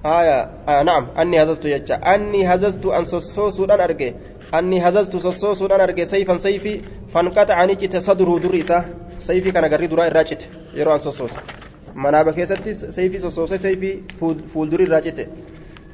aya 0.03 0.49
naam 0.85 1.11
anni 1.17 1.37
hazastu 1.37 1.69
jecha 1.69 2.01
anni 2.03 2.45
hazastu 2.45 2.93
an 2.93 3.05
sossoosuudhaan 3.05 3.81
arge 3.81 4.15
anni 4.53 4.79
hazastu 4.81 5.21
sossoosuudhaan 5.21 5.81
arge 5.81 6.07
sayfan 6.07 6.39
sayfii 6.39 6.83
fanqaxaca 7.13 7.67
ni 7.67 7.77
cite 7.77 8.01
sadruu 8.01 8.39
durri 8.41 8.59
isaa 8.59 8.85
sayfii 9.19 9.53
kana 9.53 9.69
garri 9.69 9.89
duraa 9.89 10.07
irraa 10.07 10.25
cite 10.25 10.49
yeroo 10.75 10.95
an 10.95 11.01
sossoose 11.01 11.37
manaaba 11.95 12.33
keessatti 12.33 12.75
sayfii 12.75 13.21
sossoose 13.21 13.59
sayfii 13.59 13.95
fuulduri 14.53 14.85
irraa 14.85 15.01
cite 15.01 15.29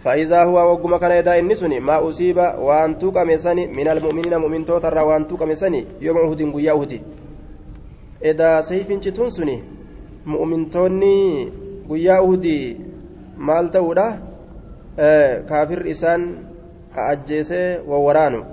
فإذا 0.06 0.44
هو 0.44 0.55
وقم 0.72 0.97
كان 0.97 1.10
يدا 1.10 1.38
النسني 1.38 1.80
ما 1.80 2.09
أصيب 2.09 2.38
وأن 2.38 2.98
توقم 2.98 3.36
سني 3.36 3.66
من 3.66 3.88
المؤمنين 3.88 4.36
مؤمن 4.38 4.66
توتر 4.66 4.98
وأن 4.98 5.26
توقم 5.28 5.55
سني 5.55 5.86
يوم 6.01 6.18
أهد 6.18 6.55
قيا 6.55 6.72
أهدي 6.72 7.02
edaa 8.20 8.62
sayfiin 8.62 9.01
cituun 9.01 9.30
suni 9.30 9.62
mu'mintoonni 10.24 11.52
guyyaa 11.88 12.20
uhudii 12.20 12.76
maal 13.36 13.68
ta'uudha 13.68 14.06
kaafirri 15.48 15.90
isaan 15.90 16.28
ajjeesee 17.06 17.80
wawwaraanu 17.88 18.44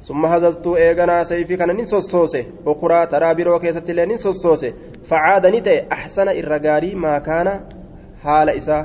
summa 0.00 0.28
hazastuu 0.28 0.76
eeganaa 0.76 1.24
sayfii 1.24 1.56
kana 1.56 1.72
ni 1.72 1.86
sossoose 1.86 2.46
ukuraa 2.66 3.06
taraa 3.06 3.34
biroo 3.34 3.58
keessatti 3.60 3.92
illee 3.92 4.06
ni 4.06 4.18
sossoose 4.18 4.74
facaada 5.12 5.50
ni 5.50 5.60
ta'e 5.60 5.86
axsana 5.90 6.32
irra 6.42 6.58
gaarii 6.58 6.94
maakaana 6.94 7.60
haala 8.24 8.54
isaa 8.62 8.82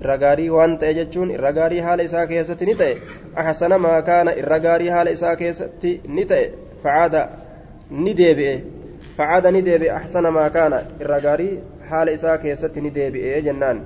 irra 0.00 0.18
gaarii 0.18 0.48
waan 0.50 0.78
ta'e 0.78 0.94
jechuun 0.94 1.30
irra 1.30 1.52
gaarii 1.52 1.80
haala 1.88 2.02
isaa 2.02 2.26
keessatti 2.26 2.66
ni 2.66 2.74
ta'e 2.74 2.96
axsana 3.44 3.78
maakaana 3.78 4.36
irra 4.42 4.58
gaarii 4.68 4.88
haala 4.88 5.10
isaa 5.18 5.36
keessatti 5.42 6.00
ni 6.08 6.24
ta'e 6.24 6.50
facaada 6.82 7.28
ni 7.90 8.14
deebi'e 8.14 8.56
فعاد 9.18 9.46
نديبي 9.46 9.92
أحسن 9.92 10.28
ما 10.28 10.48
كان. 10.48 10.72
الرجاري 11.00 11.62
حال 11.88 12.08
إساء 12.08 12.36
كيست 12.36 12.78
نديبي 12.78 13.18
إيه 13.18 13.40
جنان. 13.40 13.80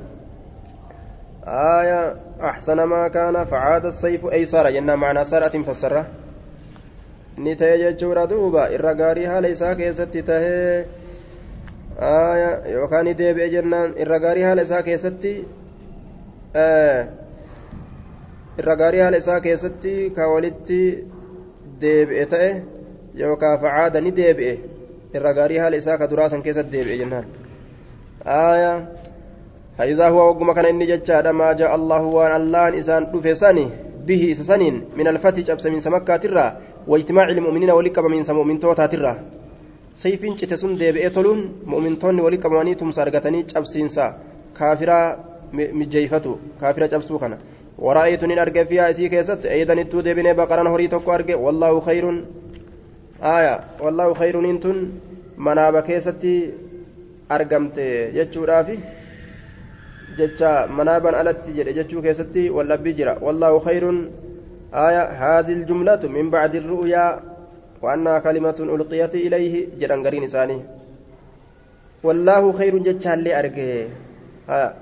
آية 1.46 2.16
أحسن 2.40 2.82
ما 2.82 3.08
كان. 3.08 3.44
فعاد 3.44 3.86
السيف 3.86 4.26
أيسر 4.26 4.70
جنان 4.70 4.98
معنى 4.98 5.24
سارة 5.24 5.62
فسرة. 5.62 6.06
نتهي 7.38 7.92
جتشورا 7.92 8.24
دوبا. 8.24 8.74
الرجاري 8.74 9.28
حال 9.28 9.46
إساء 9.46 9.74
كيست 9.74 10.16
تهي. 10.18 10.84
آية 12.00 12.66
يوكان 12.66 13.04
نديبي 13.08 13.48
جنان. 13.48 13.90
الرجاري 13.90 14.44
حال 14.44 14.58
إساء 14.60 14.80
كيست. 14.80 15.26
آه. 16.56 17.08
الرجاري 18.58 19.04
حال 19.04 19.14
إساء 19.14 19.38
كيست. 19.38 19.88
كولدتي 20.16 21.04
deebi'e 21.80 22.26
ta'e 22.26 22.62
yookaan 23.16 23.56
facaada 23.60 24.00
ni 24.04 24.10
deebi'e 24.12 24.54
irra 25.14 25.34
gaarii 25.34 25.58
haala 25.58 25.76
isaa 25.76 25.98
ka 25.98 26.06
duraa 26.06 26.28
san 26.28 26.42
keessatti 26.42 26.72
deebi'e 26.72 26.98
jennaan. 27.02 27.26
Aayaa 28.24 28.78
فإذا 29.80 30.08
هو 30.08 30.28
وقم 30.28 30.52
كان 30.52 30.64
إني 30.64 30.86
جتشاد 30.86 31.26
ما 31.26 31.52
جاء 31.52 31.74
الله 31.74 32.02
وأن 32.02 32.36
الله 32.40 32.78
إسان 32.78 33.02
دفساني 33.14 33.66
به 34.06 34.22
إسسانين 34.32 34.74
من 34.98 35.08
الفتح 35.08 35.50
أبس 35.52 35.66
من 35.66 35.80
سمكة 35.80 36.16
ترى 36.16 36.46
واجتماع 36.86 37.28
المؤمنين 37.28 37.70
ولقب 37.70 38.04
من 38.04 38.20
مؤمن 38.28 38.60
توتا 38.60 38.86
ترى 38.92 39.12
سيفين 39.94 40.36
تتسن 40.36 40.76
ديبئتلون 40.76 41.38
مؤمن 41.72 41.98
تون 41.98 42.20
ولقب 42.20 42.52
ماني 42.52 42.74
تمسارقتني 42.74 43.40
أبسينسا 43.56 44.06
كافرا 44.58 45.00
mijjeeyfatu 45.52 46.38
kaafira 46.60 46.88
cabsuu 46.88 47.18
kana. 47.18 47.38
ورأيت 47.78 48.22
إن 48.24 48.38
أرجع 48.38 48.64
فيها 48.64 48.90
إسي 48.90 49.08
كيست 49.08 49.46
أيضا 49.46 49.72
التو 49.72 50.00
ديبني 50.00 50.32
بقران 50.34 50.66
هوري 50.66 50.88
توكو 50.88 51.14
أرجع 51.14 51.36
والله 51.36 51.80
خير 51.80 52.04
آية 53.22 53.60
والله 53.80 54.14
خير 54.14 54.40
إنتن 54.50 54.90
منابا 55.38 55.80
كيستي 55.80 56.52
أرجمت 57.32 57.80
جتشو 58.14 58.44
رافي 58.44 58.78
جتشا 60.18 60.66
منابا 60.66 61.20
ألتي 61.20 61.52
جد 61.52 61.68
جتشو 61.68 62.02
كيستي 62.02 62.50
ولا 62.50 62.76
بجرا 62.76 63.18
والله 63.22 63.58
خير 63.58 64.10
آية 64.74 65.02
هذه 65.02 65.52
الجملة 65.52 66.00
من 66.04 66.30
بعد 66.30 66.54
الرؤيا 66.54 67.20
وأنها 67.82 68.18
كلمة 68.18 68.54
ألقيت 68.60 69.14
إليه 69.14 69.66
جران 69.80 70.06
قرين 70.06 70.24
إساني 70.24 70.60
والله 72.02 72.52
خير 72.52 72.78
جتشا 72.78 73.14
اللي 73.14 73.38
أرجع 73.38 73.62
آية 74.48 74.74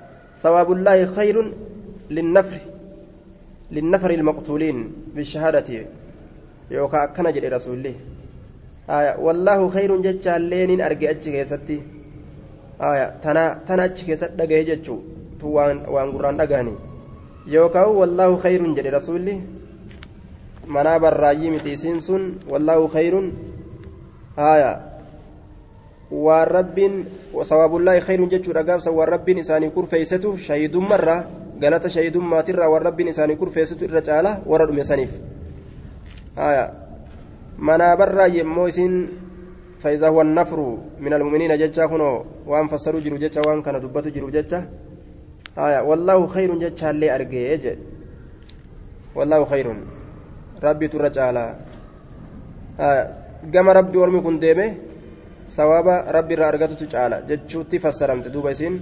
ثواب 0.43 0.73
الله 0.73 1.07
خير 1.07 1.53
للنفر 2.11 2.59
للنفر 3.71 4.11
المقتولين 4.11 4.93
بالشهادة 5.15 5.87
يوكا 6.71 7.07
جتشا 10.03 10.39
لين 10.39 10.81
أرجع 10.81 11.11
أتشي 11.11 11.45
آية 12.81 13.07
تنا 13.23 13.59
تنا 13.69 13.85
أتشي 13.85 14.07
كيست 14.07 14.33
دقيه 14.39 14.63
جتشو 14.63 14.97
وان 15.43 15.79
وان 15.89 16.13
قران 16.13 16.37
دقاني 16.37 16.75
يوكا 17.47 17.85
والله 17.85 18.37
خير 18.37 18.75
جري 18.75 18.91
رسول 18.91 19.17
الله 19.17 19.41
مناب 20.67 21.05
الراجي 21.05 21.51
متيسين 21.51 22.01
سن 22.01 22.23
والله 22.51 22.89
خير 22.89 23.15
آية 24.39 24.73
والرب 26.11 26.79
وصواب 27.35 27.77
الله 27.77 28.01
خير 28.01 28.25
جتشو 28.25 28.53
رقابسا 28.53 28.91
والرب 28.91 29.29
إساني 29.29 29.71
كرفيسته 29.71 30.37
شهيد 30.37 30.77
مرة 30.77 31.17
galata 31.61 31.91
shahidummaatirraa 31.91 32.71
waan 32.71 32.85
rabbiin 32.87 33.09
isaanii 33.13 33.37
kurfeessitu 33.37 33.85
irra 33.85 34.03
caala 34.09 34.31
warra 34.47 34.67
dhume 34.71 34.85
saniif. 34.85 35.11
Manaabarraa 37.59 38.27
yemmoo 38.27 38.69
isiin 38.69 38.95
فإذا 39.79 40.09
هو 40.09 40.21
النفر 40.21 40.59
من 41.01 41.13
المؤمنين 41.15 41.59
جتشا 41.59 41.87
كنو 41.87 42.25
وان 42.47 42.67
فسروا 42.69 43.01
جرو 43.01 43.17
جتشا 43.17 43.47
وان 43.47 43.63
كان 43.63 43.81
دبتوا 43.81 44.11
جرو 44.11 44.31
جتشا. 44.31 44.67
آية 45.59 45.81
والله 45.87 46.27
خير 46.27 46.51
جتشا 46.59 46.91
اللي 46.91 47.15
أرجع 47.15 47.75
والله 49.15 49.45
خير. 49.45 49.67
ربي 50.63 50.89
ترجع 50.89 51.55
آية 52.81 53.03
قام 53.55 53.69
ربي 53.69 53.99
ورمي 53.99 54.21
كن 54.21 54.39
ديمه 54.39 54.75
ثواب 55.57 55.89
ربي 56.17 56.35
رارجته 56.35 56.75
تجعل 56.75 57.13
جتشو 57.29 57.63
تفسرمت 57.71 58.29
دوبا 58.35 58.53
سين 58.53 58.75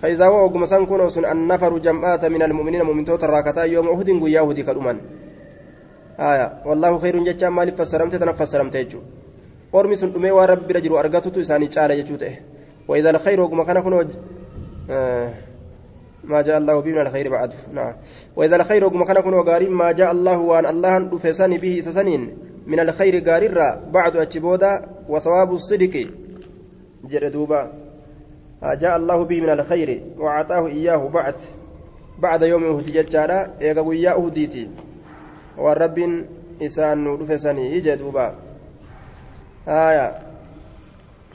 فإذا 0.00 0.26
هو 0.26 0.44
وقم 0.44 0.64
سنكون 0.64 1.00
وسن 1.00 1.24
النفر 1.24 1.78
جمعات 1.78 2.24
من 2.24 2.42
المؤمنين 2.42 2.82
مؤمن 2.82 3.04
توتر 3.04 3.30
راكتا 3.30 3.62
يوم 3.64 3.88
أهد 3.88 4.08
قيا 6.20 6.26
أهدي 6.26 6.54
كالأمان 6.54 6.58
آية 6.58 6.62
والله 6.66 6.98
خير 6.98 7.24
جتشا 7.24 7.46
مالي 7.46 7.72
فسرمت 7.72 8.14
تنفس 8.14 8.42
سرمت 8.42 8.74
يجو 8.74 9.00
أرمي 9.74 9.94
سن 9.94 10.12
أمي 10.16 10.30
ورب 10.30 10.70
رجل 10.70 10.92
أرقته 10.92 11.40
إساني 11.40 11.68
تعالى 11.68 11.98
يجوته 11.98 12.38
وإذا 12.88 13.10
الخير 13.10 13.40
وقم 13.40 13.62
كان 13.62 13.80
كنو 13.80 14.04
آه 14.90 15.34
ما 16.24 16.42
جاء 16.42 16.58
الله 16.58 16.80
به 16.80 16.90
من 16.90 17.00
الخير 17.00 17.30
بعد 17.30 17.52
نعم 17.72 17.94
وإذا 18.36 18.56
الخير 18.56 18.84
وقم 18.84 19.04
كان 19.04 19.20
كنو 19.20 19.42
قارين 19.42 19.70
ما 19.70 19.92
جاء 19.92 20.12
الله 20.12 20.38
وأن 20.38 20.66
الله 20.66 20.98
دفساني 20.98 21.58
به 21.58 21.80
سسنين 21.80 22.36
من 22.66 22.80
الخير 22.80 23.30
قاررا 23.30 23.90
بعد 23.90 24.16
أتشبودا 24.16 24.86
وثواب 25.08 25.52
الصدق 25.52 26.08
جردوبا 27.04 27.72
جاء 28.62 28.96
الله 28.96 29.24
به 29.24 29.40
من 29.40 29.50
الخير 29.50 30.02
وأعطاه 30.18 30.66
إياه 30.66 31.08
بعد 31.08 31.34
بعد 32.18 32.42
يوم 32.42 32.64
أهدي 32.64 33.00
ججارا 35.58 35.84
إيغا 35.84 35.94
ويا 35.98 35.98
أهديتي 35.98 36.24
والرب 36.24 36.24
إسان 36.62 37.06
رفسني 37.06 37.76
يجدوبا 37.76 38.34
آية 39.68 40.14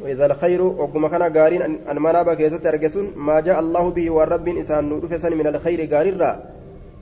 وإذا 0.02 0.26
الخير 0.26 0.62
وكما 0.62 1.08
كان 1.10 1.38
قارين 1.38 1.62
أن 1.62 2.02
منابا 2.02 2.34
كيست 2.34 2.66
أرجسون 2.66 3.14
ما 3.16 3.40
جاء 3.40 3.60
الله 3.60 3.90
به 3.90 4.10
والرب 4.10 4.48
إسان 4.48 5.00
رفسني 5.00 5.36
من 5.36 5.48
الخير 5.48 5.96
قاررا 5.96 6.44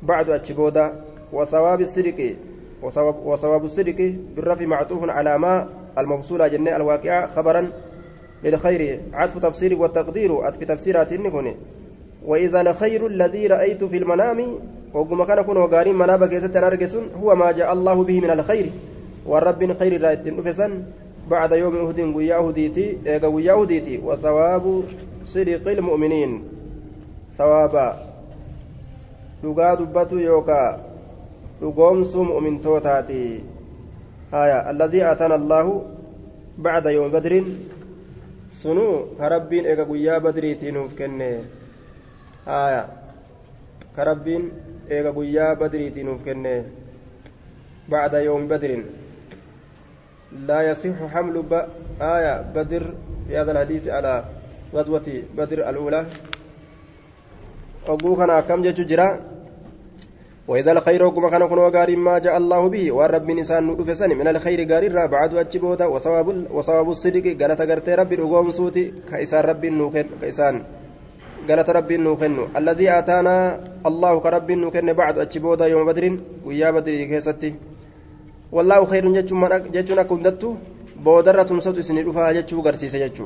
بعد 0.04 0.30
أتشبودا 0.30 0.94
وثواب 1.34 1.82
الصدق 1.82 2.36
وثواب, 2.82 3.16
وثواب 3.26 3.66
الصدق 3.66 4.16
بالرفع 4.36 4.66
معطوف 4.66 5.10
على 5.10 5.38
ما 5.38 5.70
الموصولة 5.98 6.48
جنة 6.48 6.76
الواقعة 6.76 7.28
خبرا 7.28 7.72
للخير 8.44 9.02
عطف 9.14 9.38
تفسير 9.38 9.76
والتقدير 9.76 10.36
عطف 10.36 10.64
تفسيرات 10.64 11.14
النكون 11.14 11.56
وإذا 12.26 12.62
الخير 12.62 13.08
الذي 13.08 13.48
رأيت 13.48 13.84
في 13.84 13.98
المنام 13.98 14.60
وقم 14.94 15.24
كان 15.24 15.42
كن 15.42 15.58
وقارين 15.58 15.96
منابك 15.96 16.32
يستر 16.32 16.88
هو 17.24 17.36
ما 17.36 17.52
جاء 17.52 17.74
الله 17.74 18.04
به 18.04 18.22
من 18.22 18.30
الخير 18.30 18.70
والرب 19.26 19.74
خير 19.80 20.02
رأيت 20.02 20.28
نفسا 20.28 20.84
بعد 21.30 21.52
يوم 21.52 21.76
أهد 21.76 22.00
ويا 22.00 22.38
أهديتي 22.38 22.98
إيقا 23.08 23.28
ويا 23.28 23.54
أهديتي 23.54 23.98
وثواب 23.98 24.84
صدق 25.26 25.68
المؤمنين 25.68 26.44
ثوابا 27.38 28.08
dhugaa 29.44 29.76
dubbatu 29.78 30.20
yookaa 30.20 30.80
dhugoomsuu 31.60 32.24
mu'mintootaati 32.26 33.44
haya 34.32 34.66
alladii 34.72 35.04
aatana 35.10 35.36
allaahu 35.36 35.74
bacda 36.58 36.92
yoomi 36.96 37.14
badrin 37.16 37.52
sunuu 38.62 38.96
ka 39.20 39.30
rabbiin 39.30 39.70
eega 39.72 39.86
guyyaa 39.86 40.20
badriitii 40.26 40.74
nuuf 40.78 40.96
kenne 41.02 41.30
haya 42.46 42.82
ka 43.96 44.08
rabbiin 44.10 44.50
eega 44.90 45.12
guyyaa 45.12 45.56
badriitii 45.56 46.04
nuuf 46.04 46.24
kenne 46.24 46.64
bacda 47.90 48.22
yoomi 48.22 48.48
badrin. 48.48 48.84
لا 50.32 50.62
يصح 50.62 51.08
حمل 51.08 51.42
ب... 51.42 51.54
آية 52.02 52.42
بدر 52.56 52.94
في 53.28 53.38
هذا 53.38 53.52
الحديث 53.52 53.88
على 53.88 54.26
غزوة 54.74 55.08
بدر 55.38 55.70
الأولى 55.70 56.06
كان 57.88 58.40
كم 58.40 58.62
جرا 58.62 59.20
وإذا 60.48 60.72
الخير 60.72 61.04
وكما 61.04 61.30
كان 61.30 61.48
كن 61.48 61.58
وغار 61.58 61.96
ما 61.96 62.20
جاء 62.20 62.38
الله 62.38 62.70
به 62.70 62.92
والرب 62.92 63.30
إنسان 63.30 63.68
نفسن 63.68 64.10
من 64.10 64.28
الخير 64.28 64.60
غار 64.72 65.08
بعد 65.08 65.36
أجبودا 65.36 65.86
وصواب 65.86 66.52
وصواب 66.52 66.90
الصدق 66.90 67.26
قالت 67.42 67.62
غرتي 67.62 67.96
ربي 67.96 68.16
رغوم 68.16 68.50
صوتي 68.50 68.94
كإسان 69.12 69.44
رب 69.46 69.66
نوكن 69.66 70.06
كإسان 70.22 70.64
قالت 71.50 71.70
ربي 71.70 71.98
نوكن 71.98 72.38
الذي 72.60 72.90
آتانا 73.00 73.36
الله 73.90 74.14
كرب 74.20 74.52
نوكن 74.52 74.94
بعد 74.94 75.16
أجبودا 75.20 75.66
يوم 75.68 75.86
بدر 75.86 76.04
ويا 76.46 76.72
بدر 76.72 77.04
كيستي. 77.12 77.56
والله 78.52 78.86
خير 78.86 79.06
جتنا 79.76 80.04
كندتو 80.04 80.50
بودرة 81.06 81.44
تمسط 81.44 81.80
سني 81.80 82.02
رفا 82.02 82.32
جتشو 82.32 82.62
غرسيس 82.66 82.96
جتشو. 82.96 83.26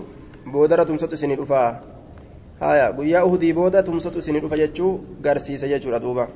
بودرة 0.54 0.84
تمسط 0.84 1.14
سني 1.16 1.36
رفا. 1.36 1.80
هايا 2.62 2.88
ويا 2.98 3.22
أهدي 3.22 3.54
بودا 3.54 3.82
تمسط 3.82 4.18
سني 4.18 4.40
رفا 4.40 4.56
جتشو 4.62 4.88
غرسيس 5.26 5.66
جتشو 5.66 5.90
ردوبا 5.90 6.28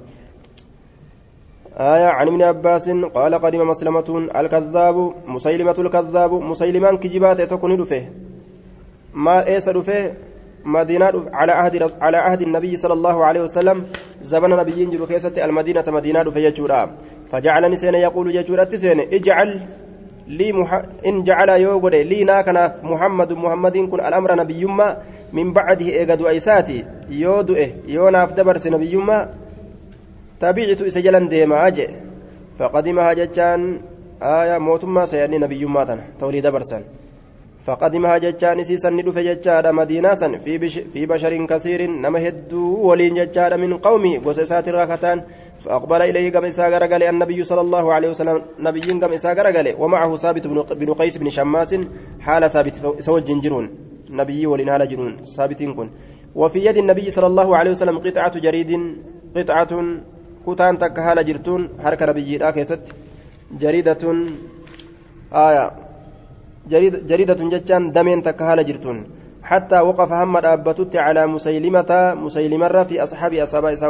آية 1.77 2.07
عن 2.07 2.27
ابن 2.27 2.41
عباس 2.41 2.89
قال 2.89 3.35
قدم 3.35 3.67
مسلمة 3.67 4.29
الكذاب 4.35 5.13
مسيلمة 5.27 5.75
الكذاب 5.79 6.33
مسيلمان 6.33 6.97
كجبات 6.97 7.41
تكون 7.41 7.77
دفه 7.77 8.03
ما 9.13 9.47
إيس 9.47 9.69
دفه 9.69 10.13
مدينة 10.65 11.25
على 11.33 11.51
عهد 11.51 11.91
على 12.01 12.17
عهد 12.17 12.41
النبي 12.41 12.77
صلى 12.77 12.93
الله 12.93 13.25
عليه 13.25 13.41
وسلم 13.41 13.83
زمن 14.21 14.49
نبي 14.49 14.85
جلو 14.85 15.07
كيسة 15.07 15.45
المدينة 15.45 15.83
مدينة 15.87 16.23
دفه 16.23 16.39
يجورا 16.39 16.91
فجعلني 17.31 17.75
سين 17.75 17.95
يقول 17.95 18.35
يجورا 18.35 18.65
سين 18.75 18.99
اجعل 18.99 19.61
لي 20.27 20.51
مح... 20.51 20.81
إن 21.05 21.23
جعل 21.23 21.49
يوغد 21.49 21.95
لي 21.95 22.23
ناكنا 22.23 22.75
محمد 22.83 23.33
محمد 23.33 23.77
كن 23.77 23.99
الأمر 23.99 24.35
نبي 24.35 24.65
من 25.33 25.53
بعده 25.53 25.85
إيغد 25.85 26.21
أيساتي 26.25 26.85
يودو 27.09 27.55
إيه 27.55 27.71
يوناف 27.87 28.33
دبرس 28.33 28.67
نبي 28.67 28.95
تابعت 30.39 30.81
إسجلا 30.81 31.29
ديما 31.29 31.67
أجي. 31.67 31.87
فقدمها 32.59 33.13
جتان 33.13 33.81
آية 34.21 34.57
موتما 34.57 35.05
سيعني 35.05 35.37
نبي 35.37 35.65
ماتنا 35.65 36.03
توليد 36.19 36.47
برسا 36.47 36.83
فقدمها 37.65 38.17
جتان 38.17 38.63
سيسا 38.63 38.89
ندف 38.89 39.17
جتان 39.17 39.75
مدينة 39.75 40.13
في, 40.45 40.57
بش 40.57 40.79
في 40.93 41.05
بشر 41.05 41.45
كثير 41.45 41.81
نما 41.89 42.33
ولين 42.87 43.13
جتان 43.13 43.59
من 43.59 43.77
قومه 43.77 44.21
وسسات 44.25 44.67
الركتان 44.67 45.23
فأقبل 45.63 46.01
إليه 46.01 46.31
قم 46.33 46.45
إساء 46.45 46.69
غرقل 46.73 47.03
النبي 47.03 47.43
صلى 47.43 47.61
الله 47.61 47.93
عليه 47.93 48.09
وسلم 48.09 48.41
نبي 48.59 48.81
قم 49.01 49.13
إساء 49.13 49.33
غرقل 49.37 49.75
ومعه 49.79 50.15
ثابت 50.15 50.47
بن 50.81 50.93
قيس 50.93 51.17
بن 51.17 51.29
شماس 51.29 51.75
حال 52.19 52.49
ثابت 52.49 52.75
سوى 52.99 53.19
الجنجرون 53.19 53.69
نبي 54.09 54.45
ولين 54.47 54.69
هال 54.69 54.87
جنون 54.87 55.17
ثابتين 55.17 55.73
كن. 55.73 55.89
وفي 56.35 56.65
يد 56.65 56.77
النبي 56.77 57.09
صلى 57.09 57.27
الله 57.27 57.57
عليه 57.57 57.71
وسلم 57.71 57.97
قطعة 57.99 58.39
جريد 58.39 58.71
قطعة 59.35 59.71
takka 60.77 61.01
haala 61.01 61.23
jirtuun 61.23 61.69
harka 61.83 62.05
nabiyyiidhaa 62.05 62.51
keessatti 62.51 62.91
jariidatun 63.61 64.17
aya 65.31 65.63
jariidatun 65.63 65.84
jechaan 66.69 67.93
dameen 67.93 68.21
takka 68.23 68.45
haala 68.45 68.63
jirtuun 68.63 69.05
حتى 69.45 69.79
وقف 69.79 70.11
هم 70.11 70.37
أبتت 70.37 70.95
على 70.95 71.27
مسيلمة 71.27 72.13
مسيلمة 72.17 72.83
في 72.83 73.03
أصحاب 73.03 73.33
أصحاب 73.33 73.65
إسا 73.65 73.87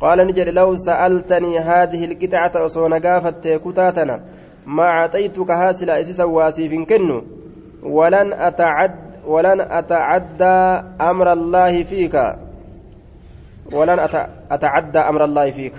قال 0.00 0.26
نجد 0.26 0.48
لو 0.48 0.76
سألتني 0.76 1.58
هذه 1.58 2.04
القطعة 2.04 2.52
أصون 2.66 2.94
قافت 2.94 3.48
كتاتنا 3.48 4.20
ما 4.66 4.82
أعطيتك 4.82 5.50
هاسل 5.50 5.90
إسسا 5.90 6.24
واسيف 6.24 6.72
كنو. 6.88 7.22
ولن 7.82 8.32
أتعد 8.32 8.94
ولن 9.26 9.60
أتعدى 9.60 10.56
أمر 11.00 11.32
الله 11.32 11.82
فيك. 11.82 12.16
ولن 13.72 13.98
أتعدى 14.50 14.98
أمر 14.98 15.24
الله 15.24 15.50
فيك. 15.50 15.72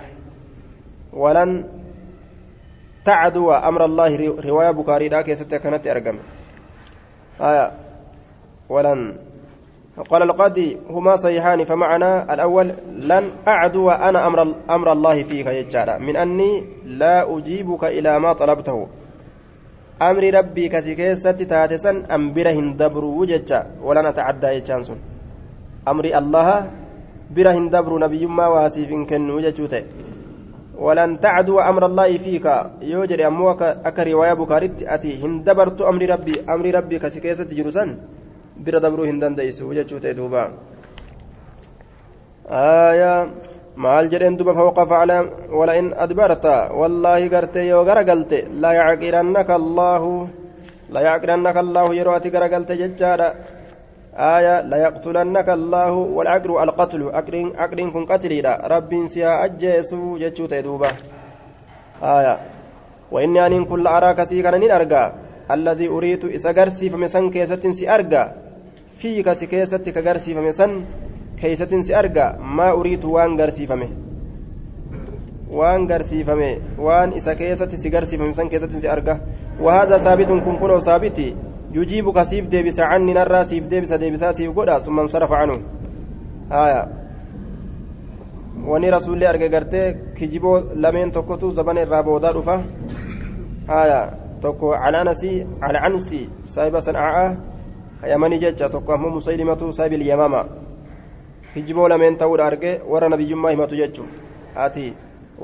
ولن 1.12 1.64
تعدو 3.06 3.52
أمر 3.52 3.84
الله 3.84 4.12
رواية 4.48 4.70
بكاري 4.70 5.08
ذاك 5.08 5.32
ستة 5.32 5.56
كانت 5.56 5.86
أرقم 5.86 6.16
آية. 7.40 7.66
ولن 8.68 9.00
قال 10.10 10.22
القاضي 10.22 10.68
هما 10.90 11.16
صحيحان 11.16 11.64
فمعنى 11.64 12.34
الأول 12.34 12.68
لن 13.10 13.24
أعدو 13.48 13.90
أنا 13.90 14.26
أمر, 14.26 14.54
أمر 14.70 14.92
الله 14.92 15.22
فيك 15.22 15.46
يجارة 15.46 15.98
من 15.98 16.16
أني 16.16 16.64
لا 16.84 17.36
أجيبك 17.36 17.84
إلى 17.84 18.18
ما 18.18 18.32
طلبته. 18.32 18.86
أمر 20.02 20.24
ربي 20.34 20.68
كسيكيسة 20.68 21.32
تاتسا 21.32 21.92
أمبرهن 22.16 22.76
دبرو 22.76 23.24
ججا 23.24 23.60
ولن 23.82 24.06
أتعدى 24.06 24.46
يجانسون 24.46 24.98
أمر 25.88 26.04
الله 26.04 26.70
برهن 27.34 27.66
دبرو 27.70 27.98
نبي 27.98 28.26
ما 28.26 28.46
واسيف 28.46 28.90
كنو 29.10 29.40
ججوته 29.40 29.82
ولن 30.76 31.20
تعدو 31.24 31.56
أمر 31.60 31.82
الله 31.86 32.10
فيك 32.18 32.46
يوجد 32.82 33.20
أموك 33.20 33.62
أكا 33.88 34.02
رواية 34.02 34.34
بكارت 34.40 34.82
أتي 34.82 35.24
هندبرت 35.24 35.80
أمر 35.80 36.02
ربي 36.12 36.34
أمر 36.48 36.66
ربي 36.78 36.96
dabruu 38.80 39.04
hin 39.04 39.20
dandeeysu 39.20 39.68
jechuu 39.76 40.00
ta'e 40.00 40.14
duuba 40.16 40.42
aayaa 42.48 43.28
maal 43.84 44.08
jedheen 44.12 44.38
duba 44.40 44.54
fawqafa 44.58 45.00
calaa 45.00 45.28
walain 45.58 45.92
adbarta 46.04 46.54
wallaahi 46.80 47.28
gartee 47.34 47.66
yoo 47.68 47.84
garagalte 47.84 48.38
la 48.62 48.70
yacqirannaka 48.78 49.54
allaahu 49.60 50.28
la 50.94 51.00
yacqirannaka 51.08 51.60
allaahu 51.64 51.96
yeroo 51.98 52.16
ati 52.18 52.30
garagalte 52.36 52.72
jechaadha 52.82 53.28
آية 54.16 54.60
لا 54.60 54.76
يقتلنك 54.76 55.48
الله 55.48 55.92
والعقر 55.92 56.62
القتل 56.62 57.02
عقرين 57.56 57.90
كن 57.90 58.04
قتليدا. 58.04 58.52
رب 58.64 58.92
سيا 59.06 59.44
أجيسو 59.44 60.18
جتشو 60.18 60.46
تيدوبا. 60.46 60.90
آية. 62.02 62.38
وإني 63.12 63.46
أن 63.46 63.64
كل 63.64 63.86
أراك 63.86 64.22
سيكا 64.22 64.50
نين 64.58 64.70
أرقى 64.70 65.12
الذي 65.50 65.88
أريد 65.88 66.24
إسا 66.24 66.52
فمسن 66.92 67.30
كيسة 67.30 67.64
سي 67.72 67.86
fiika 68.96 69.34
si 69.34 69.46
keessatti 69.46 69.92
ka 69.92 70.00
garsiifame 70.00 70.52
san 70.56 70.70
keeysatin 71.40 71.82
si 71.84 71.92
arga 71.94 72.36
maa 72.40 72.72
uriitu 72.74 73.12
waan 73.12 73.36
garsiifame 73.36 73.88
waan 75.58 75.84
garsiifame 75.90 76.48
waan 76.78 77.12
isa 77.12 77.34
keessatti 77.34 77.76
si 77.82 77.90
garsiifame 77.90 78.32
san 78.34 78.48
keessatti 78.48 78.80
si 78.80 78.88
arga 78.88 79.20
وهذا 79.60 79.98
ثابت 79.98 80.28
كن 80.28 80.56
كنو 80.60 80.78
ثابتي. 80.78 81.36
يجيبك 81.72 82.22
سيف 82.22 82.46
ديبس 82.46 82.80
عني 82.80 83.12
نرى 83.14 83.44
سيف 83.44 83.64
ديبس 83.64 83.92
ديبسا 83.92 84.32
سيف 84.32 84.58
قدا 84.58 84.78
ثم 84.78 85.00
انصرف 85.00 85.32
عنه 85.32 85.60
آية 86.52 86.88
wani 88.66 88.90
rasuullee 88.90 89.26
arge 89.28 89.48
gartee 89.48 89.94
kijiboo 90.18 90.60
lameen 90.74 91.10
tokkotu 91.12 91.50
zaban 91.50 91.76
irraa 91.78 92.02
boodaa 92.02 92.32
dhufa 92.32 92.62
haya 93.66 93.98
tokko 94.40 94.70
calaanasi 94.82 95.46
calcansi 95.60 96.20
saahiba 96.54 96.80
san'aa 96.86 97.36
yamanii 98.12 98.38
jecha 98.38 98.68
tokko 98.68 98.92
ammoo 98.94 99.10
musaylimatu 99.10 99.72
saabil 99.72 100.06
yamama 100.08 100.40
hijiboo 101.54 101.88
lameen 101.88 102.16
ta'uudha 102.22 102.46
arge 102.46 102.80
warra 102.88 103.08
nabiyyummaa 103.08 103.50
himatu 103.54 103.76
jechuun 103.76 104.08
ati 104.66 104.94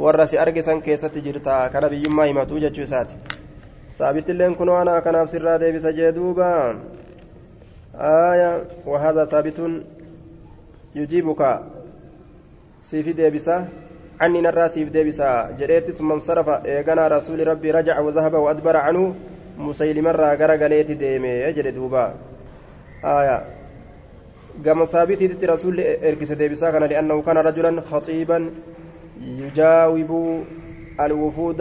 warra 0.07 0.27
si 0.27 0.39
arge 0.39 0.63
san 0.63 0.83
keessatti 0.83 1.21
jirta 1.29 1.69
ka 1.73 1.81
nabiyyummaa 1.81 2.27
himatu 2.33 2.61
jechuu 2.61 2.83
isaati 2.89 3.15
saabittilleen 4.03 4.59
kunoo 4.59 4.75
ana 4.83 4.99
kanaaf 5.07 5.31
sirraa 5.31 5.59
deebisa 5.63 5.95
jee 5.95 6.11
duuba 6.19 6.51
آية 7.95 8.65
وهذا 8.87 9.25
ثابت 9.25 9.61
يجيبك. 10.95 11.61
سيف 12.81 13.09
ديبسة 13.09 13.69
عني 14.21 14.41
نرى 14.41 14.69
سيف 14.69 14.89
ديبسة 14.89 15.51
جريت 15.51 15.91
ثم 15.91 16.13
انصرف. 16.13 16.49
إيقنا 16.49 17.09
رسول 17.09 17.47
ربي 17.47 17.71
رجع 17.71 18.01
وذهب 18.01 18.35
وأدبر 18.35 18.77
عنه. 18.77 19.15
مسيلم 19.59 20.05
مرة 20.05 20.35
غرقليت 20.35 20.91
ديمي. 20.91 21.29
يجري 21.29 21.71
دوبا. 21.71 22.15
آية. 23.05 23.45
قام 24.67 24.85
ثابت 24.85 25.45
رسول 25.45 25.81
إركس 25.81 26.33
ديبسا 26.33 26.71
كان 26.71 26.83
لأنه 26.85 27.23
كان 27.23 27.39
رجلا 27.39 27.81
خطيبا 27.81 28.51
يجاوب 29.21 30.45
الوفود. 31.01 31.61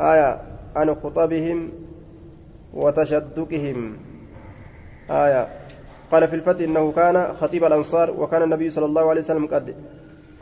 آية. 0.00 0.49
عن 0.76 0.94
خطبهم 0.94 1.68
وتشدقهم. 2.74 3.96
آية. 5.10 5.48
قال 6.12 6.28
في 6.28 6.36
الفتح 6.36 6.64
إنه 6.64 6.92
كان 6.92 7.34
خطيب 7.34 7.64
الأنصار 7.64 8.10
وكان 8.10 8.42
النبي 8.42 8.70
صلى 8.70 8.86
الله 8.86 9.10
عليه 9.10 9.20
وسلم 9.20 9.46
قد 9.46 9.74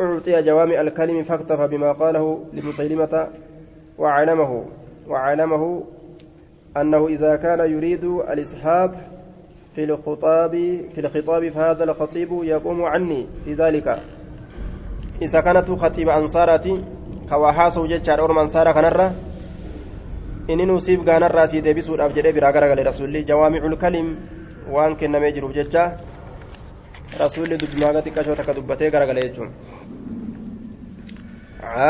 أعطي 0.00 0.42
جوامع 0.42 0.80
الكلم 0.80 1.22
فاكتفى 1.22 1.66
بما 1.66 1.92
قاله 1.92 2.44
لمسيلمة 2.52 3.28
وعلمه. 3.98 4.64
وعلمه 5.08 5.84
أنه 6.76 7.06
إذا 7.06 7.36
كان 7.36 7.60
يريد 7.60 8.04
الإسحاب 8.04 8.94
في 9.74 9.84
الخطاب 9.84 10.50
في 10.94 11.00
الخطاب 11.00 11.48
فهذا 11.48 11.84
الخطيب 11.84 12.28
يقوم 12.42 12.84
عني 12.84 13.26
في 13.44 13.54
ذلك. 13.54 14.02
إذا 15.22 15.40
كانت 15.40 15.70
خطيب 15.70 16.08
أنصارتي 16.08 16.84
كواحاسو 17.28 17.86
جتشار 17.86 18.20
أورم 18.20 18.38
أنصارا 18.38 18.72
كنرة 18.72 19.12
إني 20.50 20.64
نصيب 20.66 21.00
غانا 21.08 21.26
راسي 21.26 21.60
ديبسو 21.60 21.94
أفجد 21.94 22.26
برا 22.34 22.50
غرغل 22.54 22.86
رسولي 22.86 23.22
جوامع 23.30 23.62
الكلم 23.70 24.06
وان 24.74 24.92
كنا 25.00 25.18
ميجرو 25.22 25.48
جتشا 25.56 25.84
رسولي 27.20 27.56
دبماغتي 27.62 28.10
كشوتا 28.16 28.42
كدبتي 28.48 28.88
غرغل 28.94 29.18
يجون 29.24 29.50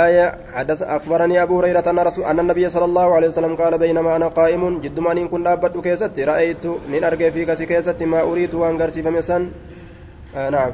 آية 0.05 0.27
حدث 0.55 0.83
أخبرني 0.83 1.43
أبو 1.43 1.55
هريرة 1.59 1.91
أن 1.91 1.99
رسول 1.99 2.25
أن 2.25 2.41
النبي 2.41 2.69
صلى 2.69 2.85
الله 2.85 3.15
عليه 3.17 3.29
وسلم 3.29 3.57
قال 3.57 3.79
بينما 3.79 4.17
أنا 4.17 4.29
قائم 4.29 4.81
جد 4.81 4.99
ما 5.01 5.27
كنت 5.33 5.47
أبدو 5.47 5.83
كيست 5.83 6.19
رأيت 6.19 6.67
من 6.67 7.05
أرجع 7.05 7.31
في 7.31 7.67
كيست 7.67 8.03
ما 8.03 8.21
أريد 8.23 8.55
وأن 8.55 8.83
قرسي 8.83 9.01
آه 10.37 10.51
نعم 10.51 10.73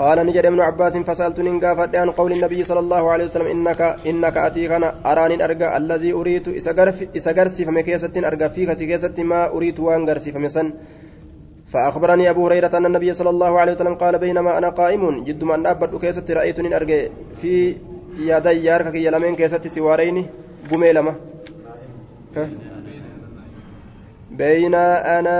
قال 0.00 0.18
نجد 0.26 0.44
ابن 0.46 0.60
عباس 0.60 0.94
فسألت 0.96 1.40
نقافت 1.40 1.96
عن 1.96 2.10
قول 2.10 2.32
النبي 2.32 2.64
صلى 2.64 2.80
الله 2.84 3.02
عليه 3.12 3.24
وسلم 3.24 3.46
إنك 3.54 3.80
إنك 4.10 4.36
أتيك 4.36 4.70
أنا 4.78 4.88
أراني 5.10 5.44
أرجع 5.44 5.76
الذي 5.76 6.12
أريد 6.12 6.48
إسا 7.16 7.32
قرسي 7.38 7.64
فمكيست 7.64 8.16
أرجع 8.16 8.48
في 8.48 8.66
كسي 8.66 8.86
كيست 8.86 9.20
ما 9.20 9.40
أريد 9.56 9.80
وأن 9.80 10.08
قرسي 10.08 10.32
فمسن 10.32 10.66
فأخبرني 11.72 12.30
أبو 12.30 12.46
هريرة 12.46 12.72
أن 12.78 12.86
النبي 12.86 13.12
صلى 13.12 13.30
الله 13.30 13.60
عليه 13.60 13.72
وسلم 13.72 13.94
قال 13.94 14.18
بينما 14.18 14.58
أنا 14.58 14.68
قائم 14.68 15.24
جد 15.24 15.44
ما 15.44 15.54
أن 15.54 15.66
أبدو 15.66 15.98
كيست 15.98 16.30
رأيتني 16.30 16.76
أرجع 16.76 17.00
في 17.40 17.76
lameen 19.10 19.36
keessatti 19.36 19.70
si 19.70 19.80
waareyni 19.80 20.28
gumee 20.70 20.92
lama 20.92 21.14
beeynaa 24.36 24.94
ana 25.18 25.34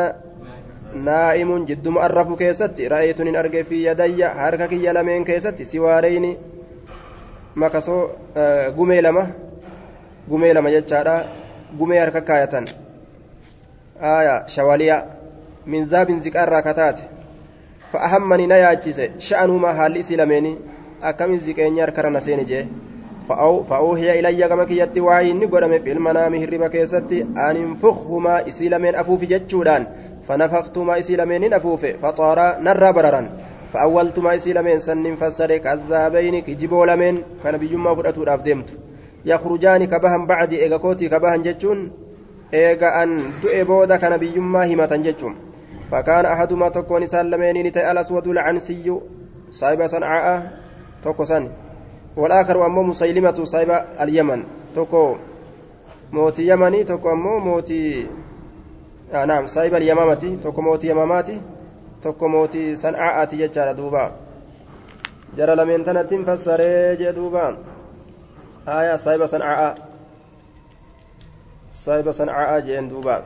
naa'imuun 0.95 1.67
jidduma 1.67 2.01
arrafu 2.07 2.37
keessatti 2.37 2.89
ra'aytuun 2.89 3.29
hin 3.29 3.37
arge 3.37 3.65
fi 3.65 3.83
yadayya 3.85 4.35
harka 4.35 4.69
kiyya 4.69 4.93
lameen 4.95 5.25
keessatti 5.25 5.65
si 5.65 5.79
waareyni 5.79 6.37
makasoo 7.55 8.03
gumee 8.77 9.01
lama 9.03 9.27
gumee 10.29 10.53
lama 10.55 10.71
jechaadha. 10.71 11.25
Gumee 11.79 11.99
harka 11.99 12.21
kaayatan. 12.21 12.67
Aya 14.03 14.45
shawaliyaa 14.47 15.03
min 15.67 15.87
zaabin 15.89 16.21
ziqaarraa 16.21 16.63
kataate. 16.63 17.03
Fa'ahammani 17.93 18.47
na 18.47 18.57
yaachise 18.57 19.11
sha'anumaa 19.19 19.73
haalli 19.75 19.99
isii 20.05 20.17
lameenii 20.17 20.57
akkamiin 21.03 21.41
ziqeenya 21.41 21.83
harkara 21.83 22.11
na 22.11 22.21
seeni 22.21 22.45
jee. 22.45 22.67
Fa'uuhiya 23.69 24.15
ilayya 24.19 24.49
gama 24.49 24.67
kiyyatti 24.67 25.01
waa 25.01 25.21
inni 25.23 25.47
godhame 25.47 25.79
filmanaami 25.81 26.39
hirriba 26.41 26.69
keessatti 26.69 27.27
aninfukhumaa 27.47 28.41
isii 28.53 28.69
lameen 28.69 28.97
afuufi 29.03 29.27
jechuudhaan 29.27 29.87
isii 30.99 31.17
lameenin 31.17 31.55
afuufe 31.55 31.97
faxaaraa 32.01 32.59
narraa 32.61 32.93
bararan 32.93 33.29
fa'awwaltumaa 33.73 34.35
isii 34.35 34.53
lameen 34.53 34.81
sannin 34.81 35.17
fassare 35.17 35.61
kazzaabayni 35.61 36.43
kijiboo 36.43 36.87
lameen 36.87 37.25
kana 37.43 37.59
biyyummaa 37.59 37.95
fudhatuudhaaf 37.95 38.45
deemtu 38.45 38.75
yakhrujaani 39.25 39.87
kabahan 39.87 40.27
bacdi 40.27 40.57
eega 40.57 40.79
kootii 40.79 41.09
kabahan 41.09 41.43
jechuun 41.43 41.93
eega 42.53 42.95
an 42.95 43.19
du'e 43.43 43.65
booda 43.65 43.99
kana 43.99 44.19
biyyummaa 44.19 44.65
himatan 44.65 45.03
jechuun 45.03 45.37
فكان 45.91 46.27
أحدهما 46.27 46.69
تكون 46.69 47.07
سالمين 47.07 47.67
نتي 47.67 47.91
الأسود 47.91 48.29
العنسي 48.29 48.87
صاحب 49.51 49.87
صنعاء 49.87 50.53
tokko 51.05 51.25
san 51.27 51.51
والآخر 52.17 52.67
أمو 52.67 52.83
مسيلمة 52.83 53.45
صاحب 53.45 53.71
اليمن 54.01 54.45
توكو 54.75 55.17
موتي 56.13 56.49
يمني 56.49 56.85
توكو 56.85 57.13
أمو 57.13 57.39
موتي 57.39 58.07
آه 59.13 59.25
نعم 59.25 59.47
صاحب 59.47 59.75
اليمامة 59.75 60.39
توكو 60.43 60.61
موتي 60.61 60.89
يماماتي 60.89 61.41
tokko 62.01 62.29
mootii 62.33 62.77
san'aa'aati 62.81 63.37
jechaadha 63.43 63.77
duuba 63.77 64.03
jara 65.37 65.57
lameen 65.57 65.85
tanattiin 65.85 66.25
fassaree 66.25 66.97
jee 67.01 67.13
duuba 67.17 67.43
aayaa 68.67 68.97
saahiba 69.05 69.29
san'aa'aa 69.33 69.75
saahiba 71.83 72.13
san'aa'aa 72.21 72.61
jeen 72.69 72.89
duuba 72.93 73.17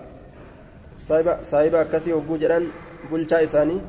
saahiba 1.51 1.81
akkasii 1.85 2.16
hogguu 2.16 2.39
jedhan 2.44 2.66
bulchaa 3.11 3.40
isaanii 3.47 3.81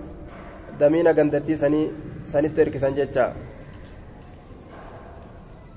damiina 0.80 1.14
gandattii 1.22 1.58
sanii 1.66 1.86
sanitti 2.36 2.62
erkisan 2.68 2.96
jecha 3.02 3.28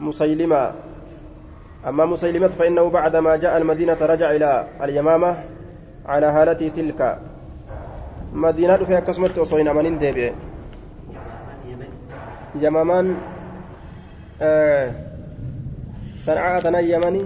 مسيلمة 0.01 0.73
أما 1.89 2.05
مسيلمة 2.07 2.49
فإنه 2.49 2.90
بعدما 2.90 3.36
جاء 3.36 3.59
المدينة 3.59 3.99
رجع 4.01 4.31
إلى 4.31 4.66
اليمامة 4.82 5.31
على 6.09 6.33
حالته 6.33 6.69
تلك 6.69 7.01
مدينة 8.33 8.77
فيها 8.77 9.01
كسمة 9.01 9.31
وصوين 9.39 9.69
أمانين 9.69 9.99
ديبئ 9.99 10.33
يمامان 12.55 13.17
آه 14.43 14.93
صنعاء 16.17 16.61
تنا 16.63 16.81
يمني 16.81 17.23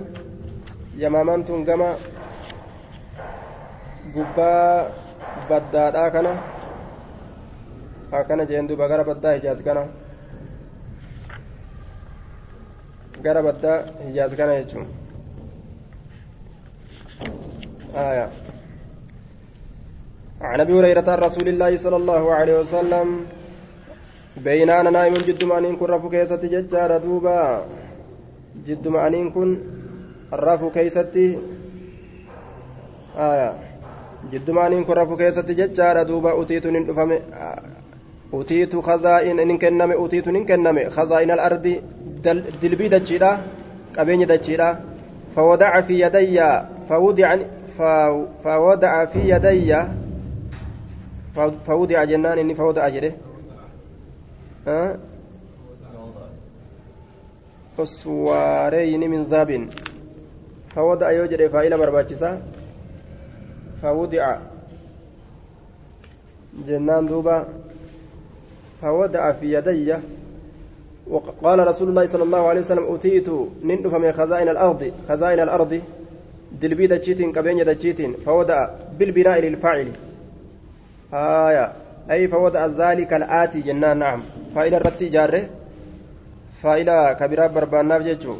يمامان 0.96 1.44
تنقما 1.44 1.90
baddaadhaa 5.48 6.10
kana 6.14 6.32
akkana 8.18 8.44
jeen 8.50 8.68
duuba 8.68 8.88
gara 8.92 9.04
baddaa 9.08 9.32
hijaaz 9.36 9.60
kana 9.66 9.82
gara 13.26 13.42
baddaa 13.46 13.78
hijaaz 14.08 14.34
kana 14.40 14.58
jechuun 14.60 14.86
آية 17.96 18.30
عن 20.42 20.60
ابي 20.60 20.72
هريره 20.72 21.08
رسول 21.26 21.48
الله 21.48 21.76
صلى 21.76 21.96
الله 21.96 22.34
عليه 22.34 22.60
وسلم 22.60 23.08
بين 24.36 24.70
أنا 24.70 24.90
نائم 24.90 25.14
جد 25.14 25.44
مانين 25.44 25.76
كن 25.76 25.86
رفو 25.86 26.08
كيستي 26.08 26.48
ججار 26.54 26.98
دوبا 26.98 27.64
جد 28.66 28.88
مانين 28.88 29.30
كن 29.30 29.48
رفو 30.32 30.70
كيستي 30.70 31.38
آية 33.18 33.72
jiddumaaniin 34.30 34.84
kun 34.84 34.96
rafu 34.96 35.16
keessatti 35.16 35.54
jechaadha 35.54 36.04
duuba 36.08 36.34
utiituun 36.34 36.74
hin 36.74 36.86
dhufame 36.86 37.22
utiitu 38.32 38.82
khazaa'in 38.82 39.38
hin 39.38 39.58
kenname 39.58 39.96
utiituun 40.04 40.36
hin 40.36 40.46
kenname 40.46 40.84
khazaa'in 40.96 41.30
al-ardi 41.30 41.74
dilbii 42.62 42.90
dachiidha 42.96 43.38
qabeenyi 43.98 44.26
dachiidha 44.34 44.70
فوضع 45.36 45.80
في 45.80 46.00
يدي 46.00 46.40
فوضع 46.88 47.36
فوضع 48.44 49.04
في 49.04 49.20
يدي 49.30 49.72
فوضع 51.66 52.04
جنان 52.04 52.38
إني 52.38 52.54
فوضع 52.54 52.88
جده 52.88 53.14
أه؟ 54.68 54.98
أسوارين 57.78 59.10
من 59.10 59.22
ذاب 59.22 59.68
فوضع 60.74 61.10
يوجد 61.10 61.46
فائلة 61.46 61.76
برباتشسا 61.76 62.42
فوضع. 63.82 64.38
جنان 66.66 67.06
دوبا. 67.06 67.48
فوضع 68.82 69.32
في 69.32 69.52
يدي. 69.52 69.94
وقال 71.06 71.66
رسول 71.68 71.88
الله 71.88 72.06
صلى 72.06 72.22
الله 72.22 72.48
عليه 72.48 72.60
وسلم 72.60 72.94
أتيت 72.94 73.28
نندف 73.64 73.94
من 73.94 74.12
خزائن 74.12 74.48
الأرض. 74.48 74.92
خزائن 75.08 75.40
الأرض. 75.40 75.80
دلبي 76.60 76.86
دجيتين 76.86 77.32
كبين 77.32 77.64
دجيتين. 77.64 78.12
فوضع 78.12 78.70
بالبناء 78.98 79.40
للفاعل. 79.40 79.88
آية 81.14 81.72
أي 82.10 82.28
فوضع 82.28 82.66
ذلك 82.66 83.12
الآتي 83.12 83.60
جنان 83.60 83.98
نعم 83.98 84.22
فإلى 84.54 84.76
الرتي 84.76 85.08
جاره 85.08 85.44
فإلى 86.62 87.16
كبيرة 87.20 87.46
برباناف 87.46 88.02
جيتشو 88.02 88.36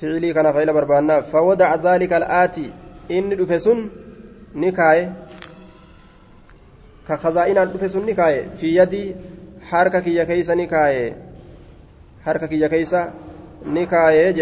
فعلي 0.00 0.32
كان 0.32 0.52
فإلى 0.52 0.72
برباناف 0.72 1.30
فوضع 1.30 1.74
ذلك 1.74 2.12
الآتي 2.12 2.70
inni 3.08 3.36
dhufe 3.36 3.58
sun 3.58 3.90
ni 4.54 4.72
kaaye 4.72 5.08
ka 7.08 7.16
kazaa'inaan 7.16 7.70
dhufe 7.72 7.88
sun 7.88 8.04
ni 8.04 8.14
kaaye 8.14 8.42
fi 8.60 8.74
yadii 8.76 9.16
harka 9.70 10.00
kiyya 10.04 10.26
keeysa 10.26 10.54
ni 10.54 10.66
kaaye 10.68 11.14
harka 12.24 12.48
kiyya 12.48 12.68
keeysa 12.68 13.12
ni 13.64 13.86
kaaye 13.86 14.32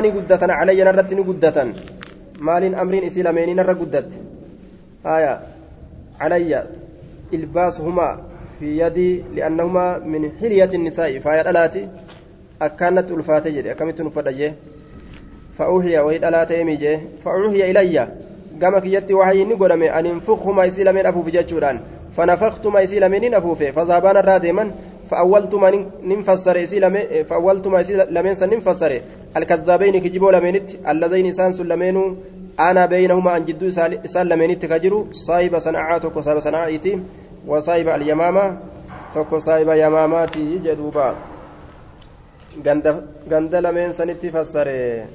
ni 0.00 0.10
calayyan 0.58 0.88
irratti 0.88 1.14
ni 1.14 1.22
guddatan. 1.24 1.74
Maaliin 2.40 2.74
amriin 2.74 3.04
isii 3.04 3.22
lameeniin 3.22 3.58
irra 3.58 3.74
guddatte? 3.74 4.16
Aya 5.04 5.40
calayya 6.18 6.66
ilbaasuhumaa 7.32 8.32
في 8.62 8.78
يدي 8.78 9.24
لأنهما 9.34 9.98
من 9.98 10.30
حلية 10.40 10.70
النساء 10.74 11.18
فهي 11.18 11.42
دلاتي 11.42 11.88
أكانت 12.62 13.10
ألفاتي 13.10 13.70
أكمت 13.72 14.02
نفدجي 14.02 14.52
فأوهي 15.58 15.98
وهي 15.98 16.18
دلاتي 16.18 16.64
ميجي 16.64 16.98
فأوهي 17.24 17.70
إلي 17.70 18.08
يتي 18.84 19.14
وحي 19.14 19.44
نقول 19.44 19.72
أن 19.82 20.06
انفخهما 20.06 20.64
يسيل 20.64 20.92
من 20.92 21.06
أفوف 21.06 21.28
جتشوران 21.28 21.80
فنفخت 22.16 22.66
ما 22.66 22.80
يسيل 22.80 23.08
من 23.08 23.34
أفوف 23.34 23.62
فذهبان 23.62 24.16
الرادما 24.16 24.70
فأولت 24.70 24.91
ما 25.54 25.70
ننفسر 26.02 26.56
يسيل 26.56 26.84
فأولت 27.24 27.66
ما 27.66 27.80
يسيل 27.80 28.14
لمن 28.14 28.34
سننفسر 28.34 29.00
الكذابين 29.36 29.98
كجبوا 30.00 30.32
لمنت 30.32 30.68
اللذين 30.88 31.32
سانس 31.32 31.60
لمن 31.60 32.16
أنا 32.60 32.86
بينهما 32.86 33.36
أن 33.36 33.44
جدو 33.44 33.70
سال 34.04 34.28
لمنت 34.28 34.66
كجرو 34.66 35.06
صاحب 35.12 35.58
صنعاتك 35.58 36.16
وصاحب 36.16 36.38
صنعائتي 36.38 36.92
وصاحب 37.46 37.88
اليمامة 37.88 38.44
tokko 39.12 39.40
saahiba 39.40 39.74
yamaamaati 39.76 40.58
jedhuuba 40.64 41.14
ganda 43.28 43.60
lameen 43.60 43.92
sanitti 43.92 44.30
fassare 44.30 45.06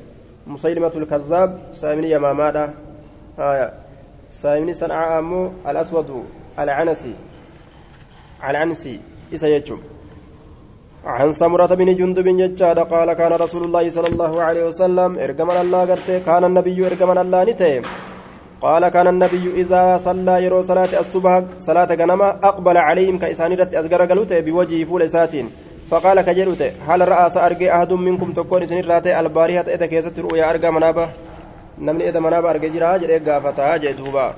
musaylimatul 0.46 1.06
kazaab 1.06 1.74
saahibni 1.80 2.12
yamaamaadha 2.12 2.64
haya 3.38 3.74
saahibni 4.42 4.76
san'aa 4.82 5.18
ammoo 5.18 5.54
al-aswadu 5.66 6.22
al-canasi 6.58 7.16
al-cansi 8.50 8.94
isa 9.32 9.48
jechuun. 9.50 9.82
عن 11.08 11.32
سمرة 11.32 11.72
بن 11.76 11.96
جندب 11.96 12.28
ججاد 12.28 12.80
قال 12.80 13.14
كان 13.14 13.32
رسول 13.32 13.64
الله 13.64 13.90
صلى 13.90 14.08
الله 14.08 14.42
عليه 14.44 14.64
وسلم 14.68 15.20
ارجمنا 15.20 15.62
الله 15.62 15.82
قرته 15.86 16.20
كان 16.20 16.44
النبي 16.44 16.88
ارجمنا 16.88 17.22
الله 17.22 17.44
نتيم 17.44 17.84
قال 18.62 18.88
كان 18.88 19.08
النبي 19.08 19.46
إذا 19.62 19.98
صلى 19.98 20.44
يرو 20.44 20.62
صلاة 20.62 21.00
الصبح 21.00 21.44
صلاة 21.60 21.90
غنما 22.00 22.30
أقبل 22.50 22.78
عليهم 22.78 23.18
كإسان 23.18 23.52
رت 23.54 23.76
أزجر 23.76 24.02
قلوته 24.06 24.40
بوجهه 24.40 24.84
فول 24.86 25.10
ساتين 25.10 25.48
فقال 25.90 26.22
كجلوت 26.22 26.62
هل 26.88 27.08
رأى 27.08 27.30
سأرجع 27.30 27.78
أحد 27.78 27.94
منكم 27.94 28.32
تكون 28.32 28.66
سن 28.66 28.82
راتي 28.82 29.20
البارحة 29.20 29.68
إذا 29.76 29.86
كيست 29.86 30.20
رؤيا 30.20 30.50
أرجع 30.50 30.70
منابه 30.72 31.10
نمني 31.80 32.10
إذا 32.10 32.20
منابه 32.20 32.50
أرجع 32.50 32.68
جرا 32.68 32.98
جرا 32.98 33.18
قافتا 33.28 33.78
جدوبا 33.78 34.36